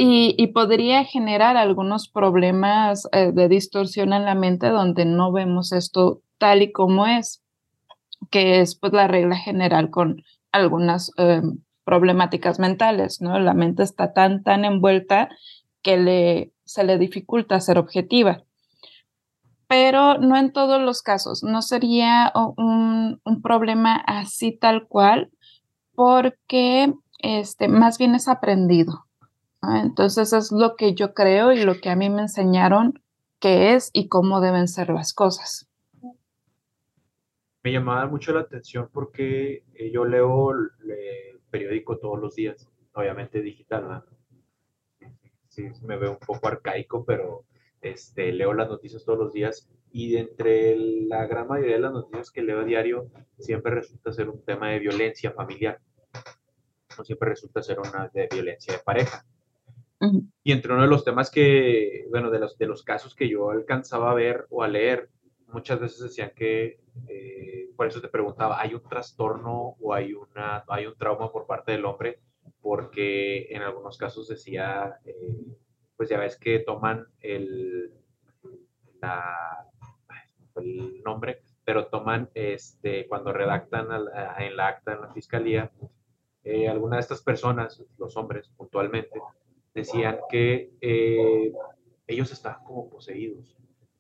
y, 0.01 0.47
podría 0.49 1.05
generar 1.05 1.57
algunos 1.57 2.09
problemas 2.09 3.09
eh, 3.13 3.33
de 3.33 3.49
distorsión 3.49 4.13
en 4.13 4.25
la 4.25 4.37
mente 4.37 4.69
donde 4.69 5.05
no 5.05 5.33
vemos 5.33 5.73
esto 5.73 6.23
tal 6.39 6.63
y 6.63 6.71
como 6.71 7.07
es, 7.07 7.43
que 8.31 8.61
es 8.61 8.75
pues 8.75 8.93
la 8.93 9.09
regla 9.09 9.37
general 9.37 9.91
con 9.91 10.23
algunas 10.53 11.13
eh, 11.17 11.43
problemáticas 11.85 12.59
mentales, 12.59 13.21
¿no? 13.21 13.39
La 13.39 13.55
mente 13.55 13.83
está 13.83 14.13
tan, 14.13 14.43
tan 14.43 14.65
envuelta 14.65 15.29
que 15.83 15.97
le, 15.97 16.53
se 16.65 16.85
le 16.85 16.99
dificulta 16.99 17.61
ser 17.61 17.79
objetiva. 17.79 18.43
Pero 19.67 20.19
no 20.19 20.37
en 20.37 20.53
todos 20.53 20.81
los 20.81 21.03
casos, 21.03 21.43
no 21.43 21.63
sería 21.63 22.33
un, 22.35 23.21
un 23.25 23.43
problema 23.43 23.97
así 24.07 24.53
tal 24.53 24.87
cual, 24.87 25.31
porque 25.95 26.93
este, 27.19 27.69
más 27.69 27.99
bien 27.99 28.15
es 28.15 28.29
aprendido, 28.29 29.07
entonces 29.63 30.33
es 30.33 30.53
lo 30.53 30.77
que 30.77 30.95
yo 30.95 31.13
creo 31.15 31.53
y 31.53 31.65
lo 31.65 31.81
que 31.81 31.91
a 31.91 31.97
mí 31.97 32.09
me 32.09 32.23
enseñaron 32.23 33.03
que 33.41 33.75
es 33.75 33.91
y 33.93 34.09
cómo 34.09 34.41
deben 34.41 34.69
ser 34.69 34.91
las 34.91 35.13
cosas. 35.13 35.68
Me 37.63 37.73
llamaba 37.73 38.07
mucho 38.07 38.33
la 38.33 38.41
atención 38.41 38.89
porque 38.93 39.65
eh, 39.75 39.91
yo 39.91 40.05
leo 40.05 40.51
el 40.53 41.41
periódico 41.51 41.99
todos 41.99 42.19
los 42.19 42.35
días, 42.35 42.69
obviamente 42.93 43.41
digital, 43.41 44.05
Sí, 45.49 45.69
me 45.83 45.97
veo 45.97 46.13
un 46.13 46.19
poco 46.19 46.47
arcaico, 46.47 47.05
pero 47.05 47.45
este, 47.81 48.33
leo 48.33 48.53
las 48.55 48.69
noticias 48.69 49.05
todos 49.05 49.19
los 49.19 49.33
días 49.33 49.69
y 49.91 50.13
de 50.13 50.21
entre 50.21 50.77
la 50.77 51.27
gran 51.27 51.49
mayoría 51.49 51.77
de 51.77 51.81
las 51.81 51.93
noticias 51.93 52.31
que 52.31 52.43
leo 52.43 52.61
a 52.61 52.65
diario 52.65 53.11
siempre 53.39 53.75
resulta 53.75 54.13
ser 54.13 54.29
un 54.29 54.45
tema 54.45 54.71
de 54.71 54.79
violencia 54.79 55.33
familiar, 55.33 55.81
no 56.97 57.05
siempre 57.05 57.31
resulta 57.31 57.63
ser 57.63 57.81
una 57.81 58.11
de 58.13 58.29
violencia 58.31 58.75
de 58.75 58.81
pareja. 58.81 59.25
Y 60.45 60.53
entre 60.53 60.73
uno 60.73 60.83
de 60.83 60.89
los 60.89 61.05
temas 61.05 61.29
que, 61.29 62.07
bueno, 62.11 62.31
de 62.31 62.39
los, 62.39 62.57
de 62.57 62.67
los 62.67 62.85
casos 62.85 63.17
que 63.17 63.29
yo 63.29 63.51
alcanzaba 63.51 64.13
a 64.13 64.15
ver 64.15 64.47
o 64.51 64.63
a 64.63 64.69
leer, 64.69 65.11
muchas 65.49 65.81
veces 65.81 66.01
decían 66.01 66.33
que, 66.35 66.81
eh, 67.09 67.71
por 67.77 67.87
eso 67.87 68.01
te 68.01 68.09
preguntaba, 68.09 68.61
¿hay 68.61 68.75
un 68.75 68.83
trastorno 68.83 69.77
o 69.81 69.95
hay, 69.95 70.15
una, 70.15 70.65
hay 70.69 70.87
un 70.87 70.97
trauma 70.97 71.31
por 71.31 71.47
parte 71.47 71.73
del 71.73 71.85
hombre? 71.85 72.21
Porque 72.61 73.47
en 73.51 73.63
algunos 73.63 73.99
casos 73.99 74.29
decía, 74.29 74.99
eh, 75.05 75.57
pues 75.97 76.09
ya 76.09 76.19
ves 76.19 76.39
que 76.39 76.61
toman 76.61 77.07
el, 77.21 77.93
el 80.57 81.03
nombre, 81.03 81.43
pero 81.65 81.89
toman, 81.89 82.31
este, 82.35 83.07
cuando 83.07 83.33
redactan 83.33 83.89
en 84.39 84.57
la 84.57 84.67
acta 84.69 84.95
en 84.95 85.01
la 85.03 85.13
fiscalía, 85.13 85.71
eh, 86.45 86.69
algunas 86.69 86.99
de 86.99 87.01
estas 87.01 87.23
personas, 87.23 87.85
los 87.99 88.17
hombres 88.17 88.49
puntualmente, 88.57 89.21
decían 89.75 90.19
que 90.31 90.73
eh, 90.81 91.53
ellos 92.07 92.33
estaban 92.33 92.65
como 92.65 92.89
poseídos, 92.89 93.58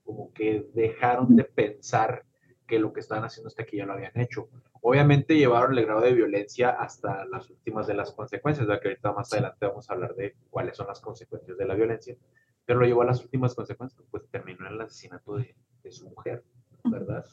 como 0.08 0.32
que 0.32 0.66
dejaron 0.72 1.36
de 1.36 1.44
pensar 1.44 2.24
que 2.66 2.78
lo 2.78 2.94
que 2.94 3.00
estaban 3.00 3.24
haciendo 3.24 3.48
hasta 3.48 3.64
aquí 3.64 3.76
ya 3.76 3.84
lo 3.84 3.92
habían 3.92 4.18
hecho. 4.18 4.48
Obviamente 4.80 5.36
llevaron 5.36 5.76
el 5.76 5.84
grado 5.84 6.00
de 6.00 6.14
violencia 6.14 6.70
hasta 6.70 7.26
las 7.26 7.50
últimas 7.50 7.86
de 7.86 7.92
las 7.92 8.12
consecuencias, 8.12 8.66
ya 8.66 8.80
que 8.80 8.88
ahorita 8.88 9.12
más 9.12 9.30
adelante 9.34 9.66
vamos 9.66 9.90
a 9.90 9.92
hablar 9.92 10.14
de 10.14 10.34
cuáles 10.48 10.78
son 10.78 10.86
las 10.86 11.02
consecuencias 11.02 11.58
de 11.58 11.66
la 11.66 11.74
violencia, 11.74 12.16
pero 12.64 12.80
lo 12.80 12.86
llevó 12.86 13.02
a 13.02 13.04
las 13.04 13.22
últimas 13.22 13.54
consecuencias, 13.54 14.02
pues 14.10 14.22
terminó 14.30 14.66
en 14.66 14.72
el 14.72 14.80
asesinato 14.80 15.36
de, 15.36 15.54
de 15.82 15.92
su 15.92 16.08
mujer, 16.08 16.42
¿verdad? 16.84 17.26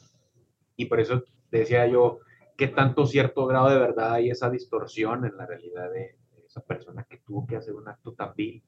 Y 0.76 0.84
por 0.84 1.00
eso 1.00 1.24
decía 1.50 1.86
yo, 1.86 2.18
¿qué 2.58 2.68
tanto 2.68 3.06
cierto 3.06 3.46
grado 3.46 3.70
de 3.70 3.78
verdad 3.78 4.12
hay 4.12 4.28
esa 4.28 4.50
distorsión 4.50 5.24
en 5.24 5.34
la 5.34 5.46
realidad 5.46 5.90
de, 5.90 6.18
esa 6.46 6.60
persona 6.60 7.04
que 7.08 7.16
tuvo 7.20 7.46
que 7.46 7.56
hacer 7.56 7.74
un 7.74 7.88
acto 7.88 8.12
tan 8.12 8.34
vil? 8.36 8.62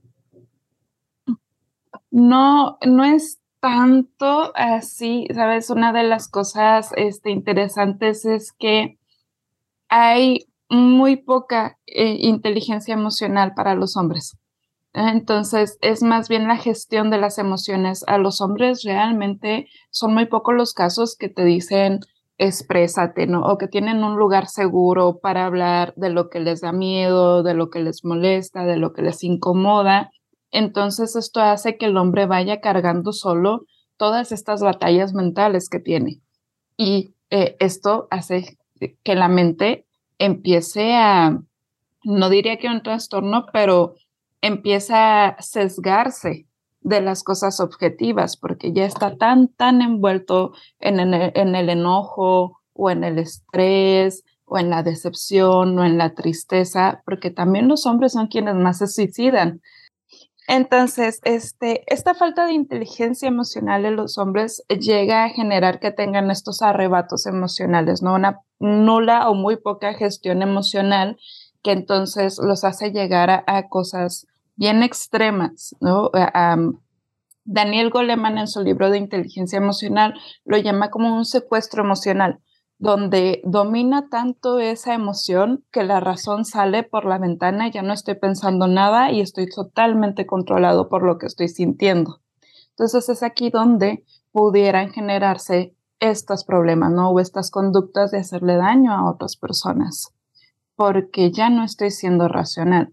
No, 2.11 2.79
no 2.87 3.05
es 3.05 3.43
tanto 3.61 4.53
así, 4.55 5.27
sabes, 5.35 5.71
una 5.71 5.93
de 5.93 6.05
las 6.05 6.29
cosas 6.29 6.93
este, 6.97 7.31
interesantes 7.31 8.25
es 8.25 8.53
que 8.53 8.99
hay 9.89 10.47
muy 10.69 11.17
poca 11.17 11.79
eh, 11.87 12.17
inteligencia 12.21 12.95
emocional 12.95 13.55
para 13.55 13.75
los 13.75 13.97
hombres. 13.97 14.39
Entonces, 14.93 15.79
es 15.81 16.03
más 16.03 16.29
bien 16.29 16.49
la 16.49 16.57
gestión 16.57 17.11
de 17.11 17.19
las 17.19 17.39
emociones. 17.39 18.05
A 18.07 18.19
los 18.19 18.41
hombres 18.41 18.83
realmente 18.85 19.69
son 19.91 20.15
muy 20.15 20.27
pocos 20.27 20.55
los 20.55 20.73
casos 20.73 21.17
que 21.17 21.29
te 21.29 21.45
dicen, 21.45 22.01
exprésate, 22.39 23.27
¿no? 23.27 23.43
O 23.45 23.59
que 23.59 23.69
tienen 23.69 24.03
un 24.03 24.17
lugar 24.17 24.47
seguro 24.47 25.19
para 25.21 25.47
hablar 25.47 25.93
de 25.97 26.11
lo 26.11 26.31
que 26.31 26.41
les 26.41 26.61
da 26.61 26.73
miedo, 26.73 27.43
de 27.43 27.55
lo 27.55 27.71
que 27.71 27.81
les 27.81 28.05
molesta, 28.05 28.65
de 28.65 28.77
lo 28.77 28.93
que 28.93 29.03
les 29.03 29.23
incomoda. 29.25 30.11
Entonces, 30.51 31.17
esto 31.17 31.41
hace 31.41 31.77
que 31.77 31.87
el 31.87 31.97
hombre 31.97 32.27
vaya 32.27 32.61
cargando 32.61 33.13
solo 33.13 33.67
todas 33.97 34.33
estas 34.33 34.63
batallas 34.63 35.13
mentales 35.13 35.69
que 35.69 35.81
tiene. 35.81 36.21
Y 36.77 37.15
eh, 37.31 37.57
esto 37.61 38.09
hace 38.11 38.59
que 39.03 39.15
la 39.15 39.29
mente 39.29 39.87
empiece 40.19 40.95
a, 40.95 41.41
no 42.05 42.31
diría 42.31 42.59
que 42.59 42.69
un 42.69 42.83
trastorno, 42.83 43.47
pero 43.53 43.95
empieza 44.41 45.27
a 45.27 45.43
sesgarse 45.43 46.47
de 46.81 47.01
las 47.01 47.23
cosas 47.23 47.61
objetivas, 47.61 48.37
porque 48.37 48.73
ya 48.73 48.85
está 48.85 49.17
tan, 49.17 49.49
tan 49.49 49.83
envuelto 49.83 50.53
en, 50.79 51.01
en, 51.01 51.55
el 51.55 51.69
enojo 51.69 52.61
o 52.73 52.91
en 52.91 53.05
el 53.05 53.19
estrés 53.19 54.25
o 54.45 54.59
en 54.59 54.71
la 54.71 54.83
decepción 54.83 55.79
o 55.79 55.85
en 55.85 55.99
la 55.99 56.15
tristeza, 56.15 57.03
porque 57.05 57.31
también 57.31 57.69
los 57.69 57.85
hombres 57.85 58.13
son 58.13 58.29
quienes 58.29 58.55
más 58.55 58.79
se 58.79 58.87
suicidan. 58.87 59.61
Entonces, 60.51 61.21
este, 61.25 61.85
esta 61.93 62.15
falta 62.15 62.47
de 62.47 62.55
inteligencia 62.55 63.29
emocional 63.29 63.85
en 63.85 63.97
los 63.97 64.17
hombres 64.17 64.65
llega 64.71 65.25
a 65.25 65.29
generar 65.29 65.79
que 65.79 65.91
tengan 65.91 66.31
estos 66.31 66.63
arrebatos 66.63 67.27
emocionales, 67.27 68.03
¿no? 68.03 68.15
Una 68.15 68.41
nula 68.59 69.29
o 69.29 69.35
muy 69.35 69.57
poca 69.57 69.93
gestión 69.93 70.41
emocional 70.41 71.19
que 71.63 71.73
entonces 71.73 72.39
los 72.43 72.65
hace 72.65 72.93
llegar 72.93 73.45
a, 73.47 73.69
cosas 73.69 74.27
bien 74.57 74.83
extremas, 74.83 75.77
¿no? 75.81 76.11
Daniel 77.45 77.91
Goleman 77.91 78.39
en 78.39 78.49
su 78.49 78.63
libro 78.63 78.91
de 78.91 78.97
inteligencia 78.97 79.59
emocional 79.59 80.15
lo 80.47 80.57
llama 80.57 80.91
como 80.91 81.15
un 81.15 81.27
secuestro 81.27 81.85
emocional, 81.85 82.41
donde 82.79 83.41
domina 83.45 84.09
tanto 84.09 84.61
esa 84.61 84.95
emoción 84.95 85.64
que 85.70 85.85
la 85.85 86.01
razón 86.01 86.45
sale 86.45 86.83
por 86.83 87.05
la 87.05 87.18
ventana, 87.18 87.70
ya 87.70 87.83
no 87.83 87.93
estoy 87.93 88.14
pensando 88.14 88.66
nada 88.68 89.11
y 89.11 89.20
estoy 89.20 89.49
totalmente 89.49 90.26
controlado 90.26 90.89
por 90.89 91.03
lo 91.03 91.18
que 91.18 91.26
estoy 91.26 91.49
sintiendo. 91.49 92.20
Entonces 92.70 93.09
es 93.09 93.22
aquí 93.22 93.51
donde 93.51 94.05
pudieran 94.33 94.91
generarse 94.91 95.74
estos 96.01 96.45
problemas, 96.45 96.93
¿no? 96.93 97.11
O 97.11 97.18
estas 97.18 97.51
conductas 97.51 98.12
de 98.12 98.18
hacerle 98.18 98.57
daño 98.57 98.93
a 98.93 99.11
otras 99.11 99.37
personas 99.37 100.12
porque 100.79 101.33
ya 101.33 101.51
no 101.51 101.64
estoy 101.64 101.91
siendo 101.91 102.29
racional. 102.29 102.93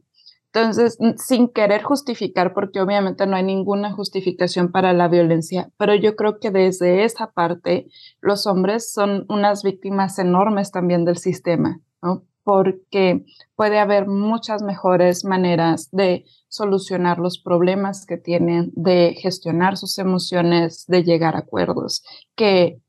Entonces, 0.56 0.98
sin 1.18 1.50
querer 1.50 1.84
justificar, 1.84 2.54
porque 2.54 2.80
obviamente 2.80 3.28
no 3.28 3.36
hay 3.36 3.44
ninguna 3.44 3.92
justificación 3.92 4.72
para 4.72 4.94
la 4.94 5.10
violencia, 5.10 5.70
pero 5.78 5.94
yo 5.96 6.16
creo 6.16 6.40
que 6.40 6.50
desde 6.50 7.04
esa 7.04 7.32
parte 7.32 7.88
los 8.22 8.48
hombres 8.48 8.94
son 8.94 9.26
unas 9.28 9.64
víctimas 9.64 10.18
enormes 10.18 10.72
también 10.72 11.04
del 11.04 11.18
sistema, 11.18 11.82
¿no? 12.02 12.24
porque 12.46 13.26
puede 13.56 13.80
haber 13.80 14.08
muchas 14.08 14.62
mejores 14.62 15.26
maneras 15.26 15.90
de 15.92 16.24
solucionar 16.48 17.18
los 17.18 17.38
problemas 17.42 18.06
que 18.06 18.18
tienen, 18.18 18.72
de 18.76 19.14
gestionar 19.20 19.76
sus 19.76 19.98
emociones, 19.98 20.86
de 20.88 21.04
llegar 21.04 21.36
a 21.36 21.40
acuerdos, 21.40 22.02
que 22.36 22.80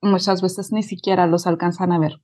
muchas 0.00 0.42
veces 0.42 0.70
ni 0.70 0.84
siquiera 0.84 1.26
los 1.26 1.48
alcanzan 1.48 1.90
a 1.90 1.98
ver 1.98 2.20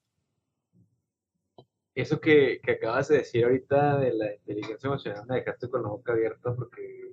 eso 1.94 2.20
que, 2.20 2.60
que, 2.62 2.72
acabas 2.72 3.08
de 3.08 3.18
decir 3.18 3.44
ahorita 3.44 3.98
de 3.98 4.14
la 4.14 4.34
inteligencia 4.34 4.86
emocional 4.86 5.26
me 5.28 5.36
dejaste 5.36 5.68
con 5.68 5.82
la 5.82 5.88
boca 5.88 6.12
abierta 6.12 6.54
porque 6.54 7.12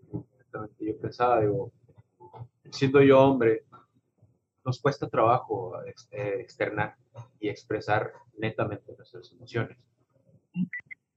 yo 0.79 0.99
pensaba, 0.99 1.41
digo, 1.41 1.71
siendo 2.71 3.01
yo 3.01 3.19
hombre, 3.19 3.65
nos 4.65 4.81
cuesta 4.81 5.09
trabajo 5.09 5.73
eh, 6.11 6.37
externar 6.39 6.95
y 7.39 7.49
expresar 7.49 8.13
netamente 8.37 8.93
nuestras 8.95 9.31
emociones. 9.31 9.77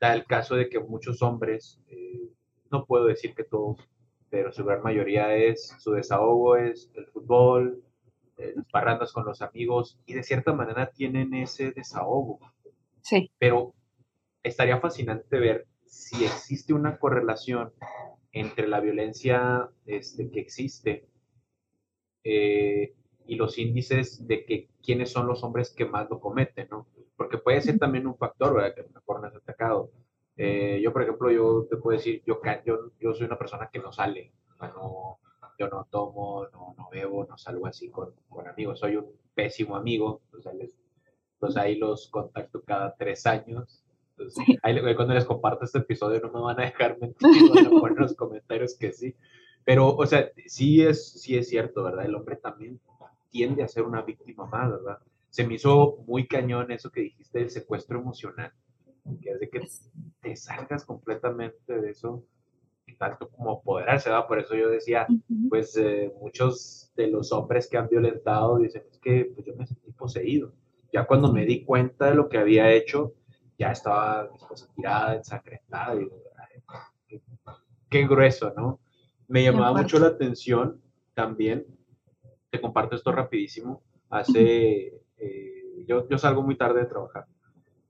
Da 0.00 0.14
el 0.14 0.24
caso 0.24 0.54
de 0.56 0.68
que 0.68 0.80
muchos 0.80 1.22
hombres, 1.22 1.80
eh, 1.88 2.28
no 2.70 2.84
puedo 2.84 3.06
decir 3.06 3.34
que 3.34 3.44
todos, 3.44 3.78
pero 4.30 4.52
su 4.52 4.64
gran 4.64 4.82
mayoría 4.82 5.34
es, 5.34 5.76
su 5.78 5.92
desahogo 5.92 6.56
es 6.56 6.90
el 6.94 7.06
fútbol, 7.06 7.82
eh, 8.38 8.54
las 8.56 8.66
parrandas 8.66 9.12
con 9.12 9.24
los 9.24 9.42
amigos, 9.42 9.98
y 10.06 10.14
de 10.14 10.22
cierta 10.22 10.52
manera 10.52 10.90
tienen 10.90 11.34
ese 11.34 11.72
desahogo 11.72 12.40
Sí. 13.03 13.30
Pero 13.38 13.74
estaría 14.42 14.80
fascinante 14.80 15.38
ver 15.38 15.66
si 15.86 16.24
existe 16.24 16.72
una 16.72 16.98
correlación 16.98 17.72
entre 18.32 18.66
la 18.66 18.80
violencia 18.80 19.68
este, 19.86 20.30
que 20.30 20.40
existe 20.40 21.07
eh, 22.24 22.94
y 23.26 23.36
los 23.36 23.59
índices 23.59 24.26
de 24.26 24.44
que 24.44 24.68
quiénes 24.82 25.11
son 25.12 25.26
los 25.26 25.42
hombres 25.44 25.70
que 25.70 25.84
más 25.84 26.09
lo 26.11 26.20
cometen, 26.20 26.68
¿no? 26.70 26.88
Porque 27.16 27.38
puede 27.38 27.61
ser 27.61 27.78
también 27.78 28.07
un 28.07 28.16
factor, 28.16 28.55
¿verdad? 28.55 28.74
Que 28.74 28.82
mejor 28.92 29.20
no 29.20 29.28
es 29.28 29.34
atacado. 29.36 29.90
Eh, 30.36 30.80
yo, 30.82 30.92
por 30.92 31.03
ejemplo, 31.03 31.30
yo 31.30 31.66
te 31.68 31.76
puedo 31.76 31.96
decir, 31.96 32.22
yo, 32.26 32.40
yo, 32.64 32.90
yo 32.98 33.14
soy 33.14 33.26
una 33.26 33.38
persona 33.38 33.68
que 33.70 33.78
no 33.78 33.92
sale, 33.92 34.32
no, 34.61 35.18
yo 35.59 35.68
no 35.68 35.86
tomo, 35.90 36.46
no, 36.53 36.74
no 36.76 36.88
bebo, 36.90 37.24
no 37.24 37.36
salgo 37.36 37.66
así 37.66 37.90
con, 37.90 38.14
con 38.28 38.48
amigos, 38.48 38.78
soy 38.80 38.96
un 38.96 39.07
pésimo 39.34 39.76
amigo, 39.76 40.22
o 40.32 40.40
sea, 40.40 40.53
les 40.55 40.74
pues 41.43 41.57
ahí 41.57 41.74
los 41.74 42.07
contacto 42.07 42.62
cada 42.62 42.95
tres 42.95 43.26
años. 43.26 43.82
Entonces, 44.11 44.45
ahí, 44.62 44.80
cuando 44.95 45.12
les 45.12 45.24
comparto 45.24 45.64
este 45.64 45.78
episodio 45.78 46.20
no 46.20 46.30
me 46.30 46.40
van 46.40 46.61
a 46.61 46.66
dejar 46.66 46.97
mentir, 47.01 47.51
van 47.53 47.66
a 47.66 47.70
poner 47.80 47.97
en 47.97 48.03
los 48.05 48.14
comentarios 48.14 48.76
que 48.76 48.93
sí. 48.93 49.16
Pero, 49.64 49.88
o 49.88 50.07
sea, 50.07 50.30
sí 50.47 50.82
es, 50.82 51.20
sí 51.20 51.36
es 51.36 51.49
cierto, 51.49 51.82
¿verdad? 51.82 52.05
El 52.05 52.14
hombre 52.14 52.36
también 52.36 52.78
tiende 53.30 53.64
a 53.64 53.68
ser 53.68 53.82
una 53.82 54.03
víctima 54.03 54.47
más, 54.47 54.70
¿verdad? 54.70 54.99
Se 55.30 55.45
me 55.45 55.55
hizo 55.55 55.97
muy 56.07 56.28
cañón 56.28 56.70
eso 56.70 56.93
que 56.93 57.01
dijiste 57.01 57.40
del 57.40 57.51
secuestro 57.51 57.99
emocional, 57.99 58.53
que 59.20 59.34
de 59.34 59.51
que 59.51 59.66
te 60.20 60.36
salgas 60.36 60.84
completamente 60.84 61.80
de 61.80 61.90
eso, 61.90 62.22
tanto 62.99 63.28
como 63.30 63.51
apoderarse, 63.51 64.11
¿verdad? 64.11 64.28
Por 64.28 64.38
eso 64.38 64.55
yo 64.55 64.68
decía, 64.68 65.09
pues 65.49 65.76
eh, 65.76 66.12
muchos 66.20 66.93
de 66.95 67.09
los 67.09 67.32
hombres 67.32 67.68
que 67.68 67.78
han 67.78 67.88
violentado 67.88 68.59
dicen, 68.59 68.84
es 68.88 68.99
que 69.01 69.32
pues, 69.34 69.45
yo 69.45 69.57
me 69.57 69.66
sentí 69.66 69.90
poseído 69.90 70.53
ya 70.93 71.07
cuando 71.07 71.32
me 71.32 71.47
di 71.47 71.64
cuenta 71.64 72.07
de 72.07 72.14
lo 72.14 72.28
que 72.28 72.38
había 72.38 72.70
hecho, 72.70 73.14
ya 73.59 73.72
estaba 73.72 74.28
mi 74.30 74.36
esposa 74.36 74.68
tirada, 74.74 75.16
ensangrentada. 75.16 76.01
Y, 76.01 76.09
qué, 77.09 77.22
qué, 77.88 78.07
grueso, 78.07 78.53
¿no? 78.55 78.80
Me 79.26 79.43
llamaba 79.43 79.80
mucho 79.80 79.99
la 79.99 80.09
atención 80.09 80.80
también, 81.14 81.66
te 82.51 82.61
comparto 82.61 82.95
esto 82.95 83.12
rapidísimo, 83.12 83.82
hace, 84.11 85.01
eh, 85.16 85.84
yo, 85.86 86.07
yo 86.09 86.18
salgo 86.18 86.43
muy 86.43 86.57
tarde 86.57 86.80
de 86.80 86.86
trabajar 86.86 87.26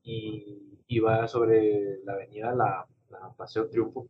y 0.05 0.81
iba 0.87 1.27
sobre 1.27 1.99
la 2.05 2.13
avenida 2.13 2.55
La, 2.55 2.87
la 3.11 3.33
Paseo 3.37 3.69
Triunfo 3.69 4.09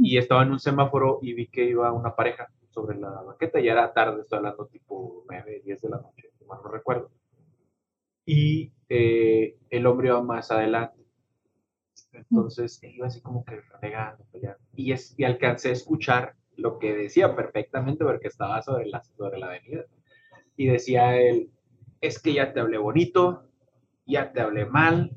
y 0.00 0.18
estaba 0.18 0.42
en 0.42 0.52
un 0.52 0.60
semáforo 0.60 1.18
y 1.22 1.34
vi 1.34 1.48
que 1.48 1.64
iba 1.64 1.92
una 1.92 2.14
pareja 2.14 2.48
sobre 2.70 2.98
la 2.98 3.10
banqueta, 3.10 3.60
ya 3.60 3.72
era 3.72 3.92
tarde, 3.92 4.22
estoy 4.22 4.38
hablando 4.38 4.66
tipo 4.66 5.24
9, 5.28 5.62
10 5.64 5.80
de 5.82 5.88
la 5.88 5.98
noche, 5.98 6.30
no 6.46 6.62
recuerdo 6.70 7.10
y 8.24 8.72
eh, 8.88 9.56
el 9.70 9.86
hombre 9.86 10.08
iba 10.08 10.22
más 10.22 10.50
adelante. 10.50 11.02
Entonces 12.12 12.80
iba 12.82 13.06
así 13.06 13.20
como 13.20 13.44
que 13.44 13.60
peleando, 13.80 14.24
Y, 14.74 14.92
es, 14.92 15.14
y 15.18 15.24
alcancé 15.24 15.70
a 15.70 15.72
escuchar 15.72 16.34
lo 16.56 16.78
que 16.78 16.94
decía 16.94 17.34
perfectamente 17.34 18.04
porque 18.04 18.28
estaba 18.28 18.60
sobre 18.62 18.86
la, 18.86 19.02
sobre 19.16 19.38
la 19.38 19.46
avenida. 19.46 19.84
Y 20.56 20.66
decía 20.66 21.16
él, 21.16 21.50
es 22.00 22.20
que 22.20 22.34
ya 22.34 22.52
te 22.52 22.60
hablé 22.60 22.78
bonito, 22.78 23.48
ya 24.06 24.32
te 24.32 24.40
hablé 24.40 24.66
mal, 24.66 25.16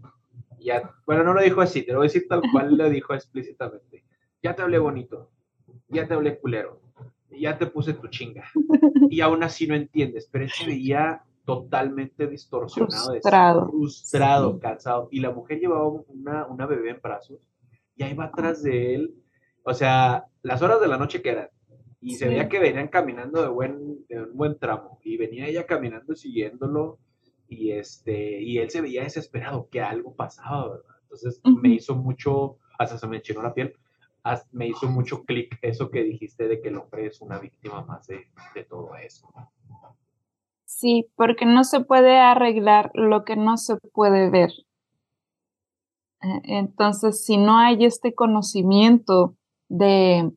ya, 0.59 0.95
bueno, 1.05 1.23
no 1.23 1.33
lo 1.33 1.41
dijo 1.41 1.61
así, 1.61 1.83
te 1.83 1.91
lo 1.91 1.99
voy 1.99 2.07
a 2.07 2.09
decir 2.09 2.27
tal 2.27 2.41
cual 2.51 2.77
lo 2.77 2.89
dijo 2.89 3.13
explícitamente. 3.13 4.03
Ya 4.41 4.55
te 4.55 4.61
hablé 4.61 4.77
bonito, 4.77 5.31
ya 5.89 6.07
te 6.07 6.13
hablé 6.13 6.39
culero, 6.39 6.81
ya 7.29 7.57
te 7.57 7.67
puse 7.67 7.93
tu 7.93 8.07
chinga. 8.07 8.45
Y 9.07 9.21
aún 9.21 9.43
así 9.43 9.67
no 9.67 9.75
entiendes, 9.75 10.27
pero 10.31 10.45
él 10.45 10.51
se 10.51 10.65
veía 10.65 11.23
totalmente 11.45 12.27
distorsionado, 12.27 13.11
Frustrado. 13.11 13.67
frustrado, 13.69 14.53
Sí. 14.53 14.59
cansado. 14.59 15.07
Y 15.11 15.19
la 15.19 15.31
mujer 15.31 15.59
llevaba 15.59 15.87
una, 15.87 16.45
una 16.47 16.65
bebé 16.65 16.91
en 16.91 17.01
brazos 17.01 17.47
y 17.95 18.03
ahí 18.03 18.13
va 18.13 18.25
atrás 18.25 18.63
de 18.63 18.95
él. 18.95 19.15
O 19.63 19.73
sea, 19.73 20.25
las 20.41 20.61
horas 20.61 20.81
de 20.81 20.87
la 20.87 20.97
noche 20.97 21.21
que 21.21 21.29
eran. 21.29 21.49
Y 22.01 22.15
se 22.15 22.25
Sí. 22.25 22.29
veía 22.31 22.49
que 22.49 22.59
venían 22.59 22.87
caminando 22.87 23.41
de, 23.41 23.47
buen, 23.47 24.05
de 24.07 24.21
un 24.23 24.35
buen 24.35 24.59
tramo. 24.59 24.99
Y 25.03 25.17
venía 25.17 25.47
ella 25.47 25.65
caminando 25.65 26.15
siguiéndolo. 26.15 26.99
Y, 27.47 27.71
este, 27.71 28.41
y 28.41 28.57
él 28.57 28.69
se 28.71 28.81
veía 28.81 29.03
desesperado, 29.03 29.69
que 29.69 29.79
algo 29.81 30.15
pasaba, 30.15 30.69
¿verdad? 30.69 30.95
Entonces 31.03 31.39
Ujú. 31.43 31.59
me 31.61 31.69
hizo 31.69 31.95
mucho, 31.95 32.57
hasta 32.79 32.97
se 32.97 33.07
me 33.07 33.17
enchinó 33.17 33.43
la 33.43 33.53
piel, 33.53 33.73
haz- 34.23 34.47
me 34.51 34.67
hizo 34.67 34.87
mucho 34.87 35.23
clic 35.23 35.57
eso 35.61 35.91
que 35.91 36.03
dijiste 36.03 36.47
de 36.47 36.59
que 36.59 36.69
el 36.69 36.77
hombre 36.77 37.05
es 37.05 37.21
una 37.21 37.37
víctima 37.37 37.83
más 37.85 38.07
de, 38.07 38.25
de 38.55 38.63
todo 38.63 38.95
eso. 38.95 39.31
Sí, 40.85 41.07
porque 41.15 41.47
no 41.47 41.63
se 41.63 41.79
puede 41.79 42.19
arreglar 42.19 42.91
lo 42.93 43.23
que 43.25 43.35
no 43.35 43.57
se 43.57 43.77
puede 43.91 44.29
ver. 44.29 44.51
Eh, 46.21 46.41
Entonces, 46.43 47.25
si 47.25 47.37
no 47.37 47.57
hay 47.57 47.85
este 47.85 48.13
conocimiento 48.13 49.35
de 49.67 50.31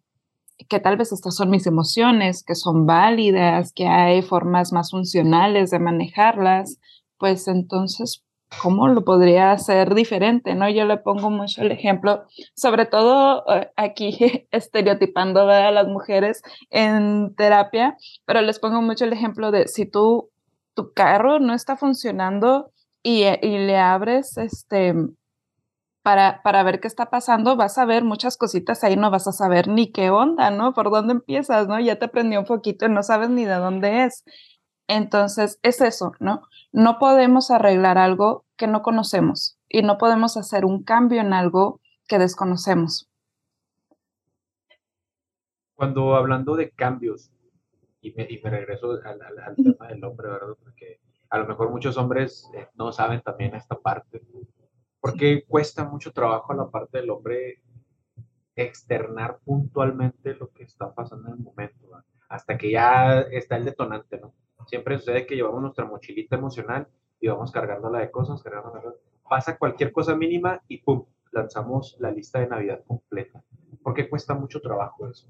que 0.70 0.80
tal 0.80 0.96
vez 0.96 1.12
estas 1.12 1.36
son 1.36 1.51
mis 1.51 1.66
emociones, 1.66 2.42
que 2.42 2.55
son 2.55 2.86
válidas, 2.86 3.74
que 3.74 3.88
hay 3.88 4.22
formas 4.22 4.72
más 4.72 4.90
funcionales 4.90 5.70
de 5.70 5.80
manejarlas, 5.80 6.80
pues 7.18 7.46
entonces, 7.46 8.24
¿cómo 8.62 8.88
lo 8.88 9.05
podría 9.05 9.53
hacer 9.53 9.94
diferente? 9.94 10.55
¿No? 10.55 10.70
Yo 10.70 10.86
le 10.86 10.96
pongo 10.96 11.30
mucho 11.30 11.61
el 11.61 11.72
ejemplo, 11.72 12.24
sobre 12.55 12.86
todo 12.86 13.44
eh, 13.55 13.70
aquí 13.76 14.16
estereotipando 14.51 15.42
a 15.42 15.70
las 15.72 15.88
mujeres 15.88 16.42
en 16.70 17.34
terapia, 17.36 17.99
pero 18.24 18.40
les 18.40 18.59
pongo 18.59 18.80
mucho 18.80 19.05
el 19.05 19.12
ejemplo 19.12 19.51
de 19.51 19.68
si 19.68 19.84
tú, 19.84 20.30
tu 20.79 20.93
carro 20.93 21.41
no 21.41 21.55
está 21.55 21.76
funcionando 21.76 22.70
y, 23.03 23.24
eh, 23.24 23.41
y 23.43 23.59
le 23.59 23.79
abres 23.79 24.39
este 24.39 24.95
para, 26.05 26.41
para 26.45 26.62
ver 26.62 26.79
qué 26.79 26.87
está 26.87 27.11
pasando, 27.11 27.57
vas 27.57 27.79
a 27.79 27.85
ver 27.85 28.05
muchas 28.05 28.37
cositas 28.37 28.85
ahí, 28.85 28.95
no 28.97 29.11
vas 29.11 29.26
a 29.26 29.33
saber 29.33 29.66
ni 29.66 29.91
qué 29.91 30.11
onda, 30.11 30.53
¿no? 30.53 30.74
Por 30.74 30.93
dónde 30.93 31.14
empiezas, 31.14 31.66
¿no? 31.66 31.81
Ya 31.81 31.99
te 31.99 32.07
prendió 32.07 32.39
un 32.39 32.47
poquito 32.47 32.87
y 32.87 32.91
no 32.91 33.03
sabes 33.03 33.29
ni 33.29 33.45
de 33.45 33.57
dónde 33.57 34.05
es. 34.05 34.22
Entonces, 34.87 35.59
es 35.62 35.81
eso, 35.81 36.12
¿no? 36.20 36.43
No 36.70 37.01
podemos 37.01 37.51
arreglar 37.51 37.99
algo 37.99 38.45
que 38.57 38.68
no 38.68 38.83
conocemos 38.83 39.59
y 39.68 39.83
no 39.83 39.99
podemos 39.99 40.37
hacer 40.37 40.64
un 40.64 40.85
cambio 40.85 41.20
en 41.20 41.33
algo 41.33 41.81
que 42.07 42.20
desconocemos. 42.20 43.11
Cuando 45.74 46.14
hablando 46.14 46.55
de 46.55 46.70
cambios, 46.70 47.33
y 48.09 48.14
me, 48.16 48.26
y 48.30 48.40
me 48.42 48.50
regreso 48.50 48.92
al, 49.04 49.20
al- 49.22 49.38
al 49.40 49.56
tema 49.56 49.88
del 49.88 50.04
hombre, 50.04 50.28
¿verdad? 50.30 50.56
Porque 50.62 51.00
a 51.30 51.38
lo 51.38 51.46
mejor 51.46 51.70
muchos 51.70 51.96
hombres 51.96 52.50
eh, 52.54 52.68
no 52.76 52.92
saben 52.92 53.20
también 53.22 53.54
esta 53.54 53.76
parte, 53.78 54.22
porque 55.00 55.44
cuesta 55.46 55.84
mucho 55.84 56.12
trabajo 56.12 56.52
a 56.52 56.56
la 56.56 56.70
parte 56.70 56.98
del 56.98 57.11
hombre 57.11 57.62
externar 58.56 59.38
puntualmente 59.44 60.34
lo 60.34 60.48
que 60.52 60.64
está 60.64 60.92
pasando 60.94 61.28
en 61.28 61.34
el 61.34 61.40
momento, 61.40 61.88
¿verdad? 61.88 62.04
hasta 62.28 62.59
que 62.59 62.70
ya 62.70 63.20
está 63.20 63.56
el 63.56 63.64
detonante, 63.64 64.18
¿no? 64.20 64.34
Siempre 64.66 64.98
sucede 64.98 65.26
que 65.26 65.34
llevamos 65.36 65.62
nuestra 65.62 65.86
mochilita 65.86 66.36
emocional 66.36 66.86
y 67.20 67.28
vamos 67.28 67.50
cargándola 67.52 68.00
de 68.00 68.11
cosas, 68.11 68.42
cargándola 68.42 68.80
de 68.80 68.84
cosas. 68.84 69.00
Pasa 69.28 69.56
cualquier 69.56 69.92
cosa 69.92 70.14
mínima 70.14 70.61
y 70.68 70.78
¡pum! 70.82 71.06
lanzamos 71.32 71.96
la 72.00 72.11
lista 72.11 72.40
de 72.40 72.48
Navidad 72.48 72.82
completa. 72.86 73.42
Porque 73.82 74.11
cuesta 74.11 74.34
mucho 74.34 74.61
trabajo 74.61 75.09
eso. 75.09 75.26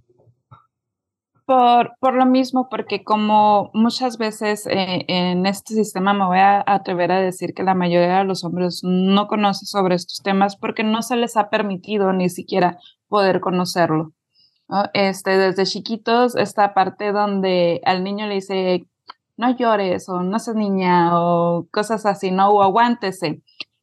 Por, 1.49 1.97
por 1.99 2.13
lo 2.13 2.27
mismo, 2.27 2.69
porque 2.69 3.03
como 3.05 3.71
muchas 3.73 4.19
veces 4.19 4.67
eh, 4.67 5.07
en 5.09 5.47
este 5.47 5.73
sistema 5.73 6.13
me 6.13 6.27
voy 6.27 6.41
a 6.41 6.63
atrever 6.67 7.11
a 7.11 7.23
decir 7.23 7.55
que 7.55 7.63
la 7.63 7.73
mayoría 7.73 8.19
de 8.19 8.25
los 8.25 8.45
hombres 8.45 8.81
no 8.83 9.29
conoce 9.29 9.65
sobre 9.65 9.95
estos 9.95 10.21
temas 10.23 10.57
porque 10.57 10.85
no 10.85 11.01
se 11.01 11.17
les 11.17 11.39
ha 11.39 11.49
permitido 11.49 12.13
ni 12.13 12.29
siquiera 12.29 12.77
poder 13.09 13.41
conocerlo. 13.41 14.13
¿no? 14.69 14.91
Este, 14.93 15.39
desde 15.39 15.65
chiquitos, 15.65 16.37
esta 16.37 16.75
parte 16.75 17.13
donde 17.13 17.81
al 17.87 18.05
niño 18.05 18.27
le 18.27 18.35
dice, 18.35 18.85
no 19.39 19.57
llores 19.57 20.07
o 20.11 20.21
no 20.23 20.39
seas 20.39 20.55
niña 20.55 21.19
o 21.19 21.67
cosas 21.71 22.05
así, 22.05 22.31
¿no? 22.31 22.51
O 22.51 22.63
aguántese. 22.63 23.41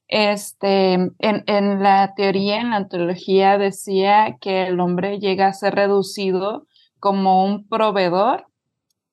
Este, 0.07 0.93
en, 0.93 1.15
en 1.17 1.81
la 1.81 2.13
teoría, 2.15 2.61
en 2.61 2.69
la 2.69 2.75
antología 2.75 3.57
decía 3.57 4.37
que 4.39 4.67
el 4.67 4.79
hombre 4.79 5.17
llega 5.17 5.47
a 5.47 5.53
ser 5.53 5.73
reducido 5.73 6.67
como 7.05 7.45
un 7.45 7.67
proveedor 7.67 8.47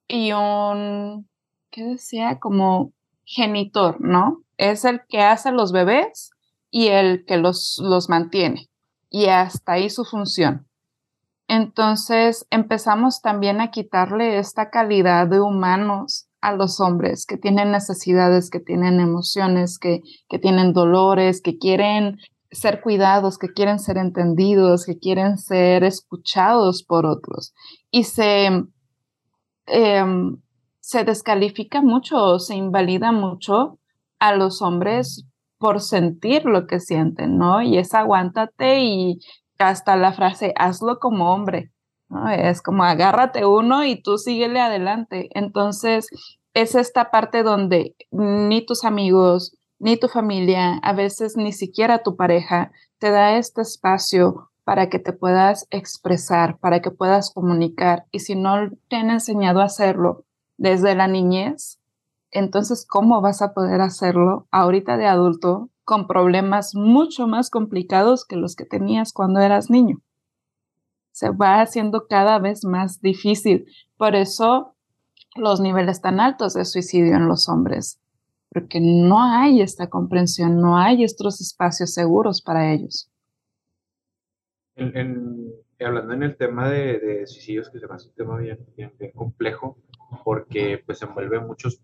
y 0.08 0.32
un, 0.32 1.28
¿qué 1.70 1.84
decía? 1.84 2.38
Como 2.40 2.94
genitor, 3.26 4.00
¿no? 4.00 4.38
Es 4.56 4.86
el 4.86 5.02
que 5.10 5.20
hace 5.20 5.52
los 5.52 5.72
bebés 5.72 6.30
y 6.70 6.86
el 6.86 7.26
que 7.26 7.36
los, 7.36 7.78
los 7.82 8.08
mantiene. 8.08 8.70
Y 9.10 9.26
hasta 9.26 9.72
ahí 9.72 9.90
su 9.90 10.06
función. 10.06 10.66
Entonces 11.48 12.46
empezamos 12.48 13.20
también 13.20 13.60
a 13.60 13.70
quitarle 13.70 14.38
esta 14.38 14.70
calidad 14.70 15.26
de 15.26 15.42
humanos 15.42 16.28
a 16.40 16.52
los 16.52 16.80
hombres 16.80 17.26
que 17.26 17.36
tienen 17.36 17.72
necesidades, 17.72 18.48
que 18.48 18.60
tienen 18.60 19.00
emociones, 19.00 19.78
que, 19.78 20.00
que 20.30 20.38
tienen 20.38 20.72
dolores, 20.72 21.42
que 21.42 21.58
quieren 21.58 22.16
ser 22.52 22.80
cuidados, 22.80 23.38
que 23.38 23.48
quieren 23.48 23.78
ser 23.78 23.96
entendidos, 23.96 24.84
que 24.86 24.98
quieren 24.98 25.38
ser 25.38 25.84
escuchados 25.84 26.84
por 26.84 27.06
otros. 27.06 27.54
Y 27.90 28.04
se, 28.04 28.64
eh, 29.66 30.04
se 30.80 31.04
descalifica 31.04 31.80
mucho, 31.80 32.38
se 32.38 32.54
invalida 32.54 33.10
mucho 33.10 33.78
a 34.18 34.36
los 34.36 34.62
hombres 34.62 35.26
por 35.58 35.80
sentir 35.80 36.44
lo 36.44 36.66
que 36.66 36.80
sienten, 36.80 37.38
¿no? 37.38 37.62
Y 37.62 37.78
es 37.78 37.94
aguántate 37.94 38.80
y 38.80 39.20
hasta 39.58 39.96
la 39.96 40.12
frase, 40.12 40.52
hazlo 40.56 40.98
como 40.98 41.32
hombre, 41.32 41.72
¿no? 42.08 42.28
Es 42.28 42.62
como 42.62 42.84
agárrate 42.84 43.46
uno 43.46 43.84
y 43.84 44.02
tú 44.02 44.18
síguele 44.18 44.60
adelante. 44.60 45.28
Entonces, 45.34 46.08
es 46.54 46.74
esta 46.74 47.10
parte 47.10 47.42
donde 47.42 47.96
ni 48.10 48.66
tus 48.66 48.84
amigos, 48.84 49.56
ni 49.82 49.96
tu 49.96 50.06
familia, 50.06 50.78
a 50.80 50.92
veces 50.92 51.36
ni 51.36 51.52
siquiera 51.52 52.04
tu 52.04 52.14
pareja, 52.14 52.70
te 52.98 53.10
da 53.10 53.36
este 53.36 53.62
espacio 53.62 54.52
para 54.62 54.88
que 54.88 55.00
te 55.00 55.12
puedas 55.12 55.66
expresar, 55.70 56.56
para 56.58 56.80
que 56.80 56.92
puedas 56.92 57.32
comunicar. 57.34 58.06
Y 58.12 58.20
si 58.20 58.36
no 58.36 58.70
te 58.88 58.94
han 58.94 59.10
enseñado 59.10 59.60
a 59.60 59.64
hacerlo 59.64 60.24
desde 60.56 60.94
la 60.94 61.08
niñez, 61.08 61.80
entonces, 62.30 62.86
¿cómo 62.88 63.20
vas 63.20 63.42
a 63.42 63.54
poder 63.54 63.80
hacerlo 63.80 64.46
ahorita 64.52 64.96
de 64.96 65.06
adulto 65.06 65.68
con 65.82 66.06
problemas 66.06 66.76
mucho 66.76 67.26
más 67.26 67.50
complicados 67.50 68.24
que 68.24 68.36
los 68.36 68.54
que 68.54 68.64
tenías 68.64 69.12
cuando 69.12 69.40
eras 69.40 69.68
niño? 69.68 70.00
Se 71.10 71.30
va 71.30 71.60
haciendo 71.60 72.06
cada 72.08 72.38
vez 72.38 72.64
más 72.64 73.00
difícil. 73.00 73.66
Por 73.96 74.14
eso 74.14 74.76
los 75.34 75.60
niveles 75.60 76.00
tan 76.00 76.20
altos 76.20 76.54
de 76.54 76.64
suicidio 76.64 77.16
en 77.16 77.26
los 77.26 77.48
hombres, 77.48 77.98
porque 78.52 78.80
no 78.80 79.22
hay 79.22 79.60
esta 79.60 79.88
comprensión, 79.88 80.60
no 80.60 80.76
hay 80.76 81.04
estos 81.04 81.40
espacios 81.40 81.94
seguros 81.94 82.42
para 82.42 82.72
ellos. 82.72 83.10
En, 84.74 84.96
en, 84.96 85.52
hablando 85.80 86.14
en 86.14 86.22
el 86.22 86.36
tema 86.36 86.70
de, 86.70 86.98
de, 86.98 87.26
suicidios, 87.26 87.70
que 87.70 87.78
se 87.78 87.86
me 87.86 87.94
hace 87.94 88.08
un 88.08 88.14
tema 88.14 88.38
bien, 88.38 88.58
bien, 88.76 88.92
bien 88.98 89.12
complejo, 89.12 89.78
porque 90.24 90.82
pues 90.84 91.02
envuelve 91.02 91.40
muchos, 91.40 91.80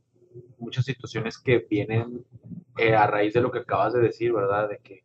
muchas 0.59 0.85
situaciones 0.85 1.39
que 1.39 1.67
vienen 1.69 2.25
eh, 2.77 2.95
a 2.95 3.07
raíz 3.07 3.35
de 3.35 3.41
lo 3.41 3.51
que 3.51 3.61
acabas 3.61 3.93
de 3.93 4.01
decir, 4.01 4.33
¿verdad? 4.33 4.69
De 4.69 4.79
que 4.79 5.05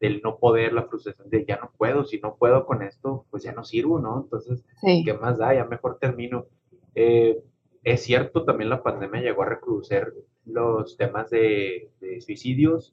del 0.00 0.20
no 0.22 0.38
poder, 0.38 0.72
la 0.72 0.84
frustración 0.84 1.30
de 1.30 1.44
ya 1.46 1.56
no 1.56 1.70
puedo, 1.76 2.04
si 2.04 2.20
no 2.20 2.36
puedo 2.36 2.66
con 2.66 2.82
esto, 2.82 3.26
pues 3.30 3.42
ya 3.42 3.52
no 3.52 3.64
sirvo, 3.64 3.98
¿no? 3.98 4.22
Entonces, 4.22 4.64
sí. 4.80 5.02
¿qué 5.04 5.14
más 5.14 5.38
da? 5.38 5.54
Ya 5.54 5.64
mejor 5.64 5.98
termino. 5.98 6.46
Eh, 6.94 7.42
es 7.82 8.02
cierto, 8.02 8.44
también 8.44 8.70
la 8.70 8.82
pandemia 8.82 9.22
llegó 9.22 9.42
a 9.42 9.48
recrudecer 9.48 10.12
los 10.46 10.96
temas 10.96 11.30
de, 11.30 11.90
de 12.00 12.20
suicidios, 12.20 12.92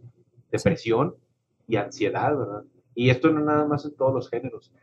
depresión 0.51 1.15
y 1.67 1.75
ansiedad, 1.77 2.37
¿verdad? 2.37 2.63
Y 2.93 3.09
esto 3.09 3.29
no 3.29 3.41
nada 3.41 3.65
más 3.65 3.85
en 3.85 3.95
todos 3.95 4.13
los 4.13 4.29
géneros. 4.29 4.73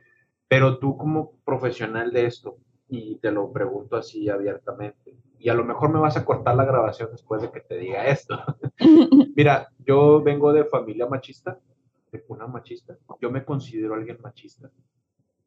Pero 0.48 0.78
tú 0.78 0.96
como 0.96 1.32
profesional 1.44 2.10
de 2.12 2.26
esto, 2.26 2.56
y 2.88 3.16
te 3.16 3.30
lo 3.30 3.52
pregunto 3.52 3.96
así 3.96 4.28
abiertamente, 4.30 5.16
y 5.38 5.50
a 5.50 5.54
lo 5.54 5.64
mejor 5.64 5.92
me 5.92 6.00
vas 6.00 6.16
a 6.16 6.24
cortar 6.24 6.56
la 6.56 6.64
grabación 6.64 7.10
después 7.12 7.42
de 7.42 7.50
que 7.50 7.60
te 7.60 7.78
diga 7.78 8.06
esto. 8.08 8.38
Mira, 9.36 9.68
yo 9.78 10.22
vengo 10.22 10.52
de 10.52 10.64
familia 10.64 11.06
machista, 11.06 11.58
de 12.10 12.22
cuna 12.22 12.46
machista. 12.46 12.96
Yo 13.20 13.30
me 13.30 13.44
considero 13.44 13.94
alguien 13.94 14.18
machista, 14.22 14.70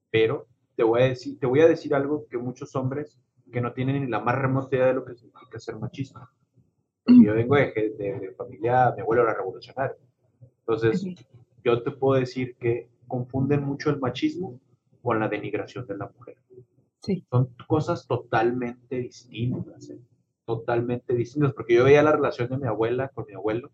pero 0.09 0.47
te 0.76 0.84
voy 0.84 1.01
a 1.01 1.05
decir, 1.05 1.39
te 1.39 1.45
voy 1.45 1.61
a 1.61 1.67
decir 1.67 1.93
algo 1.93 2.26
que 2.30 2.38
muchos 2.38 2.76
hombres 2.76 3.19
que 3.51 3.59
no 3.59 3.74
tienen 3.74 4.01
ni 4.01 4.09
la 4.09 4.22
más 4.22 4.38
remota 4.38 4.76
idea 4.76 4.88
de 4.88 4.93
lo 4.93 5.03
que 5.03 5.15
significa 5.15 5.59
ser 5.59 5.78
machista. 5.78 6.30
Porque 7.04 7.24
yo 7.24 7.34
vengo 7.34 7.56
de, 7.56 7.93
de, 7.97 8.20
de 8.20 8.32
familia, 8.34 8.93
mi 8.95 9.02
abuelo 9.02 9.24
era 9.24 9.34
revolucionario. 9.34 9.97
Entonces, 10.60 11.06
yo 11.64 11.84
te 11.84 11.91
puedo 11.91 12.20
decir 12.20 12.56
que 12.56 12.89
confunden 13.08 13.64
mucho 13.64 13.89
el 13.89 13.99
machismo 13.99 14.60
con 15.02 15.20
la 15.20 15.28
denigración 15.28 15.86
de 15.88 15.97
la 15.97 16.12
mujer. 16.16 16.38
Sí. 16.99 17.26
Son 17.30 17.49
cosas 17.68 18.08
totalmente 18.08 18.97
distintas, 18.97 19.89
¿eh? 19.89 19.99
totalmente 20.45 21.14
distintas, 21.14 21.54
porque 21.54 21.76
yo 21.76 21.84
veía 21.84 22.04
la 22.04 22.12
relación 22.12 22.49
de 22.49 22.58
mi 22.58 22.68
abuela 22.68 23.10
con 23.10 23.26
mi 23.28 23.34
abuelo, 23.34 23.72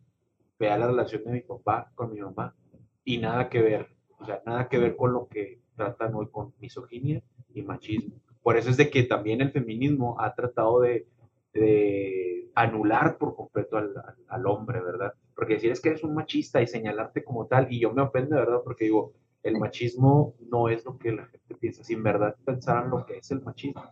veía 0.60 0.78
la 0.78 0.88
relación 0.88 1.24
de 1.26 1.32
mi 1.32 1.42
papá 1.42 1.92
con 1.96 2.12
mi 2.12 2.22
mamá, 2.22 2.56
y 3.04 3.18
nada 3.18 3.50
que 3.50 3.62
ver, 3.62 3.88
o 4.20 4.26
sea, 4.26 4.42
nada 4.46 4.68
que 4.70 4.78
ver 4.78 4.96
con 4.96 5.14
lo 5.14 5.28
que 5.28 5.60
tratan 5.76 6.16
hoy 6.16 6.28
con 6.32 6.54
misoginia 6.60 7.22
y 7.54 7.62
machismo. 7.62 8.16
Por 8.42 8.58
eso 8.58 8.70
es 8.70 8.78
de 8.78 8.90
que 8.90 9.04
también 9.04 9.42
el 9.42 9.52
feminismo 9.52 10.20
ha 10.20 10.34
tratado 10.34 10.82
de, 10.82 11.08
de 11.58 12.52
anular 12.56 13.18
por 13.18 13.36
completo 13.36 13.78
al, 13.78 13.96
al, 13.98 14.16
al, 14.28 14.46
hombre, 14.48 14.82
¿verdad? 14.82 15.14
Porque 15.36 15.56
decir 15.56 15.72
es 15.72 15.80
que 15.80 15.90
eres 15.90 16.04
un 16.04 16.16
machista 16.16 16.62
y 16.62 16.68
señalarte 16.68 17.24
como 17.24 17.46
tal, 17.46 17.72
y 17.72 17.80
yo 17.80 17.94
me 17.94 18.02
ofende, 18.02 18.36
¿verdad? 18.36 18.62
Porque 18.64 18.86
digo, 18.86 19.14
el 19.44 19.60
machismo 19.60 20.36
no 20.50 20.70
es 20.70 20.84
lo 20.86 20.98
que 20.98 21.12
la 21.12 21.26
gente 21.28 21.56
piensa, 21.56 21.84
si 21.84 21.94
en 21.94 22.04
verdad 22.04 22.36
pensaran 22.46 22.90
lo 22.90 23.06
que 23.06 23.18
es 23.18 23.32
el 23.32 23.42
machismo, 23.42 23.84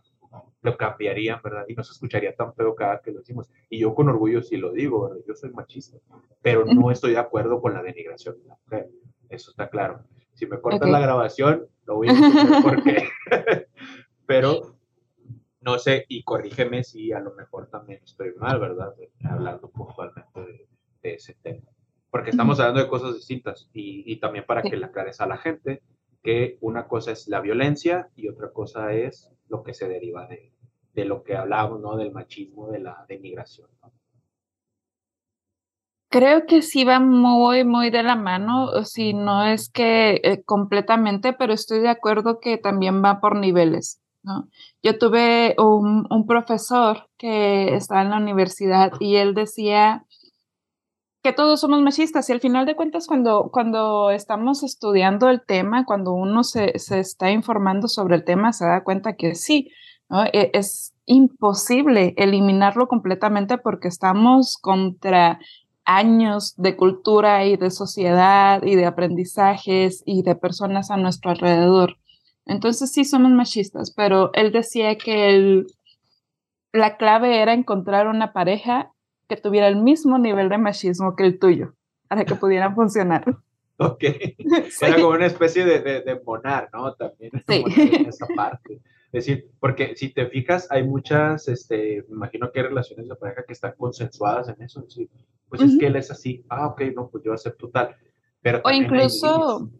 lo 0.62 0.76
cambiarían, 0.76 1.40
¿verdad? 1.42 1.64
Y 1.68 1.74
no 1.74 1.82
se 1.82 1.92
escucharía 1.92 2.34
tan 2.34 2.54
feo 2.54 2.74
cada 2.74 3.00
que 3.00 3.12
lo 3.12 3.20
decimos. 3.20 3.50
Y 3.70 3.78
yo 3.78 3.94
con 3.94 4.08
orgullo 4.08 4.42
sí 4.42 4.56
lo 4.56 4.72
digo, 4.72 5.08
¿verdad? 5.08 5.24
Yo 5.26 5.34
soy 5.34 5.50
machista, 5.50 5.98
pero 6.42 6.64
no 6.64 6.90
estoy 6.90 7.12
de 7.12 7.18
acuerdo 7.18 7.60
con 7.60 7.74
la 7.74 7.82
denigración 7.82 8.38
de 8.38 8.48
la 8.48 8.58
mujer, 8.64 8.90
eso 9.28 9.50
está 9.50 9.68
claro. 9.68 10.00
Si 10.34 10.46
me 10.46 10.60
cortan 10.60 10.82
okay. 10.82 10.92
la 10.92 11.00
grabación, 11.00 11.66
lo 11.86 11.96
voy 11.96 12.08
a 12.08 12.12
entender 12.12 12.62
por 12.62 12.82
qué. 12.82 13.08
pero 14.26 14.75
no 15.66 15.80
sé, 15.80 16.06
y 16.08 16.22
corrígeme 16.22 16.84
si 16.84 17.12
a 17.12 17.18
lo 17.18 17.34
mejor 17.34 17.68
también 17.68 18.00
estoy 18.04 18.32
mal, 18.36 18.60
¿verdad? 18.60 18.94
Hablando 19.24 19.68
puntualmente 19.68 20.40
de, 20.40 20.68
de 21.02 21.14
ese 21.14 21.34
tema. 21.42 21.68
Porque 22.08 22.30
estamos 22.30 22.60
hablando 22.60 22.82
de 22.82 22.88
cosas 22.88 23.16
distintas 23.16 23.68
y, 23.72 24.04
y 24.06 24.20
también 24.20 24.46
para 24.46 24.62
que 24.62 24.76
le 24.76 24.86
aclares 24.86 25.20
a 25.20 25.26
la 25.26 25.36
gente 25.38 25.82
que 26.22 26.56
una 26.60 26.86
cosa 26.86 27.10
es 27.10 27.26
la 27.26 27.40
violencia 27.40 28.10
y 28.14 28.28
otra 28.28 28.52
cosa 28.52 28.92
es 28.92 29.32
lo 29.48 29.64
que 29.64 29.74
se 29.74 29.88
deriva 29.88 30.28
de, 30.28 30.52
de 30.94 31.04
lo 31.04 31.24
que 31.24 31.36
hablábamos, 31.36 31.80
¿no? 31.80 31.96
Del 31.96 32.12
machismo, 32.12 32.70
de 32.70 32.78
la 32.78 33.04
denigración. 33.08 33.68
¿no? 33.82 33.92
Creo 36.10 36.46
que 36.46 36.62
sí 36.62 36.84
va 36.84 37.00
muy, 37.00 37.64
muy 37.64 37.90
de 37.90 38.04
la 38.04 38.14
mano, 38.14 38.84
si 38.84 39.14
no 39.14 39.44
es 39.44 39.68
que 39.68 40.20
eh, 40.22 40.44
completamente, 40.44 41.32
pero 41.32 41.52
estoy 41.52 41.80
de 41.80 41.88
acuerdo 41.88 42.38
que 42.38 42.56
también 42.56 43.02
va 43.04 43.20
por 43.20 43.34
niveles. 43.34 44.00
¿No? 44.26 44.48
Yo 44.82 44.98
tuve 44.98 45.54
un, 45.58 46.26
profesor 46.26 47.08
que 47.16 47.74
estaba 47.74 48.02
en 48.02 48.10
la 48.10 48.18
universidad 48.18 48.92
y 48.98 49.16
él 49.16 49.34
decía 49.34 50.04
que 51.22 51.32
todos 51.32 51.60
somos 51.60 51.80
machistas 51.80 52.28
y 52.28 52.32
al 52.32 52.40
final 52.40 52.66
de 52.66 52.74
cuentas 52.76 53.06
cuando, 53.06 53.50
cuando 53.52 54.10
estamos 54.10 54.64
estudiando 54.64 55.30
el 55.30 55.44
tema, 55.44 55.84
cuando 55.86 56.12
uno 56.12 56.42
se, 56.42 56.78
se 56.78 56.98
está 56.98 57.30
informando 57.30 57.88
sobre 57.88 58.16
el 58.16 58.24
tema, 58.24 58.52
se 58.52 58.66
da 58.66 58.82
cuenta 58.84 59.14
que 59.14 59.36
sí, 59.36 59.70
¿no? 60.08 60.24
E, 60.24 60.50
es 60.52 60.92
imposible 61.06 62.14
eliminarlo 62.16 62.88
completamente 62.88 63.58
porque 63.58 63.88
estamos 63.88 64.56
contra 64.58 65.38
años 65.84 66.54
de 66.56 66.76
cultura 66.76 67.44
y 67.44 67.56
de 67.56 67.70
sociedad 67.70 68.62
y 68.64 68.74
de 68.74 68.86
aprendizajes 68.86 70.02
y 70.04 70.22
de 70.22 70.34
personas 70.34 70.90
a 70.90 70.96
nuestro 70.96 71.30
alrededor. 71.30 71.96
Entonces 72.46 72.92
sí 72.92 73.04
somos 73.04 73.32
machistas, 73.32 73.92
pero 73.94 74.30
él 74.34 74.52
decía 74.52 74.96
que 74.96 75.30
el, 75.30 75.66
la 76.72 76.96
clave 76.96 77.42
era 77.42 77.52
encontrar 77.52 78.06
una 78.06 78.32
pareja 78.32 78.92
que 79.28 79.36
tuviera 79.36 79.66
el 79.68 79.76
mismo 79.76 80.18
nivel 80.18 80.48
de 80.48 80.58
machismo 80.58 81.16
que 81.16 81.24
el 81.24 81.38
tuyo 81.38 81.74
para 82.08 82.24
que 82.24 82.34
pudieran 82.34 82.74
funcionar. 82.74 83.24
Ok. 83.78 84.04
Sí. 84.70 84.86
Era 84.86 84.96
como 84.96 85.10
una 85.10 85.26
especie 85.26 85.66
de, 85.66 85.80
de, 85.80 86.00
de 86.00 86.20
monar, 86.24 86.70
¿no? 86.72 86.94
También 86.94 87.30
sí. 87.46 87.62
en 87.76 88.06
esa 88.06 88.26
parte. 88.34 88.80
Es 89.12 89.26
decir, 89.26 89.50
porque 89.60 89.94
si 89.96 90.14
te 90.14 90.26
fijas, 90.28 90.66
hay 90.70 90.82
muchas, 90.82 91.46
este, 91.48 92.04
me 92.08 92.16
imagino 92.16 92.50
que 92.50 92.60
hay 92.60 92.66
relaciones 92.68 93.06
de 93.06 93.14
pareja 93.16 93.44
que 93.46 93.52
están 93.52 93.74
consensuadas 93.76 94.48
en 94.48 94.62
eso. 94.62 94.84
¿sí? 94.88 95.10
Pues 95.48 95.60
uh 95.60 95.64
-huh. 95.64 95.68
es 95.68 95.78
que 95.78 95.86
él 95.86 95.96
es 95.96 96.10
así, 96.10 96.44
ah, 96.48 96.68
ok, 96.68 96.82
no, 96.94 97.08
pues 97.08 97.22
yo 97.24 97.32
acepto 97.32 97.68
tal. 97.68 97.94
Pero 98.40 98.62
o 98.64 98.70
incluso, 98.70 99.70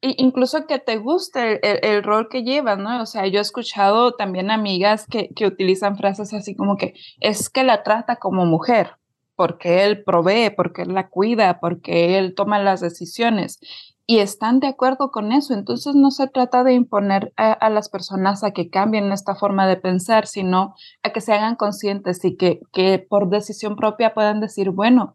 incluso 0.00 0.66
que 0.66 0.78
te 0.78 0.96
guste 0.96 1.60
el, 1.68 1.96
el, 1.96 2.02
rol 2.02 2.28
que 2.28 2.42
llevas, 2.42 2.78
¿no? 2.78 3.02
O 3.02 3.06
sea, 3.06 3.26
yo 3.26 3.38
he 3.38 3.42
escuchado 3.42 4.12
también 4.12 4.50
amigas 4.50 5.06
que, 5.06 5.28
que 5.34 5.46
utilizan 5.46 5.96
frases 5.96 6.32
así 6.32 6.54
como 6.54 6.76
que 6.76 6.94
es 7.20 7.50
que 7.50 7.64
la 7.64 7.82
trata 7.82 8.16
como 8.16 8.46
mujer, 8.46 8.96
porque 9.36 9.84
él 9.84 10.02
provee, 10.02 10.50
porque 10.50 10.82
él 10.82 10.94
la 10.94 11.08
cuida, 11.08 11.60
porque 11.60 12.18
él 12.18 12.34
toma 12.34 12.58
las 12.58 12.80
decisiones 12.80 13.60
y 14.10 14.18
están 14.18 14.58
de 14.58 14.66
acuerdo 14.66 15.12
con 15.12 15.30
eso. 15.30 15.54
Entonces 15.54 15.94
no 15.94 16.10
se 16.10 16.26
trata 16.26 16.64
de 16.64 16.72
imponer 16.72 17.32
a, 17.36 17.52
a, 17.52 17.70
las 17.70 17.88
personas 17.88 18.42
a 18.42 18.50
que 18.50 18.68
cambien 18.68 19.12
esta 19.12 19.36
forma 19.36 19.68
de 19.68 19.76
pensar, 19.76 20.26
sino 20.26 20.74
a 21.04 21.10
que 21.10 21.20
se 21.20 21.32
hagan 21.32 21.54
conscientes 21.54 22.24
y 22.24 22.36
que, 22.36 22.60
que 22.72 22.98
por 22.98 23.28
decisión 23.28 23.76
propia 23.76 24.12
puedan 24.12 24.40
decir, 24.40 24.70
bueno, 24.70 25.14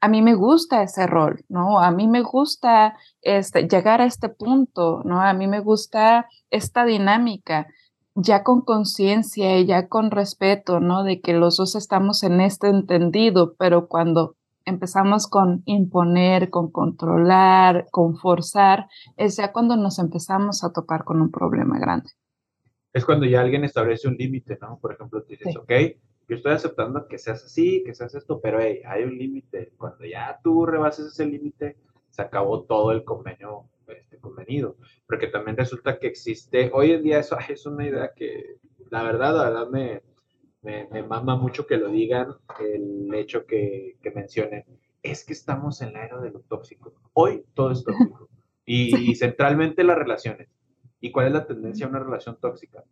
a 0.00 0.08
mí 0.08 0.20
me 0.20 0.34
gusta 0.34 0.82
ese 0.82 1.06
rol, 1.06 1.44
¿no? 1.48 1.78
A 1.78 1.90
mí 1.92 2.08
me 2.08 2.22
gusta 2.22 2.96
este, 3.20 3.68
llegar 3.68 4.00
a 4.00 4.06
este 4.06 4.28
punto, 4.28 5.02
¿no? 5.04 5.20
A 5.20 5.32
mí 5.32 5.46
me 5.46 5.60
gusta 5.60 6.26
esta 6.50 6.84
dinámica, 6.84 7.68
ya 8.14 8.42
con 8.42 8.62
conciencia 8.62 9.58
y 9.58 9.66
ya 9.66 9.88
con 9.88 10.10
respeto, 10.10 10.80
¿no? 10.80 11.04
De 11.04 11.20
que 11.20 11.34
los 11.34 11.56
dos 11.56 11.76
estamos 11.76 12.24
en 12.24 12.40
este 12.40 12.68
entendido, 12.68 13.54
pero 13.56 13.86
cuando 13.86 14.34
empezamos 14.64 15.28
con 15.28 15.62
imponer, 15.66 16.50
con 16.50 16.70
controlar, 16.70 17.86
con 17.90 18.16
forzar, 18.16 18.88
es 19.16 19.36
ya 19.36 19.52
cuando 19.52 19.76
nos 19.76 19.98
empezamos 19.98 20.64
a 20.64 20.72
topar 20.72 21.04
con 21.04 21.20
un 21.20 21.30
problema 21.30 21.78
grande. 21.78 22.10
Es 22.92 23.04
cuando 23.04 23.24
ya 23.24 23.40
alguien 23.40 23.64
establece 23.64 24.08
un 24.08 24.16
límite, 24.16 24.58
¿no? 24.60 24.78
Por 24.80 24.92
ejemplo, 24.92 25.22
dices, 25.28 25.48
sí. 25.52 25.56
ok, 25.56 25.72
yo 26.28 26.36
estoy 26.36 26.52
aceptando 26.52 27.06
que 27.08 27.18
seas 27.18 27.44
así, 27.44 27.82
que 27.84 27.94
seas 27.94 28.14
esto, 28.14 28.40
pero 28.40 28.60
hey, 28.60 28.80
hay 28.86 29.04
un 29.04 29.16
límite. 29.16 29.72
Cuando 29.76 30.04
ya 30.04 30.38
tú 30.42 30.66
rebases 30.66 31.06
ese 31.06 31.26
límite, 31.26 31.76
se 32.10 32.22
acabó 32.22 32.62
todo 32.64 32.92
el 32.92 33.04
convenio 33.04 33.64
este, 33.88 34.18
convenido. 34.18 34.76
Porque 35.06 35.26
también 35.26 35.56
resulta 35.56 35.98
que 35.98 36.06
existe, 36.06 36.70
hoy 36.72 36.92
en 36.92 37.02
día 37.02 37.18
eso 37.18 37.36
es 37.48 37.66
una 37.66 37.86
idea 37.86 38.12
que 38.14 38.56
la 38.90 39.02
verdad, 39.02 39.34
la 39.34 39.44
verdad 39.44 39.68
me, 39.68 40.02
me, 40.62 40.86
me 40.90 41.02
mama 41.02 41.36
mucho 41.36 41.66
que 41.66 41.76
lo 41.76 41.88
digan, 41.88 42.34
el 42.60 43.12
hecho 43.14 43.46
que, 43.46 43.96
que, 44.02 44.10
mencionen, 44.10 44.64
es 45.02 45.24
que 45.24 45.32
estamos 45.32 45.80
en 45.82 45.94
la 45.94 46.04
era 46.04 46.20
de 46.20 46.30
lo 46.30 46.40
tóxico. 46.40 46.92
Hoy 47.14 47.44
todo 47.54 47.72
es 47.72 47.84
tóxico. 47.84 48.28
Y, 48.64 49.10
y 49.10 49.16
centralmente 49.16 49.82
las 49.82 49.98
relaciones. 49.98 50.48
¿Y 51.00 51.10
cuál 51.10 51.26
es 51.26 51.32
la 51.32 51.46
tendencia 51.48 51.84
a 51.84 51.88
una 51.88 51.98
relación 51.98 52.38
tóxica? 52.40 52.84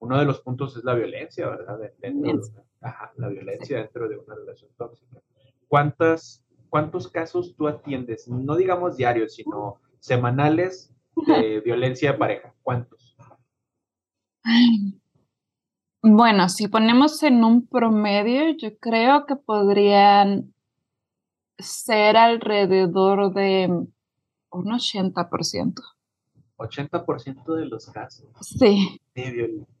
Uno 0.00 0.18
de 0.18 0.24
los 0.24 0.40
puntos 0.40 0.76
es 0.76 0.84
la 0.84 0.94
violencia, 0.94 1.48
¿verdad? 1.48 1.78
Dentro 1.98 2.40
ajá, 2.80 3.12
la 3.16 3.28
violencia 3.28 3.78
dentro 3.78 4.08
de 4.08 4.16
una 4.16 4.34
relación 4.34 4.70
tóxica. 4.76 5.20
¿Cuántas, 5.68 6.42
¿Cuántos 6.68 7.08
casos 7.08 7.54
tú 7.56 7.68
atiendes? 7.68 8.26
No 8.26 8.56
digamos 8.56 8.96
diarios, 8.96 9.34
sino 9.34 9.76
semanales 9.98 10.92
de 11.26 11.60
violencia 11.64 12.12
de 12.12 12.18
pareja. 12.18 12.54
¿Cuántos? 12.62 13.16
Bueno, 16.02 16.48
si 16.48 16.68
ponemos 16.68 17.22
en 17.22 17.44
un 17.44 17.66
promedio, 17.66 18.56
yo 18.56 18.78
creo 18.78 19.26
que 19.26 19.36
podrían 19.36 20.54
ser 21.58 22.16
alrededor 22.16 23.34
de 23.34 23.68
un 24.50 24.64
80%. 24.64 25.74
80% 26.56 27.54
de 27.54 27.66
los 27.66 27.86
casos. 27.90 28.30
Sí. 28.40 28.98
De 29.14 29.30
violencia 29.30 29.79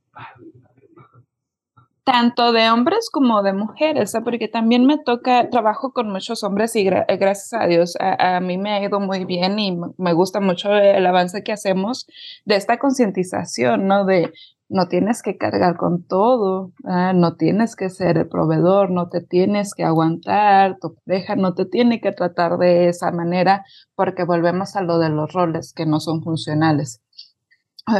tanto 2.10 2.52
de 2.52 2.68
hombres 2.70 3.08
como 3.10 3.42
de 3.42 3.52
mujeres, 3.52 4.12
porque 4.24 4.48
también 4.48 4.84
me 4.84 4.98
toca, 4.98 5.48
trabajo 5.48 5.92
con 5.92 6.10
muchos 6.10 6.42
hombres 6.42 6.74
y 6.74 6.84
gra 6.84 7.06
gracias 7.08 7.52
a 7.52 7.66
Dios 7.66 7.96
a, 8.00 8.40
mí 8.40 8.58
me 8.58 8.72
ha 8.72 8.82
ido 8.82 8.98
muy 8.98 9.24
bien 9.24 9.58
y 9.60 9.78
me 9.96 10.12
gusta 10.12 10.40
mucho 10.40 10.74
el 10.74 11.06
avance 11.06 11.44
que 11.44 11.52
hacemos 11.52 12.06
de 12.44 12.56
esta 12.56 12.78
concientización, 12.78 13.86
¿no? 13.86 14.04
De 14.04 14.32
no 14.68 14.88
tienes 14.88 15.22
que 15.22 15.36
cargar 15.36 15.76
con 15.76 16.04
todo, 16.04 16.72
no 16.82 17.36
tienes 17.36 17.76
que 17.76 17.90
ser 17.90 18.18
el 18.18 18.28
proveedor, 18.28 18.90
no 18.90 19.08
te 19.08 19.20
tienes 19.20 19.74
que 19.74 19.84
aguantar, 19.84 20.78
tu 20.80 20.96
pareja 21.04 21.36
no 21.36 21.54
te 21.54 21.64
tiene 21.64 22.00
que 22.00 22.12
tratar 22.12 22.56
de 22.58 22.88
esa 22.88 23.10
manera 23.12 23.64
porque 23.94 24.24
volvemos 24.24 24.74
a 24.74 24.82
lo 24.82 24.98
de 24.98 25.10
los 25.10 25.32
roles 25.32 25.72
que 25.72 25.86
no 25.86 26.00
son 26.00 26.22
funcionales 26.22 27.02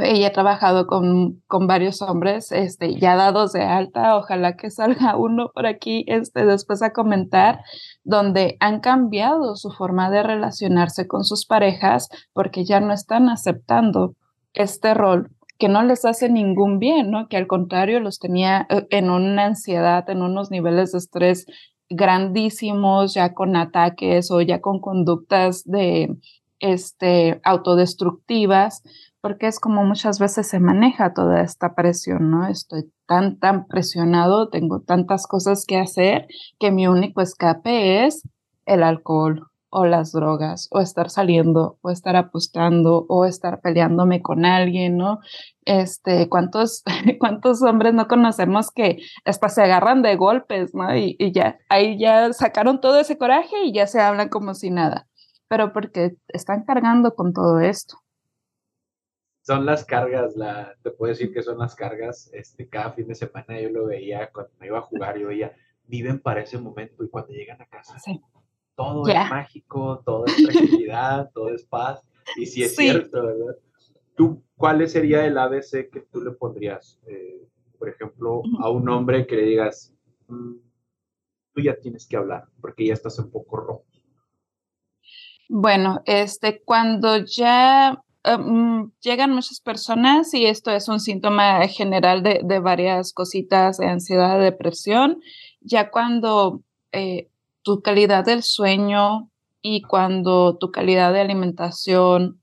ella 0.02 0.28
ha 0.28 0.32
trabajado 0.32 0.86
con, 0.86 1.42
con, 1.46 1.66
varios 1.66 2.02
hombres 2.02 2.52
este, 2.52 2.98
ya 2.98 3.16
dados 3.16 3.52
de 3.52 3.62
alta, 3.62 4.16
ojalá 4.16 4.56
que 4.56 4.70
salga 4.70 5.16
uno 5.16 5.50
por 5.54 5.66
aquí 5.66 6.04
este, 6.06 6.44
después 6.44 6.82
a 6.82 6.92
comentar, 6.92 7.60
donde 8.04 8.56
han 8.60 8.80
cambiado 8.80 9.56
su 9.56 9.70
forma 9.70 10.10
de 10.10 10.22
relacionarse 10.22 11.06
con 11.06 11.24
sus 11.24 11.46
parejas 11.46 12.08
porque 12.32 12.64
ya 12.64 12.80
no 12.80 12.92
están 12.92 13.28
aceptando 13.28 14.14
este 14.54 14.94
rol 14.94 15.30
que 15.58 15.68
no 15.68 15.82
les 15.82 16.04
hace 16.06 16.30
ningún 16.30 16.78
bien, 16.78 17.10
¿no? 17.10 17.28
Que 17.28 17.36
al 17.36 17.46
contrario 17.46 18.00
los 18.00 18.18
tenía 18.18 18.66
eh, 18.70 18.86
en 18.90 19.10
una 19.10 19.44
ansiedad, 19.44 20.08
en 20.08 20.22
unos 20.22 20.50
niveles 20.50 20.92
de 20.92 20.98
estrés 20.98 21.46
grandísimos, 21.90 23.14
ya 23.14 23.34
con 23.34 23.54
ataques 23.56 24.30
o 24.30 24.40
ya 24.40 24.60
con 24.60 24.80
conductas 24.80 25.64
de 25.64 26.16
este, 26.60 27.40
autodestructivas, 27.44 28.82
porque 29.20 29.46
es 29.46 29.60
como 29.60 29.84
muchas 29.84 30.18
veces 30.18 30.48
se 30.48 30.60
maneja 30.60 31.12
toda 31.12 31.42
esta 31.42 31.74
presión, 31.74 32.30
¿no? 32.30 32.46
Estoy 32.46 32.90
tan, 33.06 33.38
tan 33.38 33.66
presionado, 33.66 34.48
tengo 34.48 34.80
tantas 34.80 35.26
cosas 35.26 35.64
que 35.66 35.78
hacer 35.78 36.26
que 36.58 36.70
mi 36.70 36.86
único 36.86 37.20
escape 37.20 38.06
es 38.06 38.22
el 38.66 38.82
alcohol 38.82 39.46
o 39.72 39.86
las 39.86 40.12
drogas 40.12 40.68
o 40.72 40.80
estar 40.80 41.10
saliendo 41.10 41.78
o 41.82 41.90
estar 41.90 42.16
apostando 42.16 43.06
o 43.08 43.24
estar 43.24 43.60
peleándome 43.60 44.20
con 44.20 44.44
alguien, 44.44 44.96
¿no? 44.96 45.20
Este, 45.64 46.28
¿cuántos, 46.28 46.82
cuántos 47.20 47.62
hombres 47.62 47.94
no 47.94 48.08
conocemos 48.08 48.70
que 48.70 48.98
hasta 49.24 49.48
se 49.48 49.62
agarran 49.62 50.02
de 50.02 50.16
golpes, 50.16 50.74
¿no? 50.74 50.96
Y, 50.96 51.16
y 51.18 51.32
ya, 51.32 51.58
ahí 51.68 51.98
ya 51.98 52.32
sacaron 52.32 52.80
todo 52.80 52.98
ese 52.98 53.18
coraje 53.18 53.64
y 53.64 53.72
ya 53.72 53.86
se 53.86 54.00
hablan 54.00 54.28
como 54.28 54.54
si 54.54 54.70
nada, 54.70 55.06
pero 55.48 55.72
porque 55.72 56.16
están 56.28 56.64
cargando 56.64 57.14
con 57.14 57.32
todo 57.32 57.60
esto 57.60 57.98
son 59.42 59.64
las 59.66 59.84
cargas, 59.84 60.36
la, 60.36 60.74
te 60.82 60.90
puedo 60.90 61.10
decir 61.10 61.32
que 61.32 61.42
son 61.42 61.58
las 61.58 61.74
cargas, 61.74 62.30
este, 62.32 62.68
cada 62.68 62.92
fin 62.92 63.08
de 63.08 63.14
semana 63.14 63.60
yo 63.60 63.70
lo 63.70 63.86
veía, 63.86 64.30
cuando 64.30 64.52
me 64.58 64.66
iba 64.66 64.78
a 64.78 64.82
jugar, 64.82 65.18
yo 65.18 65.28
veía, 65.28 65.54
viven 65.86 66.20
para 66.20 66.42
ese 66.42 66.58
momento 66.58 67.02
y 67.02 67.08
cuando 67.08 67.32
llegan 67.32 67.60
a 67.60 67.66
casa, 67.66 67.96
todo 68.74 69.06
es 69.08 69.14
mágico, 69.14 70.02
todo 70.04 70.26
es 70.26 70.36
tranquilidad, 70.36 71.30
todo 71.34 71.54
es 71.54 71.64
paz, 71.64 72.02
y 72.36 72.46
si 72.46 72.62
es 72.62 72.76
cierto, 72.76 73.24
¿verdad? 73.24 73.56
¿Tú, 74.14 74.42
cuál 74.56 74.86
sería 74.88 75.24
el 75.24 75.38
ABC 75.38 75.90
que 75.90 76.06
tú 76.12 76.20
le 76.20 76.32
pondrías, 76.32 77.00
eh, 77.06 77.48
por 77.78 77.88
ejemplo, 77.88 78.42
a 78.60 78.68
un 78.68 78.88
hombre 78.90 79.26
que 79.26 79.36
le 79.36 79.42
digas, 79.42 79.94
mm, 80.28 80.52
tú 81.54 81.60
ya 81.62 81.76
tienes 81.80 82.06
que 82.06 82.16
hablar, 82.16 82.44
porque 82.60 82.86
ya 82.86 82.92
estás 82.92 83.18
un 83.18 83.30
poco 83.30 83.56
rojo? 83.56 83.84
Bueno, 85.48 86.02
este, 86.04 86.62
cuando 86.62 87.16
ya 87.24 88.04
mm, 88.24 88.92
llegan 89.00 89.32
muchas 89.32 89.60
personas 89.60 90.32
y 90.34 90.46
esto 90.46 90.70
es 90.70 90.88
un 90.88 91.00
síntoma 91.00 91.66
general 91.68 92.22
de, 92.22 92.40
de 92.44 92.58
varias 92.58 93.12
cositas 93.12 93.78
de 93.78 93.88
ansiedad, 93.88 94.40
depresión. 94.40 95.20
Ya 95.60 95.90
cuando 95.90 96.62
eh, 96.92 97.30
tu 97.62 97.82
calidad 97.82 98.24
del 98.24 98.42
sueño 98.42 99.30
y 99.62 99.82
cuando 99.82 100.56
tu 100.58 100.70
calidad 100.70 101.12
de 101.12 101.20
alimentación 101.20 102.40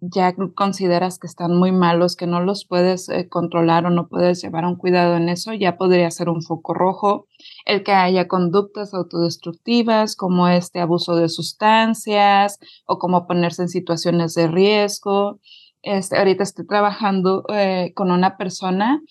ya 0.00 0.34
consideras 0.54 1.18
que 1.18 1.26
están 1.26 1.56
muy 1.56 1.72
malos, 1.72 2.16
que 2.16 2.26
no 2.26 2.40
los 2.40 2.64
puedes 2.64 3.08
eh, 3.08 3.28
controlar 3.28 3.86
o 3.86 3.90
no 3.90 4.08
puedes 4.08 4.42
llevar 4.42 4.64
un 4.64 4.76
cuidado 4.76 5.16
en 5.16 5.28
eso, 5.28 5.52
ya 5.52 5.76
podría 5.76 6.10
ser 6.10 6.28
un 6.28 6.42
foco 6.42 6.74
rojo. 6.74 7.26
El 7.66 7.82
que 7.82 7.92
haya 7.92 8.28
conductas 8.28 8.94
autodestructivas 8.94 10.16
como 10.16 10.48
este 10.48 10.80
abuso 10.80 11.16
de 11.16 11.28
sustancias 11.28 12.58
o 12.86 12.98
como 12.98 13.26
ponerse 13.26 13.62
en 13.62 13.68
situaciones 13.68 14.34
de 14.34 14.48
riesgo. 14.48 15.40
Este, 15.82 16.16
ahorita 16.16 16.42
estoy 16.42 16.66
trabajando 16.66 17.44
eh, 17.48 17.92
con 17.94 18.10
una 18.10 18.36
persona 18.36 19.02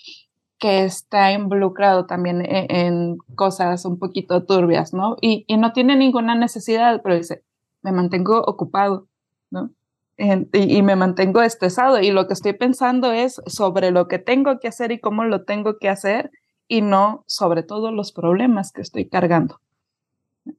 que 0.57 0.85
está 0.85 1.31
involucrado 1.33 2.05
también 2.05 2.41
en, 2.45 2.71
en, 2.73 3.17
cosas 3.35 3.85
un 3.85 3.99
poquito 3.99 4.45
turbias, 4.45 4.93
¿no? 4.93 5.17
Y, 5.19 5.43
y 5.47 5.57
no 5.57 5.73
tiene 5.73 5.97
ninguna 5.97 6.35
necesidad, 6.35 7.01
pero 7.03 7.17
dice, 7.17 7.43
me 7.81 7.91
mantengo 7.91 8.41
ocupado, 8.41 9.07
¿no? 9.51 9.71
Y, 10.17 10.81
me 10.81 10.95
mantengo 10.95 11.41
estresado 11.41 11.99
y 11.99 12.11
lo 12.11 12.27
que 12.27 12.33
estoy 12.33 12.53
pensando 12.53 13.11
es 13.11 13.41
sobre 13.47 13.91
lo 13.91 14.07
que 14.07 14.19
tengo 14.19 14.59
que 14.59 14.67
hacer 14.67 14.91
y 14.91 14.99
cómo 14.99 15.23
lo 15.23 15.43
tengo 15.43 15.77
que 15.79 15.89
hacer 15.89 16.31
y 16.67 16.81
no 16.81 17.23
sobre 17.27 17.63
todos 17.63 17.91
los 17.93 18.11
problemas 18.11 18.71
que 18.71 18.81
estoy 18.81 19.07
cargando. 19.09 19.59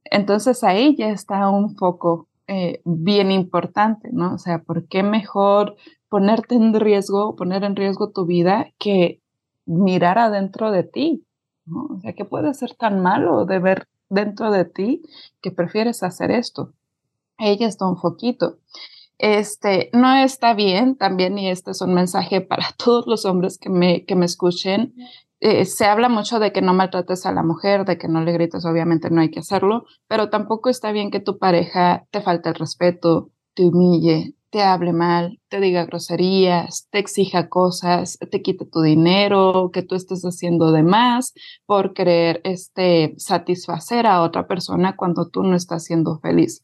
Entonces 0.05 0.63
ahí 0.63 0.95
ya 0.97 1.09
está 1.09 1.49
un 1.49 1.75
foco 1.75 2.27
eh, 2.47 2.81
bien 2.85 3.31
importante, 3.31 4.09
¿no? 4.11 4.35
O 4.35 4.37
sea, 4.37 4.59
¿por 4.59 4.87
qué 4.87 5.03
mejor 5.03 5.75
ponerte 6.09 6.55
en 6.55 6.73
riesgo, 6.79 7.35
poner 7.35 7.63
en 7.63 7.75
riesgo 7.75 8.11
tu 8.11 8.25
vida 8.25 8.71
que 8.77 9.21
mirar 9.65 10.17
adentro 10.17 10.71
de 10.71 10.83
ti? 10.83 11.25
¿no? 11.65 11.87
O 11.95 11.99
sea, 12.01 12.13
¿qué 12.13 12.25
puede 12.25 12.53
ser 12.53 12.75
tan 12.75 13.01
malo 13.01 13.45
de 13.45 13.59
ver 13.59 13.87
dentro 14.09 14.51
de 14.51 14.65
ti 14.65 15.01
que 15.41 15.51
prefieres 15.51 16.03
hacer 16.03 16.31
esto? 16.31 16.73
Ella 17.37 17.67
está 17.67 17.87
un 17.87 17.97
foquito. 17.97 18.57
Este, 19.17 19.89
no 19.93 20.13
está 20.15 20.53
bien 20.53 20.95
también, 20.97 21.37
y 21.37 21.49
este 21.49 21.71
es 21.71 21.81
un 21.81 21.93
mensaje 21.93 22.41
para 22.41 22.65
todos 22.77 23.07
los 23.07 23.25
hombres 23.25 23.57
que 23.57 23.69
me, 23.69 24.05
que 24.05 24.15
me 24.15 24.25
escuchen. 24.25 24.93
Eh, 25.39 25.65
se 25.65 25.85
habla 25.85 26.09
mucho 26.09 26.39
de 26.39 26.51
que 26.51 26.61
no 26.61 26.73
maltrates 26.73 27.25
a 27.25 27.31
la 27.31 27.43
mujer, 27.43 27.85
de 27.85 27.97
que 27.97 28.07
no 28.07 28.21
le 28.23 28.31
grites, 28.31 28.65
obviamente 28.65 29.09
no 29.09 29.21
hay 29.21 29.29
que 29.29 29.39
hacerlo, 29.39 29.85
pero 30.07 30.29
tampoco 30.29 30.69
está 30.69 30.91
bien 30.91 31.11
que 31.11 31.19
tu 31.19 31.37
pareja 31.37 32.05
te 32.11 32.21
falte 32.21 32.49
el 32.49 32.55
respeto, 32.55 33.31
te 33.53 33.65
humille, 33.65 34.33
te 34.49 34.63
hable 34.63 34.93
mal, 34.93 35.39
te 35.49 35.59
diga 35.59 35.85
groserías, 35.85 36.87
te 36.89 36.99
exija 36.99 37.49
cosas, 37.49 38.17
te 38.31 38.41
quite 38.41 38.65
tu 38.65 38.81
dinero, 38.81 39.69
que 39.73 39.83
tú 39.83 39.95
estés 39.95 40.23
haciendo 40.23 40.71
de 40.71 40.83
más 40.83 41.33
por 41.65 41.93
querer 41.93 42.39
este, 42.45 43.13
satisfacer 43.17 44.07
a 44.07 44.21
otra 44.21 44.47
persona 44.47 44.95
cuando 44.95 45.27
tú 45.27 45.43
no 45.43 45.55
estás 45.57 45.83
siendo 45.83 46.19
feliz 46.19 46.61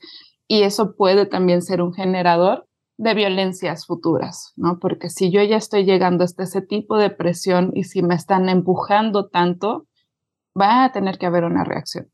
y 0.52 0.64
eso 0.64 0.98
puede 0.98 1.26
también 1.26 1.62
ser 1.62 1.82
un 1.82 1.94
generador 1.94 2.68
de 2.98 3.14
violencias 3.14 3.86
futuras, 3.86 4.52
¿no? 4.58 4.80
Porque 4.80 5.10
si 5.10 5.32
yo 5.32 5.42
ya 5.42 5.56
estoy 5.56 5.86
llegando 5.86 6.26
hasta 6.26 6.44
ese 6.44 6.62
tipo 6.62 6.98
de 6.98 7.10
presión 7.10 7.72
y 7.74 7.86
si 7.86 8.04
me 8.04 8.16
están 8.16 8.50
empujando 8.50 9.30
tanto, 9.30 9.88
va 10.60 10.84
a 10.84 10.92
tener 10.92 11.18
que 11.18 11.26
haber 11.26 11.46
una 11.46 11.64
reacción. 11.64 12.10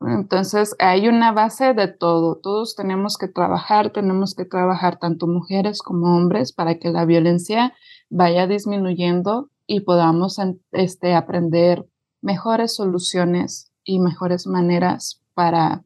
Entonces, 0.00 0.76
hay 0.78 1.08
una 1.08 1.32
base 1.32 1.74
de 1.74 1.88
todo. 1.88 2.36
Todos 2.36 2.76
tenemos 2.76 3.18
que 3.18 3.26
trabajar, 3.26 3.90
tenemos 3.90 4.36
que 4.36 4.44
trabajar 4.44 5.00
tanto 5.00 5.26
mujeres 5.26 5.82
como 5.82 6.16
hombres 6.16 6.52
para 6.52 6.78
que 6.78 6.90
la 6.90 7.04
violencia 7.04 7.74
vaya 8.10 8.46
disminuyendo 8.46 9.50
y 9.66 9.80
podamos 9.80 10.38
este, 10.70 11.14
aprender 11.14 11.84
mejores 12.22 12.76
soluciones 12.76 13.72
y 13.82 13.98
mejores 13.98 14.46
maneras 14.46 15.20
para 15.34 15.82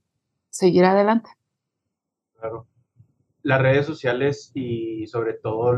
seguir 0.50 0.84
adelante. 0.84 1.30
Las 3.42 3.60
redes 3.60 3.86
sociales 3.86 4.50
y 4.54 5.06
sobre 5.06 5.34
todo 5.34 5.76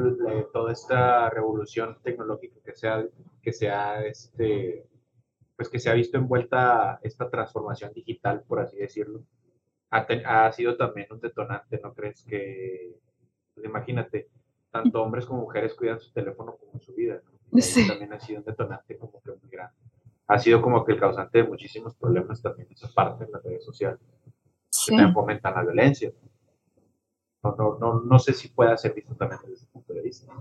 toda 0.53 0.73
esta 0.73 1.29
revolución 1.31 1.99
tecnológica 2.03 2.61
que 2.65 2.75
se 2.75 2.89
ha, 2.89 3.05
que 3.43 3.53
se 3.53 3.71
este, 4.07 4.87
pues 5.57 5.69
que 5.69 5.79
se 5.79 5.91
ha 5.91 5.95
visto 5.95 6.19
envuelta 6.19 7.01
esta 7.03 7.29
transformación 7.31 7.93
digital, 7.93 8.45
por 8.47 8.61
así 8.61 8.77
decirlo, 8.77 9.25
ha, 9.91 10.53
sido 10.53 10.77
también 10.77 11.07
un 11.11 11.21
detonante, 11.21 11.81
¿no 11.83 11.95
crees 11.95 12.23
que, 12.25 12.99
pues 13.55 13.67
imagínate, 13.67 14.29
tanto 14.71 15.03
hombres 15.03 15.25
como 15.25 15.43
mujeres 15.43 15.75
cuidan 15.75 16.01
su 16.01 16.13
teléfono 16.13 16.57
como 16.57 16.79
su 16.81 16.95
vida, 16.95 17.23
también 17.89 18.13
ha 18.13 18.21
sido 18.21 18.41
un 18.41 18.45
detonante 18.45 18.99
como 18.99 19.21
que 19.23 19.31
muy 19.31 19.51
grande. 19.51 19.77
Ha 20.29 20.39
sido 20.39 20.61
como 20.61 20.85
que 20.85 20.93
el 20.93 21.01
causante 21.01 21.39
de 21.39 21.49
muchísimos 21.49 21.95
problemas 21.95 22.43
también 22.43 22.69
esa 22.71 22.89
parte 22.93 23.25
en 23.25 23.33
las 23.33 23.43
redes 23.43 23.65
sociales, 23.65 24.01
que 24.85 24.91
también 24.91 25.15
fomentan 25.15 25.55
la 25.55 25.63
violencia. 25.63 26.11
no, 26.11 26.36
no, 27.43 28.01
no, 28.05 28.19
sé 28.19 28.33
si 28.33 28.49
pueda 28.49 28.77
ser 28.77 28.95
visto 28.95 29.15
también 29.15 29.41
desde 29.43 29.55
ese 29.55 29.67
punto 29.67 29.93
de 29.93 30.03
vista. 30.03 30.33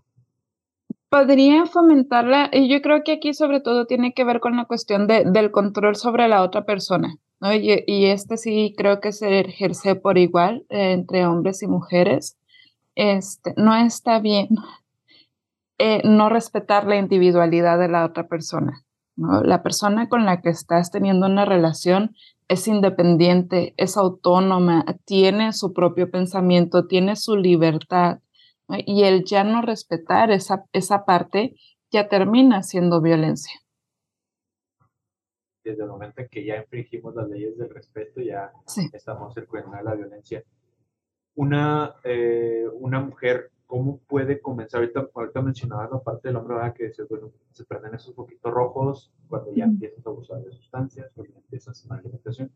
Podría 1.10 1.66
fomentarla, 1.66 2.50
y 2.52 2.68
yo 2.68 2.82
creo 2.82 3.04
que 3.04 3.14
aquí 3.14 3.34
sobre 3.34 3.62
todo 3.62 3.86
tiene 3.86 4.14
que 4.14 4.24
ver 4.24 4.40
con 4.40 4.58
la 4.58 4.66
cuestión 4.66 5.08
de, 5.08 5.24
del 5.26 5.52
control 5.52 5.96
sobre 5.96 6.28
la 6.28 6.42
otra 6.42 6.66
persona, 6.66 7.16
¿no? 7.40 7.54
Y, 7.54 7.84
y, 7.86 8.06
este 8.06 8.38
sí 8.38 8.74
creo 8.76 9.00
que 9.00 9.12
se 9.12 9.40
ejerce 9.42 9.96
por 9.96 10.18
igual 10.18 10.66
eh, 10.70 10.92
entre 10.94 11.26
hombres 11.26 11.62
y 11.62 11.68
mujeres. 11.68 12.38
Este, 12.96 13.54
no 13.58 13.76
está 13.76 14.20
bien 14.20 14.50
eh, 15.78 16.02
no 16.06 16.30
respetar 16.30 16.86
la 16.86 16.96
individualidad 16.96 17.78
de 17.78 17.90
la 17.90 18.06
otra 18.06 18.28
persona. 18.28 18.86
¿no? 19.18 19.44
La 19.44 19.62
persona 19.62 20.08
con 20.08 20.26
la 20.26 20.42
que 20.42 20.50
estás 20.50 20.90
teniendo 20.90 21.26
una 21.26 21.44
relación 21.44 22.16
es 22.48 22.68
independiente, 22.68 23.74
es 23.78 23.98
autónoma, 23.98 24.86
tiene 25.06 25.54
su 25.54 25.74
propio 25.74 26.12
pensamiento, 26.12 26.88
tiene 26.88 27.16
su 27.16 27.36
libertad. 27.36 28.20
Y 28.86 29.04
el 29.04 29.24
ya 29.26 29.44
no 29.44 29.62
respetar 29.62 30.32
esa, 30.32 30.66
esa 30.74 31.06
parte 31.06 31.56
ya 31.92 32.08
termina 32.08 32.64
siendo 32.64 33.02
violencia. 33.02 33.60
Desde 35.64 35.84
el 35.84 35.90
momento 35.90 36.22
en 36.22 36.30
que 36.30 36.46
ya 36.46 36.58
infringimos 36.58 37.16
las 37.16 37.28
leyes 37.28 37.58
del 37.58 37.70
respeto, 37.70 38.22
ya 38.22 38.52
estamos 38.94 39.34
cercando 39.34 39.82
la 39.82 39.96
violencia. 39.96 40.44
Una, 41.36 41.96
eh, 42.04 42.66
una 42.74 43.00
mujer 43.02 43.52
¿cómo 43.66 44.00
puede 44.08 44.40
comenzar? 44.40 44.82
Ahorita, 44.82 45.10
ahorita 45.14 45.42
mencionabas 45.42 45.92
la 45.92 46.00
parte 46.00 46.28
del 46.30 46.38
hombre, 46.38 46.56
que 46.74 46.92
bueno, 47.10 47.32
se 47.52 47.66
prenden 47.66 47.96
esos 47.96 48.14
poquitos 48.14 48.52
rojos 48.52 49.12
cuando 49.28 49.54
ya 49.54 49.66
empiezas 49.66 50.06
a 50.06 50.10
abusar 50.10 50.44
de 50.44 50.52
sustancias, 50.52 51.12
cuando 51.14 51.34
ya 51.34 51.40
empiezas 51.40 51.86
a 51.90 51.96
alimentación. 51.96 52.52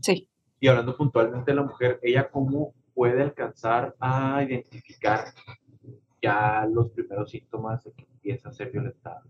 Sí. 0.00 0.28
Y 0.60 0.68
hablando 0.68 0.96
puntualmente 0.96 1.52
de 1.52 1.56
la 1.56 1.62
mujer, 1.62 2.00
¿ella 2.02 2.28
cómo 2.30 2.74
puede 2.94 3.22
alcanzar 3.22 3.94
a 4.00 4.42
identificar 4.42 5.26
ya 6.20 6.66
los 6.66 6.90
primeros 6.90 7.30
síntomas 7.30 7.84
de 7.84 7.92
que 7.92 8.04
empieza 8.04 8.48
a 8.48 8.52
ser 8.52 8.70
violentada? 8.72 9.22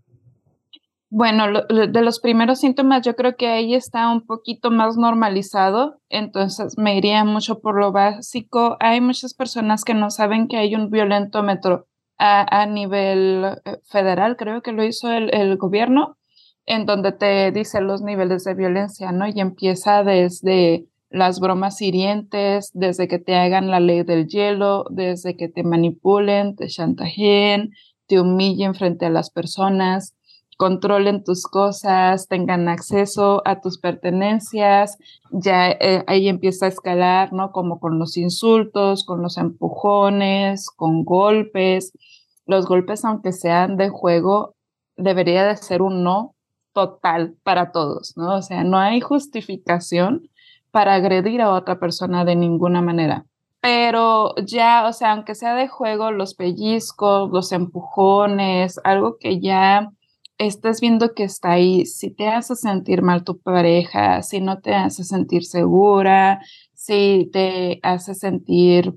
Bueno, 1.11 1.47
lo- 1.47 1.63
de 1.65 2.01
los 2.03 2.19
primeros 2.19 2.59
síntomas 2.59 3.01
yo 3.03 3.15
creo 3.15 3.35
que 3.35 3.47
ahí 3.47 3.73
está 3.73 4.11
un 4.11 4.25
poquito 4.27 4.69
más 4.69 4.95
normalizado, 4.95 5.99
entonces 6.09 6.77
me 6.77 6.95
iría 6.97 7.23
mucho 7.23 7.59
por 7.61 7.79
lo 7.79 7.91
básico. 7.91 8.77
Hay 8.79 9.01
muchas 9.01 9.33
personas 9.33 9.83
que 9.83 9.95
no 9.95 10.11
saben 10.11 10.47
que 10.47 10.57
hay 10.57 10.75
un 10.75 10.91
violentómetro 10.91 11.87
a, 12.19 12.61
a 12.61 12.65
nivel 12.67 13.43
eh, 13.65 13.77
federal, 13.85 14.37
creo 14.37 14.61
que 14.61 14.71
lo 14.71 14.83
hizo 14.83 15.11
el, 15.11 15.33
el 15.33 15.57
gobierno, 15.57 16.17
en 16.67 16.85
donde 16.85 17.11
te 17.11 17.51
dice 17.51 17.81
los 17.81 18.01
niveles 18.03 18.43
de 18.43 18.53
violencia, 18.53 19.11
¿no? 19.11 19.27
Y 19.27 19.39
empieza 19.39 20.03
desde 20.03 20.85
las 21.09 21.39
bromas 21.39 21.81
hirientes, 21.81 22.69
desde 22.73 23.07
que 23.07 23.17
te 23.17 23.35
hagan 23.35 23.71
la 23.71 23.79
ley 23.79 24.03
del 24.03 24.27
hielo, 24.27 24.85
desde 24.91 25.35
que 25.35 25.49
te 25.49 25.63
manipulen, 25.63 26.55
te 26.55 26.67
chantajeen, 26.67 27.71
te 28.07 28.19
humillen 28.19 28.75
frente 28.75 29.07
a 29.07 29.09
las 29.09 29.31
personas 29.31 30.15
controlen 30.59 31.23
tus 31.23 31.43
cosas, 31.43 32.27
tengan 32.27 32.67
acceso 32.67 33.41
a 33.45 33.61
tus 33.61 33.77
pertenencias, 33.77 34.97
ya 35.31 35.71
eh, 35.71 36.03
ahí 36.05 36.27
empieza 36.27 36.65
a 36.65 36.67
escalar, 36.67 37.31
¿no? 37.31 37.53
Como 37.53 37.79
con 37.79 37.97
los 37.97 38.17
insultos, 38.17 39.05
con 39.05 39.21
los 39.21 39.37
empujones, 39.37 40.69
con 40.69 41.05
golpes. 41.05 41.93
Los 42.45 42.65
golpes, 42.65 43.05
aunque 43.05 43.31
sean 43.31 43.77
de 43.77 43.87
juego, 43.87 44.53
debería 44.97 45.45
de 45.45 45.55
ser 45.55 45.81
un 45.81 46.03
no 46.03 46.35
total 46.73 47.37
para 47.43 47.71
todos, 47.71 48.17
¿no? 48.17 48.35
O 48.35 48.41
sea, 48.41 48.65
no 48.65 48.77
hay 48.77 48.99
justificación 48.99 50.29
para 50.71 50.95
agredir 50.95 51.41
a 51.41 51.53
otra 51.53 51.79
persona 51.79 52.25
de 52.25 52.35
ninguna 52.35 52.81
manera. 52.81 53.25
Pero 53.61 54.35
ya, 54.45 54.85
o 54.89 54.91
sea, 54.91 55.13
aunque 55.13 55.35
sea 55.35 55.55
de 55.55 55.69
juego, 55.69 56.11
los 56.11 56.33
pellizcos, 56.35 57.29
los 57.31 57.53
empujones, 57.53 58.77
algo 58.83 59.15
que 59.21 59.39
ya 59.39 59.93
estás 60.39 60.81
viendo 60.81 61.13
que 61.13 61.23
está 61.23 61.51
ahí, 61.51 61.85
si 61.85 62.09
te 62.11 62.27
hace 62.27 62.55
sentir 62.55 63.03
mal 63.03 63.23
tu 63.23 63.39
pareja, 63.39 64.23
si 64.23 64.41
no 64.41 64.61
te 64.61 64.73
hace 64.73 65.03
sentir 65.03 65.43
segura, 65.45 66.41
si 66.73 67.29
te 67.31 67.79
hace 67.83 68.15
sentir 68.15 68.95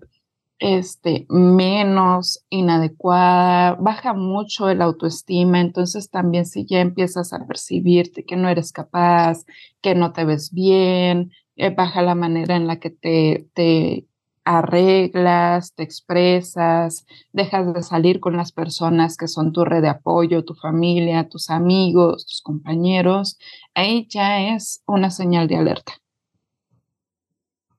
este, 0.60 1.26
menos 1.28 2.44
inadecuada, 2.48 3.74
baja 3.74 4.14
mucho 4.14 4.70
el 4.70 4.80
autoestima, 4.80 5.60
entonces 5.60 6.08
también 6.10 6.46
si 6.46 6.64
ya 6.64 6.80
empiezas 6.80 7.32
a 7.32 7.46
percibirte 7.46 8.24
que 8.24 8.36
no 8.36 8.48
eres 8.48 8.72
capaz, 8.72 9.44
que 9.82 9.96
no 9.96 10.12
te 10.12 10.24
ves 10.24 10.52
bien, 10.52 11.32
eh, 11.56 11.70
baja 11.74 12.02
la 12.02 12.14
manera 12.14 12.54
en 12.56 12.68
la 12.68 12.78
que 12.78 12.90
te, 12.90 13.48
te 13.54 14.06
arreglas, 14.44 15.74
te 15.74 15.82
expresas, 15.82 17.06
dejas 17.32 17.72
de 17.74 17.82
salir 17.82 18.20
con 18.20 18.36
las 18.36 18.52
personas 18.52 19.16
que 19.16 19.28
son 19.28 19.52
tu 19.52 19.64
red 19.64 19.82
de 19.82 19.88
apoyo, 19.88 20.44
tu 20.44 20.54
familia, 20.54 21.28
tus 21.28 21.50
amigos, 21.50 22.26
tus 22.26 22.42
compañeros, 22.42 23.38
ahí 23.74 24.06
ya 24.08 24.54
es 24.54 24.82
una 24.86 25.10
señal 25.10 25.48
de 25.48 25.56
alerta. 25.56 25.92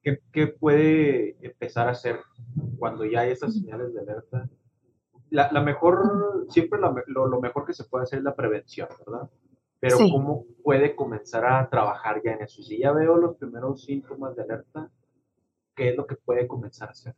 ¿Qué, 0.01 0.19
qué 0.31 0.47
puede 0.47 1.37
empezar 1.45 1.87
a 1.87 1.91
hacer 1.91 2.19
cuando 2.77 3.05
ya 3.05 3.21
hay 3.21 3.31
esas 3.31 3.53
señales 3.53 3.93
de 3.93 4.01
alerta? 4.01 4.49
La, 5.29 5.51
la 5.51 5.61
mejor, 5.61 6.45
siempre 6.49 6.79
la 6.79 6.93
lo, 7.07 7.27
lo 7.27 7.41
mejor 7.41 7.65
que 7.65 7.73
se 7.73 7.85
puede 7.85 8.03
hacer 8.03 8.19
es 8.19 8.25
la 8.25 8.35
prevención, 8.35 8.87
¿verdad? 9.05 9.29
Pero 9.79 9.97
Sí. 9.97 10.11
¿cómo 10.11 10.45
puede 10.63 10.95
comenzar 10.95 11.45
a 11.45 11.69
trabajar 11.69 12.21
ya 12.23 12.33
en 12.33 12.41
eso? 12.41 12.61
Si 12.61 12.77
ya 12.79 12.91
veo 12.91 13.17
los 13.17 13.35
primeros 13.37 13.83
síntomas 13.83 14.35
de 14.35 14.43
alerta, 14.43 14.89
¿qué 15.75 15.89
es 15.89 15.95
lo 15.95 16.05
que 16.05 16.15
puede 16.15 16.47
comenzar 16.47 16.89
a 16.89 16.91
hacer? 16.91 17.15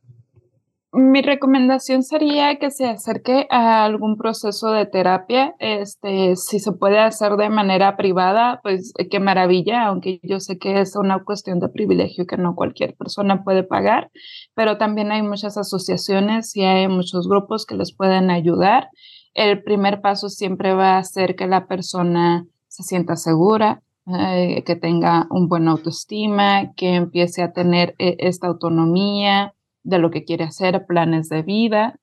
Mi 0.97 1.22
recomendación 1.22 2.03
sería 2.03 2.58
que 2.58 2.72
se 2.72 2.86
acerque 2.86 3.47
a 3.49 3.84
algún 3.84 4.16
proceso 4.16 4.72
de 4.72 4.86
terapia. 4.86 5.53
Este, 5.60 6.38
si 6.38 6.60
se 6.60 6.72
puede 6.72 6.99
hacer 6.99 7.34
de 7.34 7.49
manera 7.49 7.97
privada, 7.97 8.62
pues 8.64 8.93
eh, 8.97 9.10
qué 9.10 9.20
maravilla, 9.20 9.88
aunque 9.88 10.22
yo 10.24 10.39
sé 10.39 10.58
que 10.58 10.80
es 10.80 10.95
una 10.95 11.22
cuestión 11.26 11.60
de 11.60 11.68
privilegio 11.68 12.26
que 12.26 12.38
no 12.38 12.56
cualquier 12.56 12.95
persona 12.95 13.43
puede 13.43 13.64
pagar, 13.64 14.10
pero 14.53 14.78
también 14.78 15.12
hay 15.12 15.22
muchas 15.22 15.58
asociaciones 15.58 16.56
y 16.56 16.64
hay 16.64 16.88
muchos 16.88 17.28
grupos 17.28 17.66
que 17.66 17.76
les 17.76 17.93
pueden 17.93 18.30
ayudar. 18.30 18.88
El 19.34 19.64
primer 19.64 19.99
paso 19.99 20.30
siempre 20.30 20.74
va 20.76 20.97
a 20.97 21.03
ser 21.03 21.36
que 21.36 21.45
la 21.45 21.68
persona 21.68 22.47
se 22.70 22.84
sienta 22.84 23.18
segura, 23.18 23.84
eh, 24.08 24.64
que 24.66 24.76
tenga 24.76 25.26
un 25.32 25.47
buen 25.49 25.68
autoestima, 25.68 26.74
que 26.76 26.95
empiece 26.95 27.41
a 27.41 27.53
tener 27.53 27.95
eh, 27.97 28.18
esta 28.20 28.47
autonomía 28.47 29.56
de 29.84 29.97
lo 29.97 30.12
que 30.12 30.26
quiere 30.26 30.43
hacer, 30.43 30.86
planes 30.86 31.30
de 31.30 31.41
vida, 31.41 31.99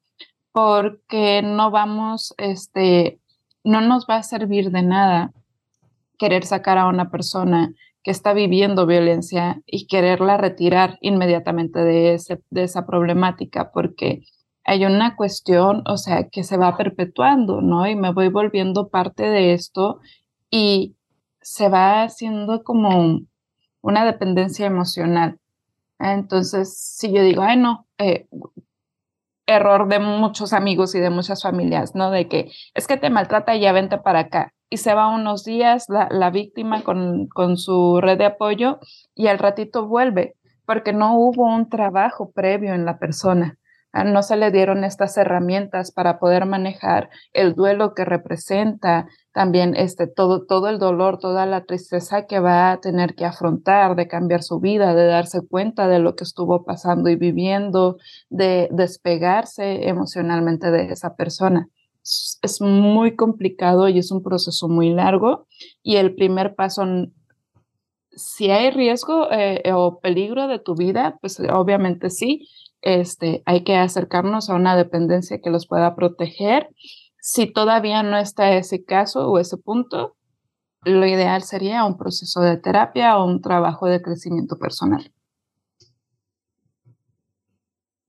porque 0.51 1.43
no 1.43 1.71
vamos, 1.71 2.35
este, 2.39 3.21
no 3.63 3.81
nos 3.81 4.07
va 4.11 4.17
a 4.17 4.23
servir 4.23 4.71
de 4.71 4.83
nada 4.83 5.33
querer 6.19 6.45
sacar 6.45 6.77
a 6.77 6.89
una 6.89 7.11
persona 7.11 7.73
que 8.03 8.11
está 8.11 8.33
viviendo 8.33 8.87
violencia 8.87 9.63
y 9.65 9.87
quererla 9.87 10.37
retirar 10.37 10.99
inmediatamente 11.01 11.81
de, 11.81 12.15
ese, 12.15 12.41
de 12.51 12.65
esa 12.65 12.85
problemática, 12.85 13.71
porque 13.73 14.23
hay 14.65 14.85
una 14.85 15.17
cuestión, 15.17 15.83
o 15.87 15.97
sea, 15.97 16.29
que 16.29 16.43
se 16.43 16.57
va 16.57 16.77
perpetuando, 16.77 17.61
¿no? 17.61 17.87
Y 17.87 17.95
me 17.95 18.13
voy 18.13 18.29
volviendo 18.29 18.89
parte 18.89 19.25
de 19.31 19.53
esto 19.53 20.01
y 20.51 20.97
se 21.43 21.69
va 21.69 22.03
haciendo 22.05 22.63
como 22.65 23.21
una 23.83 24.05
dependencia 24.05 24.67
emocional. 24.67 25.39
Entonces, 25.99 26.77
si 26.77 27.13
yo 27.13 27.23
digo, 27.23 27.43
ay, 27.43 27.57
no, 27.57 27.87
eh, 27.99 28.27
error 29.47 29.89
de 29.89 29.99
muchos 29.99 30.53
amigos 30.53 30.95
y 30.95 31.01
de 31.01 31.11
muchas 31.11 31.43
familias, 31.43 31.95
¿no? 31.95 32.11
De 32.11 32.29
que 32.29 32.51
es 32.75 32.87
que 32.87 32.97
te 32.97 33.11
maltrata 33.11 33.55
y 33.55 33.61
ya 33.61 33.73
vente 33.73 33.99
para 33.99 34.21
acá. 34.21 34.53
Y 34.71 34.79
se 34.79 34.95
va 34.95 35.09
unos 35.09 35.45
días 35.45 35.87
la, 35.89 36.09
la 36.11 36.31
víctima 36.31 36.83
con, 36.83 37.27
con 37.29 37.57
su 37.57 38.01
red 38.01 38.19
de 38.19 38.27
apoyo 38.27 38.79
y 39.15 39.27
al 39.27 39.39
ratito 39.39 39.87
vuelve, 39.87 40.35
porque 40.65 40.93
no 40.93 41.19
hubo 41.19 41.45
un 41.45 41.69
trabajo 41.69 42.31
previo 42.33 42.73
en 42.75 42.85
la 42.85 42.99
persona. 42.99 43.59
Ah, 43.93 44.05
No 44.05 44.23
se 44.23 44.37
le 44.37 44.51
dieron 44.51 44.85
estas 44.85 45.17
herramientas 45.19 45.93
para 45.93 46.19
poder 46.19 46.47
manejar 46.47 47.11
el 47.33 47.55
duelo 47.55 47.95
que 47.95 48.05
representa, 48.05 49.07
también 49.33 49.75
este, 49.77 50.07
todo, 50.07 50.45
todo 50.45 50.69
el 50.69 50.79
dolor, 50.79 51.19
toda 51.19 51.47
la 51.47 51.65
tristeza 51.65 52.27
que 52.27 52.39
va 52.39 52.73
a 52.73 52.81
tener 52.81 53.15
que 53.15 53.25
afrontar, 53.25 53.97
de 53.97 54.07
cambiar 54.07 54.43
su 54.43 54.61
vida, 54.61 54.95
de 54.95 55.07
darse 55.07 55.41
cuenta 55.47 55.89
de 55.89 55.99
lo 55.99 56.15
que 56.17 56.25
estuvo 56.25 56.65
pasando 56.65 57.09
y 57.09 57.17
viviendo, 57.17 57.97
de 58.29 58.69
despegarse 58.71 59.89
emocionalmente 59.89 60.71
de 60.71 60.93
esa 60.93 61.17
persona. 61.17 61.69
Es, 62.03 62.61
muy 62.61 63.15
complicado 63.15 63.89
y 63.89 63.99
es 63.99 64.11
un 64.11 64.23
proceso 64.23 64.69
muy 64.69 64.91
largo 64.91 65.47
y 65.83 65.97
el 65.97 66.15
primer 66.15 66.55
paso, 66.55 66.85
si 68.11 68.51
hay 68.51 68.71
riesgo 68.71 69.31
eh, 69.31 69.63
o 69.73 70.01
peligro 70.01 70.49
de 70.49 70.59
tu 70.59 70.75
vida, 70.75 71.17
pues 71.21 71.41
obviamente 71.41 72.11
sí, 72.11 72.49
este, 72.83 73.43
hay 73.47 73.63
que 73.63 73.77
acercarnos 73.77 74.51
a 74.51 74.55
una 74.55 74.77
dependencia 74.77 75.41
que 75.41 75.51
los 75.51 75.67
pueda 75.67 75.95
proteger. 75.95 76.69
Si 77.25 77.47
todavía 77.47 78.03
no 78.03 78.19
está 78.19 78.53
ese 78.57 78.85
caso 78.85 79.31
o 79.31 79.39
ese 79.39 79.57
punto, 79.57 80.17
lo 80.85 81.07
ideal 81.07 81.43
sería 81.43 81.85
un 81.85 81.97
proceso 81.97 82.41
de 82.41 82.57
terapia 82.57 83.17
o 83.17 83.25
un 83.25 83.41
trabajo 83.41 83.87
de 83.87 84.03
crecimiento 84.03 84.59
personal. 84.59 85.13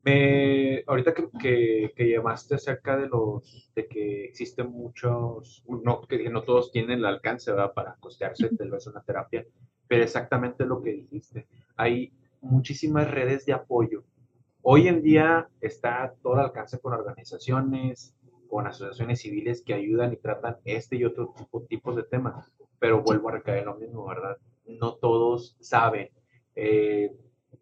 Me, 0.02 0.84
ahorita 0.88 1.14
que, 1.14 1.30
que, 1.40 1.94
que 1.96 2.10
llamaste 2.10 2.56
acerca 2.56 2.98
de 2.98 3.08
los 3.08 3.72
de 3.76 3.88
que 3.88 4.26
existen 4.26 4.72
muchos, 4.72 5.64
no, 5.68 6.02
que 6.02 6.28
no 6.32 6.42
todos 6.42 6.72
tienen 6.72 6.98
el 6.98 7.06
alcance 7.06 7.52
¿verdad? 7.52 7.72
para 7.72 7.96
costearse 7.98 8.50
tal 8.58 8.72
vez 8.72 8.88
una 8.88 9.04
terapia, 9.04 9.46
pero 9.88 10.04
exactamente 10.04 10.66
lo 10.66 10.82
que 10.82 10.92
dijiste. 10.92 11.46
Hay 11.76 12.12
muchísimas 12.42 13.12
redes 13.12 13.46
de 13.46 13.54
apoyo. 13.54 14.06
Hoy 14.64 14.88
en 14.88 15.04
día 15.04 15.48
está 15.62 16.16
todo 16.24 16.34
al 16.34 16.46
alcance 16.46 16.80
con 16.80 16.94
organizaciones, 16.94 18.16
con 18.54 18.68
asociaciones 18.68 19.20
civiles 19.20 19.64
que 19.66 19.74
ayudan 19.74 20.14
y 20.14 20.18
tratan 20.18 20.58
este 20.64 20.96
y 20.96 21.06
otro 21.06 21.34
tipo, 21.36 21.64
tipos 21.64 21.96
de 21.96 22.04
temas, 22.04 22.52
pero 22.78 23.02
vuelvo 23.02 23.30
a 23.30 23.32
recaer 23.32 23.60
en 23.62 23.66
lo 23.66 23.76
mismo, 23.78 24.06
¿verdad? 24.06 24.38
No 24.68 24.94
todos 24.94 25.58
saben. 25.60 26.12
Eh, 26.56 27.12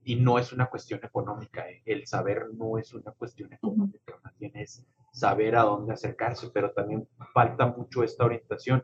y 0.04 0.16
no 0.18 0.38
es 0.38 0.52
una 0.52 0.66
cuestión 0.66 1.00
económica, 1.02 1.70
eh. 1.70 1.82
el 1.86 2.06
saber 2.08 2.48
no 2.54 2.78
es 2.78 2.94
una 2.94 3.14
cuestión 3.14 3.54
económica, 3.54 4.20
más 4.22 4.38
bien 4.38 4.52
es 4.56 4.86
saber 5.14 5.56
a 5.56 5.64
dónde 5.64 5.94
acercarse, 5.94 6.50
pero 6.54 6.72
también 6.72 7.08
falta 7.34 7.68
mucho 7.68 8.04
esta 8.04 8.26
orientación. 8.26 8.84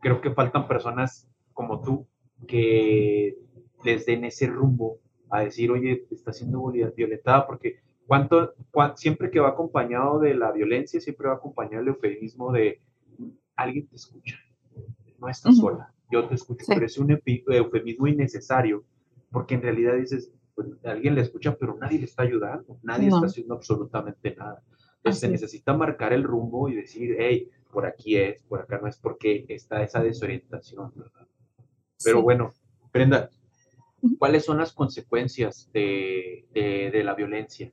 Creo 0.00 0.20
que 0.20 0.30
faltan 0.30 0.68
personas 0.68 1.28
como 1.52 1.80
tú 1.80 2.06
que 2.46 3.36
les 3.84 4.06
den 4.06 4.24
ese 4.24 4.46
rumbo 4.46 5.00
a 5.28 5.40
decir, 5.40 5.72
oye, 5.72 6.06
está 6.12 6.32
siendo 6.32 6.64
violentada, 6.94 7.44
porque 7.44 7.80
cuánto, 8.10 8.54
cuánto, 8.72 8.96
siempre 8.96 9.30
que 9.30 9.38
va 9.38 9.50
acompañado 9.50 10.18
de 10.18 10.34
la 10.34 10.50
violencia, 10.50 11.00
siempre 11.00 11.28
va 11.28 11.34
acompañado 11.34 11.80
el 11.82 11.88
eufemismo 11.88 12.50
de 12.50 12.80
alguien 13.54 13.86
te 13.86 13.94
escucha, 13.94 14.36
no 15.20 15.28
estás 15.28 15.54
uh 15.54 15.58
-huh. 15.58 15.60
sola, 15.60 15.94
yo 16.10 16.26
te 16.26 16.34
escucho, 16.34 16.64
sí. 16.64 16.72
pero 16.74 16.86
es 16.86 16.98
un 16.98 17.08
eufemismo 17.46 18.08
innecesario, 18.08 18.82
porque 19.30 19.54
en 19.54 19.62
realidad 19.62 19.94
dices, 19.94 20.32
pues, 20.56 20.68
alguien 20.84 21.14
le 21.14 21.20
escucha, 21.20 21.54
pero 21.56 21.76
nadie 21.76 21.98
le 22.00 22.06
está 22.06 22.24
ayudando, 22.24 22.78
nadie 22.82 23.08
no. 23.08 23.16
está 23.16 23.26
haciendo 23.28 23.54
absolutamente 23.54 24.34
nada. 24.34 24.60
Entonces 24.96 25.20
se 25.20 25.26
Así 25.26 25.34
es. 25.34 25.40
necesita 25.42 25.72
marcar 25.74 26.12
el 26.12 26.24
rumbo 26.24 26.68
y 26.68 26.74
decir, 26.74 27.14
hey, 27.16 27.48
por 27.70 27.86
aquí 27.86 28.16
es, 28.16 28.42
por 28.42 28.58
acá 28.60 28.80
no 28.82 28.88
es, 28.88 28.98
porque 28.98 29.44
está 29.48 29.84
esa 29.84 30.02
desorientación, 30.02 30.90
¿verdad? 30.96 31.26
Pero 32.04 32.16
Sí. 32.18 32.22
bueno, 32.24 32.52
Brenda. 32.92 33.30
¿cuáles 34.18 34.46
son 34.46 34.56
las 34.56 34.72
consecuencias 34.72 35.70
de, 35.74 36.46
de- 36.54 36.90
de 36.90 37.04
la 37.04 37.14
violencia? 37.14 37.70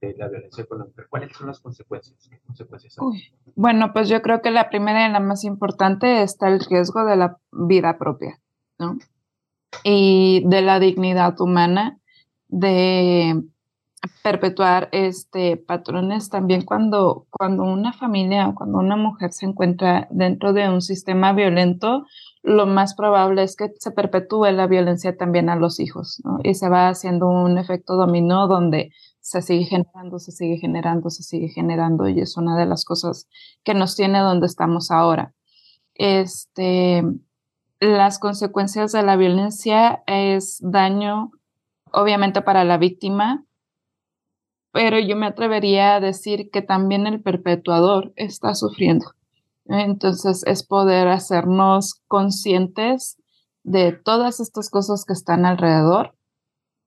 De 0.00 0.14
la 0.16 0.28
violencia 0.28 0.64
mujer. 0.70 1.06
¿Cuáles 1.10 1.36
son 1.36 1.48
las 1.48 1.60
consecuencias? 1.60 2.28
¿Qué 2.30 2.38
consecuencias 2.46 2.96
Bueno, 3.56 3.92
pues 3.92 4.08
yo 4.08 4.22
creo 4.22 4.40
que 4.40 4.50
la 4.50 4.70
primera 4.70 5.08
y 5.08 5.12
la 5.12 5.20
más 5.20 5.44
importante 5.44 6.22
está 6.22 6.48
el 6.48 6.60
riesgo 6.60 7.04
de 7.04 7.16
la 7.16 7.38
vida 7.50 7.98
propia, 7.98 8.38
¿no? 8.78 8.98
Y 9.82 10.44
de 10.46 10.62
la 10.62 10.78
dignidad 10.78 11.40
humana, 11.40 11.98
de 12.46 13.42
perpetuar 14.22 14.88
este 14.92 15.56
patrones 15.56 16.28
también 16.30 16.62
cuando, 16.62 17.26
cuando 17.30 17.64
una 17.64 17.92
familia 17.92 18.48
o 18.48 18.54
cuando 18.54 18.78
una 18.78 18.96
mujer 18.96 19.32
se 19.32 19.46
encuentra 19.46 20.06
dentro 20.10 20.52
de 20.52 20.68
un 20.68 20.80
sistema 20.80 21.32
violento, 21.32 22.06
lo 22.42 22.66
más 22.66 22.94
probable 22.94 23.42
es 23.42 23.56
que 23.56 23.72
se 23.78 23.90
perpetúe 23.90 24.46
la 24.52 24.66
violencia 24.66 25.16
también 25.16 25.50
a 25.50 25.56
los 25.56 25.80
hijos, 25.80 26.20
¿no? 26.24 26.38
Y 26.42 26.54
se 26.54 26.68
va 26.68 26.88
haciendo 26.88 27.28
un 27.28 27.58
efecto 27.58 27.96
dominó 27.96 28.46
donde 28.46 28.92
se 29.28 29.42
sigue 29.42 29.66
generando, 29.66 30.18
se 30.18 30.32
sigue 30.32 30.56
generando, 30.56 31.10
se 31.10 31.22
sigue 31.22 31.48
generando 31.48 32.08
y 32.08 32.20
es 32.20 32.36
una 32.38 32.56
de 32.56 32.64
las 32.64 32.84
cosas 32.86 33.28
que 33.62 33.74
nos 33.74 33.94
tiene 33.94 34.20
donde 34.20 34.46
estamos 34.46 34.90
ahora. 34.90 35.34
Este, 35.94 37.02
las 37.78 38.18
consecuencias 38.18 38.92
de 38.92 39.02
la 39.02 39.16
violencia 39.16 40.02
es 40.06 40.58
daño, 40.62 41.30
obviamente, 41.92 42.40
para 42.40 42.64
la 42.64 42.78
víctima, 42.78 43.44
pero 44.72 44.98
yo 44.98 45.14
me 45.14 45.26
atrevería 45.26 45.96
a 45.96 46.00
decir 46.00 46.50
que 46.50 46.62
también 46.62 47.06
el 47.06 47.22
perpetuador 47.22 48.14
está 48.16 48.54
sufriendo. 48.54 49.12
Entonces, 49.66 50.42
es 50.46 50.62
poder 50.62 51.08
hacernos 51.08 52.00
conscientes 52.06 53.18
de 53.62 53.92
todas 53.92 54.40
estas 54.40 54.70
cosas 54.70 55.04
que 55.04 55.12
están 55.12 55.44
alrededor, 55.44 56.14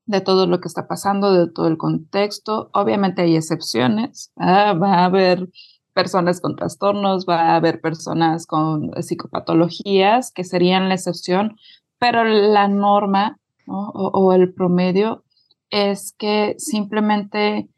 de 0.06 0.22
todo 0.22 0.48
lo 0.48 0.60
que 0.60 0.68
está 0.68 0.88
pasando, 0.88 1.34
de 1.34 1.52
todo 1.52 1.68
el 1.68 1.78
contexto. 1.78 2.70
Obviamente 2.74 3.22
hay 3.22 3.36
excepciones, 3.36 4.32
va 4.38 5.00
a 5.00 5.06
haber 5.06 5.50
personas 5.94 6.42
con 6.42 6.56
trastornos, 6.56 7.26
va 7.28 7.52
a 7.52 7.56
haber 7.56 7.82
personas 7.82 8.46
con 8.46 8.92
psicopatologías 9.02 10.32
que 10.32 10.44
serían 10.44 10.90
la 10.90 10.96
excepción, 10.96 11.58
pero 12.00 12.24
la 12.24 12.68
norma 12.68 13.40
¿no? 13.68 13.90
o, 13.90 14.08
o 14.08 14.34
el 14.34 14.54
promedio 14.54 15.24
es 15.70 16.14
que 16.18 16.56
simplemente 16.58 17.70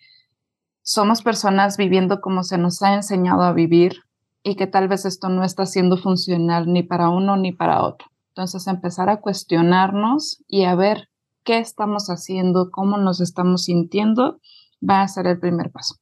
somos 0.82 1.22
personas 1.22 1.78
viviendo 1.78 2.22
como 2.22 2.44
se 2.44 2.58
nos 2.58 2.82
ha 2.84 2.94
enseñado 2.94 3.44
a 3.44 3.54
vivir 3.54 4.02
y 4.44 4.56
que 4.56 4.68
tal 4.68 4.88
vez 4.88 5.06
esto 5.06 5.30
no 5.30 5.44
está 5.44 5.66
siendo 5.66 5.98
funcional 5.98 6.72
ni 6.72 6.84
para 6.84 7.10
uno 7.10 7.38
ni 7.38 7.54
para 7.54 7.84
otro. 7.84 8.08
Entonces 8.30 8.68
empezar 8.68 9.10
a 9.10 9.22
cuestionarnos 9.22 10.44
y 10.48 10.64
a 10.64 10.76
ver 10.76 11.10
qué 11.44 11.60
estamos 11.60 12.07
haciendo, 12.07 12.72
cómo 12.72 12.98
nos 12.98 13.22
estamos 13.22 13.65
sintiendo, 13.65 14.40
va 14.88 15.02
a 15.02 15.07
ser 15.07 15.28
el 15.28 15.40
primer 15.40 15.72
paso. 15.72 15.95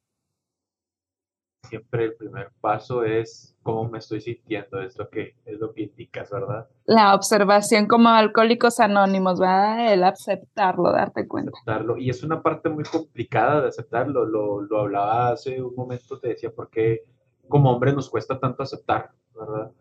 Siempre 1.69 2.05
el 2.05 2.15
primer 2.15 2.51
paso 2.59 3.03
es 3.03 3.55
cómo 3.63 3.89
me 3.89 3.99
estoy 3.99 4.19
sintiendo, 4.19 4.81
es 4.81 4.97
lo 4.97 5.09
que, 5.09 5.35
es 5.45 5.59
lo 5.59 5.73
que 5.73 5.83
indicas, 5.83 6.29
¿verdad? 6.29 6.67
La 6.85 7.15
observación 7.15 7.87
como 7.87 8.09
alcohólicos 8.09 8.79
anónimos, 8.79 9.41
va 9.41 9.93
el 9.93 10.03
aceptarlo, 10.03 10.91
darte 10.91 11.27
cuenta. 11.27 11.51
aceptarlo. 11.55 11.97
Y 11.97 12.09
es 12.09 12.23
una 12.23 12.41
parte 12.41 12.69
muy 12.69 12.83
complicada 12.83 13.61
de 13.61 13.69
aceptarlo. 13.69 14.25
Lo, 14.25 14.61
lo 14.61 14.79
hablaba 14.79 15.29
hace 15.29 15.61
un 15.61 15.73
momento, 15.75 16.19
te 16.19 16.29
decía, 16.29 16.51
porque 16.53 17.03
como 17.47 17.71
hombres 17.71 17.93
nos 17.93 18.09
cuesta 18.09 18.39
tanto 18.39 18.63
aceptar, 18.63 19.11
¿verdad? 19.33 19.71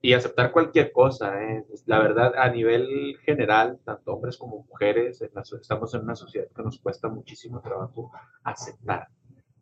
Y 0.00 0.12
aceptar 0.14 0.50
cualquier 0.52 0.90
cosa. 0.90 1.42
¿eh? 1.42 1.64
La 1.86 2.00
verdad, 2.00 2.32
a 2.36 2.50
nivel 2.50 3.16
general, 3.22 3.78
tanto 3.84 4.14
hombres 4.14 4.36
como 4.36 4.64
mujeres, 4.64 5.22
estamos 5.22 5.94
en 5.94 6.02
una 6.02 6.16
sociedad 6.16 6.48
que 6.54 6.62
nos 6.62 6.78
cuesta 6.80 7.08
muchísimo 7.08 7.60
trabajo 7.60 8.10
aceptar. 8.42 9.08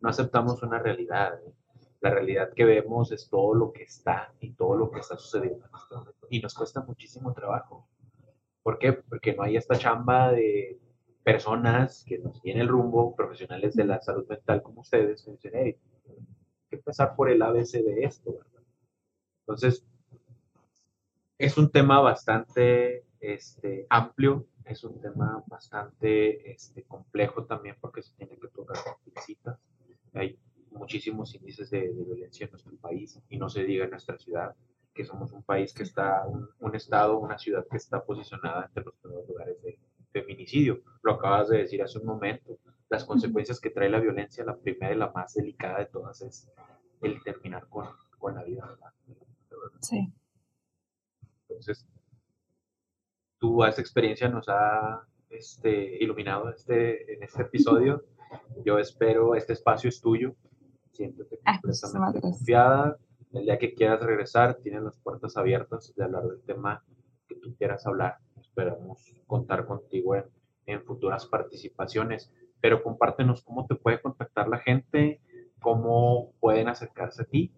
No 0.01 0.09
aceptamos 0.09 0.63
una 0.63 0.79
realidad. 0.79 1.39
¿eh? 1.45 1.53
La 2.01 2.09
realidad 2.09 2.53
que 2.53 2.65
vemos 2.65 3.11
es 3.11 3.29
todo 3.29 3.53
lo 3.53 3.71
que 3.71 3.83
está 3.83 4.33
y 4.39 4.53
todo 4.53 4.75
lo 4.75 4.89
que 4.89 4.99
está 4.99 5.17
sucediendo 5.17 5.65
en 5.65 5.71
este 5.75 5.95
momento. 5.95 6.27
Y 6.29 6.39
nos 6.41 6.53
cuesta 6.53 6.81
muchísimo 6.81 7.33
trabajo. 7.33 7.87
¿Por 8.63 8.79
qué? 8.79 8.93
Porque 8.93 9.35
no 9.35 9.43
hay 9.43 9.57
esta 9.57 9.77
chamba 9.77 10.31
de 10.31 10.79
personas 11.23 12.03
que 12.07 12.19
nos 12.19 12.41
tienen 12.41 12.63
el 12.63 12.67
rumbo, 12.67 13.15
profesionales 13.15 13.75
de 13.75 13.85
la 13.85 14.01
salud 14.01 14.25
mental 14.27 14.61
como 14.63 14.81
ustedes, 14.81 15.23
que 15.23 15.31
dicen, 15.31 15.51
hey, 15.53 15.77
hay 16.07 16.25
que 16.69 16.75
empezar 16.77 17.15
por 17.15 17.29
el 17.29 17.41
ABC 17.41 17.83
de 17.83 18.05
esto, 18.05 18.33
¿verdad? 18.33 18.56
Entonces, 19.47 19.85
es 21.37 21.57
un 21.57 21.71
tema 21.71 22.01
bastante 22.01 23.05
este, 23.21 23.87
amplio, 23.89 24.45
es 24.65 24.83
un 24.83 24.99
tema 24.99 25.41
bastante 25.47 26.51
este, 26.51 26.83
complejo 26.83 27.45
también 27.45 27.77
porque 27.79 28.01
se 28.01 28.13
tiene 28.15 28.37
que 28.37 28.49
tocar 28.49 28.77
con. 28.83 29.57
Hay 30.13 30.37
muchísimos 30.71 31.33
índices 31.33 31.69
de, 31.69 31.93
de 31.93 32.03
violencia 32.03 32.45
en 32.45 32.51
nuestro 32.51 32.75
país 32.77 33.19
y 33.29 33.37
no 33.37 33.47
se 33.49 33.63
diga 33.63 33.85
en 33.85 33.91
nuestra 33.91 34.17
ciudad, 34.17 34.53
que 34.93 35.05
somos 35.05 35.31
un 35.31 35.43
país 35.43 35.73
que 35.73 35.83
está, 35.83 36.25
un, 36.27 36.49
un 36.59 36.75
estado, 36.75 37.17
una 37.17 37.37
ciudad 37.37 37.65
que 37.69 37.77
está 37.77 38.03
posicionada 38.03 38.65
entre 38.65 38.83
los 38.83 38.95
primeros 38.95 39.29
lugares 39.29 39.61
de 39.61 39.79
feminicidio. 40.11 40.81
Lo 41.03 41.13
acabas 41.13 41.47
de 41.49 41.59
decir 41.59 41.81
hace 41.81 41.99
un 41.99 42.05
momento. 42.05 42.57
Las 42.89 43.05
consecuencias 43.05 43.61
que 43.61 43.69
trae 43.69 43.89
la 43.89 43.99
violencia, 43.99 44.43
la 44.43 44.57
primera 44.57 44.93
y 44.93 44.97
la 44.97 45.11
más 45.11 45.35
delicada 45.35 45.79
de 45.79 45.85
todas 45.85 46.21
es 46.21 46.49
el 47.01 47.23
terminar 47.23 47.67
con, 47.69 47.87
con 48.17 48.35
la 48.35 48.43
vida. 48.43 48.65
¿verdad? 48.65 49.26
Sí. 49.81 50.13
Entonces, 51.49 51.85
tú 53.39 53.63
esa 53.63 53.81
experiencia 53.81 54.29
nos 54.29 54.47
ha 54.49 55.07
este, 55.29 56.03
iluminado 56.03 56.49
este, 56.49 57.13
en 57.13 57.23
este 57.23 57.43
episodio. 57.43 58.03
Yo 58.65 58.77
espero, 58.79 59.35
este 59.35 59.53
espacio 59.53 59.89
es 59.89 60.01
tuyo. 60.01 60.35
Siéntete 60.91 61.39
Ah, 61.45 61.59
completamente 61.61 62.21
confiada. 62.21 62.97
El 63.33 63.43
día 63.43 63.57
que 63.57 63.73
quieras 63.73 64.01
regresar, 64.01 64.55
tienes 64.55 64.83
las 64.83 64.97
puertas 64.97 65.37
abiertas 65.37 65.93
de 65.95 66.03
hablar 66.03 66.23
del 66.23 66.41
tema 66.41 66.83
que 67.27 67.35
tú 67.35 67.55
quieras 67.55 67.85
hablar. 67.85 68.17
Esperamos 68.39 69.13
contar 69.27 69.65
contigo 69.65 70.15
en, 70.15 70.25
en 70.65 70.83
futuras 70.83 71.25
participaciones. 71.25 72.31
Pero 72.59 72.81
compártenos 72.81 73.43
cómo 73.43 73.67
te 73.67 73.75
puede 73.75 74.01
contactar 74.01 74.47
la 74.47 74.57
gente, 74.57 75.21
cómo 75.59 76.33
pueden 76.39 76.67
acercarse 76.67 77.21
a 77.21 77.25
ti. 77.25 77.53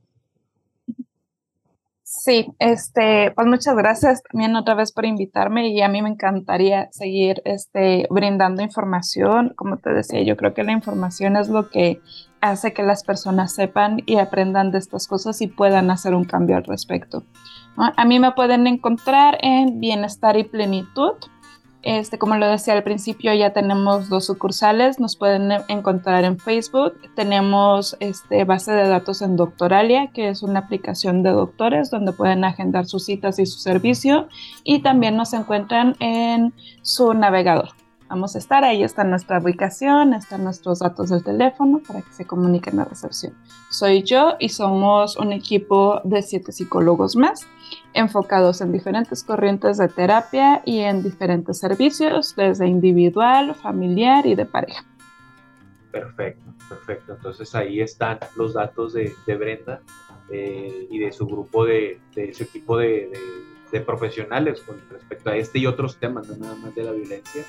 Sí, 2.11 2.47
este, 2.57 3.31
pues 3.35 3.45
muchas 3.45 3.75
gracias 3.75 4.23
también 4.23 4.55
otra 4.55 4.73
vez 4.73 4.91
por 4.91 5.05
invitarme 5.05 5.67
y 5.67 5.83
a 5.83 5.89
mí 5.89 6.01
me 6.01 6.09
encantaría 6.09 6.89
seguir 6.91 7.39
este, 7.45 8.07
brindando 8.09 8.63
información. 8.63 9.53
Como 9.55 9.77
te 9.77 9.93
decía, 9.93 10.23
yo 10.23 10.35
creo 10.35 10.55
que 10.55 10.63
la 10.63 10.71
información 10.71 11.37
es 11.37 11.49
lo 11.49 11.69
que 11.69 12.01
hace 12.41 12.73
que 12.73 12.81
las 12.81 13.03
personas 13.03 13.53
sepan 13.53 14.01
y 14.07 14.17
aprendan 14.17 14.71
de 14.71 14.79
estas 14.79 15.05
cosas 15.05 15.39
y 15.43 15.47
puedan 15.47 15.91
hacer 15.91 16.15
un 16.15 16.23
cambio 16.25 16.57
al 16.57 16.63
respecto. 16.63 17.25
A 17.77 18.05
mí 18.05 18.19
me 18.19 18.31
pueden 18.31 18.65
encontrar 18.65 19.37
en 19.43 19.79
Bienestar 19.79 20.35
y 20.35 20.45
Plenitud. 20.45 21.13
Este, 21.81 22.19
como 22.19 22.35
lo 22.35 22.47
decía 22.47 22.73
al 22.73 22.83
principio, 22.83 23.33
ya 23.33 23.53
tenemos 23.53 24.09
dos 24.09 24.25
sucursales. 24.25 24.99
Nos 24.99 25.15
pueden 25.15 25.51
e- 25.51 25.63
encontrar 25.69 26.25
en 26.25 26.37
Facebook. 26.37 26.93
Tenemos 27.15 27.95
este, 28.01 28.43
base 28.43 28.73
de 28.73 28.87
datos 28.87 29.21
en 29.21 29.37
Doctoralia, 29.37 30.11
que 30.11 30.27
es 30.27 30.43
una 30.43 30.59
aplicación 30.59 31.23
de 31.23 31.31
doctores 31.31 31.89
donde 31.89 32.11
pueden 32.11 32.43
agendar 32.43 32.85
sus 32.85 33.05
citas 33.05 33.39
y 33.39 33.45
su 33.45 33.59
servicio. 33.59 34.27
Y 34.63 34.81
también 34.81 35.15
nos 35.15 35.33
encuentran 35.33 35.95
en 35.99 36.53
su 36.81 37.13
navegador. 37.13 37.69
Vamos 38.09 38.35
a 38.35 38.39
estar 38.39 38.63
ahí, 38.63 38.81
está 38.81 39.03
nuestra 39.03 39.37
ubicación, 39.37 40.15
están 40.15 40.43
nuestros 40.43 40.79
datos 40.79 41.09
del 41.11 41.23
teléfono 41.23 41.79
para 41.87 42.01
que 42.01 42.11
se 42.11 42.25
comuniquen 42.25 42.79
a 42.79 42.85
recepción. 42.85 43.35
Soy 43.69 44.01
yo 44.01 44.33
y 44.39 44.49
somos 44.49 45.15
un 45.15 45.31
equipo 45.31 46.01
de 46.03 46.23
siete 46.23 46.51
psicólogos 46.51 47.15
más 47.15 47.45
enfocados 47.93 48.61
en 48.61 48.71
diferentes 48.71 49.23
corrientes 49.23 49.77
de 49.77 49.87
terapia 49.87 50.61
y 50.65 50.79
en 50.79 51.03
diferentes 51.03 51.59
servicios, 51.59 52.35
desde 52.35 52.67
individual, 52.67 53.55
familiar 53.55 54.25
y 54.25 54.35
de 54.35 54.45
pareja. 54.45 54.85
Perfecto, 55.91 56.53
perfecto. 56.67 57.13
Entonces 57.13 57.53
ahí 57.55 57.81
están 57.81 58.19
los 58.35 58.53
datos 58.53 58.93
de, 58.93 59.13
de 59.25 59.35
Brenda 59.35 59.81
eh, 60.31 60.87
y 60.89 60.99
de 60.99 61.11
su 61.11 61.25
grupo 61.25 61.65
de, 61.65 61.99
de 62.13 62.33
su 62.33 62.43
equipo 62.43 62.77
de, 62.77 63.09
profesionales 63.85 64.61
con 64.61 64.81
respecto 64.89 65.29
a 65.29 65.37
este 65.37 65.59
y 65.59 65.67
otros 65.67 65.97
temas, 65.97 66.27
no 66.27 66.37
nada 66.37 66.55
más 66.55 66.73
de 66.73 66.83
la 66.83 66.91
violencia. 66.91 67.43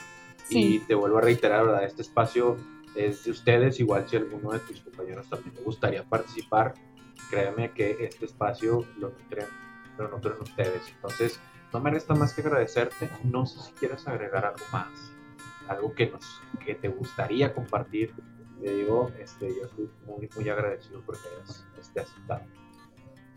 Y 0.51 0.81
te 0.81 0.95
vuelvo 0.95 1.19
a 1.19 1.21
reiterar, 1.21 1.65
¿verdad? 1.65 1.85
Este 1.85 2.03
espacio 2.03 2.57
es 2.95 3.25
de 3.25 3.31
ustedes, 3.31 3.81
igual 3.81 4.07
si 4.09 4.17
alguno 4.17 4.51
de 4.51 4.59
tus 4.61 4.81
compañeros 4.81 5.29
también 5.29 5.55
le 5.55 5.63
gustaría 5.63 6.03
participar, 6.03 6.75
créanme 7.31 7.71
que 7.71 7.97
este 8.01 8.27
espacio 8.27 8.85
lo 8.99 9.13
nutren, 9.91 10.11
lo 10.11 10.17
nutren 10.17 10.43
ustedes. 10.43 10.89
Entonces, 10.95 11.41
no 11.73 11.81
me 11.81 11.91
resta 11.91 12.15
más 12.15 12.33
que 12.35 12.41
agradecerte. 12.41 13.11
No 13.25 13.47
sé 13.47 13.61
si 13.61 13.73
quieres 13.73 14.07
agregar 14.07 14.45
algo 14.45 14.65
más, 14.73 14.89
algo 15.69 15.95
que, 15.95 16.11
nos, 16.11 16.41
que 16.65 16.75
te 16.75 16.89
gustaría 16.89 17.53
compartir 17.55 18.15
le 18.61 18.75
digo, 18.75 19.11
este, 19.19 19.49
yo 19.49 19.65
estoy 19.65 19.91
muy, 20.07 20.29
muy 20.37 20.49
agradecido 20.49 21.01
porque 21.05 21.23
hayas 21.35 21.65
este, 21.81 22.01
aceptado. 22.01 22.43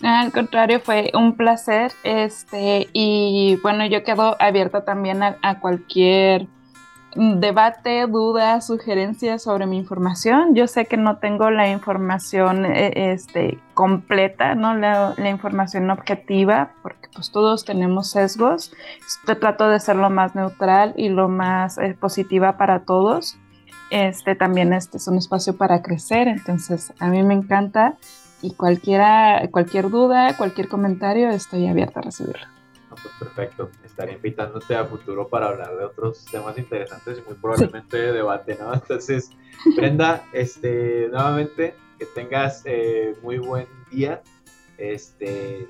Al 0.01 0.31
contrario, 0.31 0.81
fue 0.81 1.11
un 1.13 1.37
placer. 1.37 1.91
Este, 2.03 2.89
y 2.91 3.57
bueno, 3.63 3.85
yo 3.85 4.03
quedo 4.03 4.35
abierta 4.41 4.83
también 4.83 5.23
a 5.23 5.59
cualquier 5.61 6.47
debate, 7.15 8.05
dudas, 8.07 8.67
sugerencias 8.67 9.43
sobre 9.43 9.65
mi 9.65 9.77
información. 9.77 10.55
Yo 10.55 10.67
sé 10.67 10.85
que 10.85 10.97
no 10.97 11.17
tengo 11.17 11.51
la 11.51 11.69
información 11.69 12.65
eh, 12.65 13.11
este, 13.13 13.59
completa, 13.73 14.55
¿no? 14.55 14.75
La, 14.75 15.13
información 15.29 15.89
objetiva, 15.89 16.71
porque 16.81 17.09
pues 17.13 17.31
todos 17.31 17.65
tenemos 17.65 18.11
sesgos. 18.11 18.73
Yo 19.27 19.37
trato 19.37 19.67
de 19.69 19.79
ser 19.79 19.95
lo 19.95 20.09
más 20.09 20.35
neutral 20.35 20.93
y 20.97 21.09
lo 21.09 21.29
más 21.29 21.77
eh, 21.77 21.95
positiva 21.99 22.57
para 22.57 22.85
todos. 22.85 23.37
Este 23.89 24.35
también 24.35 24.73
este 24.73 24.97
es 24.97 25.07
un 25.07 25.17
espacio 25.17 25.55
para 25.55 25.83
crecer, 25.83 26.27
entonces 26.27 26.93
a 26.99 27.09
mí 27.09 27.21
me 27.21 27.35
encanta 27.35 27.95
y 28.41 28.53
cualquiera, 28.55 29.47
cualquier 29.51 29.89
duda, 29.89 30.35
cualquier 30.35 30.67
comentario, 30.67 31.29
estoy 31.29 31.67
abierta 31.67 31.99
a 31.99 32.03
recibirlo. 32.03 32.52
Pues 33.03 33.15
perfecto. 33.19 33.69
Estaré 33.83 34.13
invitándote 34.13 34.75
a 34.75 34.85
futuro 34.85 35.27
para 35.27 35.47
hablar 35.47 35.77
de 35.77 35.85
otros 35.85 36.25
temas 36.25 36.57
interesantes 36.57 37.19
y 37.19 37.21
muy 37.21 37.35
probablemente 37.35 37.97
sí. 37.97 38.03
de 38.03 38.11
debate, 38.13 38.57
¿no? 38.59 38.73
Entonces, 38.73 39.29
Brenda, 39.75 40.25
este, 40.33 41.09
nuevamente, 41.11 41.75
que 41.99 42.05
tengas 42.07 42.63
eh, 42.65 43.15
muy 43.21 43.37
buen 43.37 43.67
día. 43.91 44.21
Este, 44.77 45.67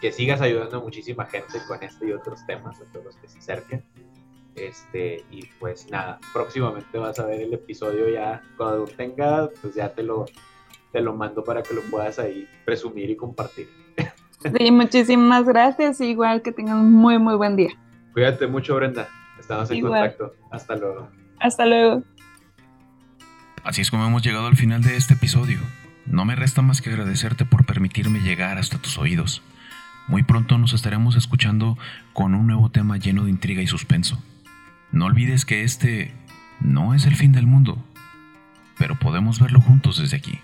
que 0.00 0.12
sigas 0.12 0.40
ayudando 0.40 0.78
a 0.78 0.80
muchísima 0.80 1.24
gente 1.26 1.58
con 1.66 1.82
este 1.82 2.08
y 2.08 2.12
otros 2.12 2.44
temas, 2.46 2.80
a 2.80 2.84
todos 2.92 3.06
los 3.06 3.16
que 3.16 3.28
se 3.28 3.38
acerquen. 3.38 3.84
Este, 4.54 5.24
y 5.30 5.46
pues 5.60 5.90
nada, 5.90 6.18
próximamente 6.32 6.98
vas 6.98 7.18
a 7.18 7.26
ver 7.26 7.42
el 7.42 7.52
episodio 7.52 8.08
ya, 8.08 8.42
cuando 8.56 8.78
lo 8.78 8.86
tenga, 8.86 9.50
pues 9.60 9.74
ya 9.74 9.94
te 9.94 10.02
lo, 10.02 10.26
te 10.92 11.00
lo 11.00 11.14
mando 11.14 11.44
para 11.44 11.62
que 11.62 11.74
lo 11.74 11.82
puedas 11.82 12.18
ahí 12.18 12.48
presumir 12.64 13.10
y 13.10 13.16
compartir. 13.16 13.68
Sí, 14.56 14.70
muchísimas 14.70 15.44
gracias. 15.44 16.00
Igual 16.00 16.42
que 16.42 16.52
tengan 16.52 16.78
un 16.78 16.92
muy, 16.92 17.18
muy 17.18 17.36
buen 17.36 17.56
día. 17.56 17.70
Cuídate 18.12 18.46
mucho, 18.46 18.74
Brenda. 18.76 19.08
Estamos 19.38 19.70
en 19.70 19.76
Igual. 19.78 20.14
contacto. 20.16 20.34
Hasta 20.50 20.76
luego. 20.76 21.08
Hasta 21.38 21.66
luego. 21.66 22.02
Así 23.64 23.80
es 23.82 23.90
como 23.90 24.06
hemos 24.06 24.22
llegado 24.22 24.46
al 24.46 24.56
final 24.56 24.82
de 24.82 24.96
este 24.96 25.14
episodio. 25.14 25.58
No 26.06 26.24
me 26.24 26.36
resta 26.36 26.62
más 26.62 26.80
que 26.80 26.90
agradecerte 26.90 27.44
por 27.44 27.66
permitirme 27.66 28.20
llegar 28.20 28.58
hasta 28.58 28.78
tus 28.78 28.96
oídos. 28.96 29.42
Muy 30.06 30.22
pronto 30.22 30.56
nos 30.56 30.72
estaremos 30.72 31.16
escuchando 31.16 31.76
con 32.12 32.34
un 32.34 32.46
nuevo 32.46 32.70
tema 32.70 32.96
lleno 32.96 33.24
de 33.24 33.30
intriga 33.30 33.60
y 33.60 33.66
suspenso. 33.66 34.22
No 34.92 35.06
olvides 35.06 35.44
que 35.44 35.64
este 35.64 36.12
no 36.60 36.94
es 36.94 37.06
el 37.06 37.16
fin 37.16 37.32
del 37.32 37.46
mundo, 37.46 37.76
pero 38.78 38.94
podemos 38.94 39.40
verlo 39.40 39.60
juntos 39.60 39.98
desde 39.98 40.16
aquí. 40.16 40.38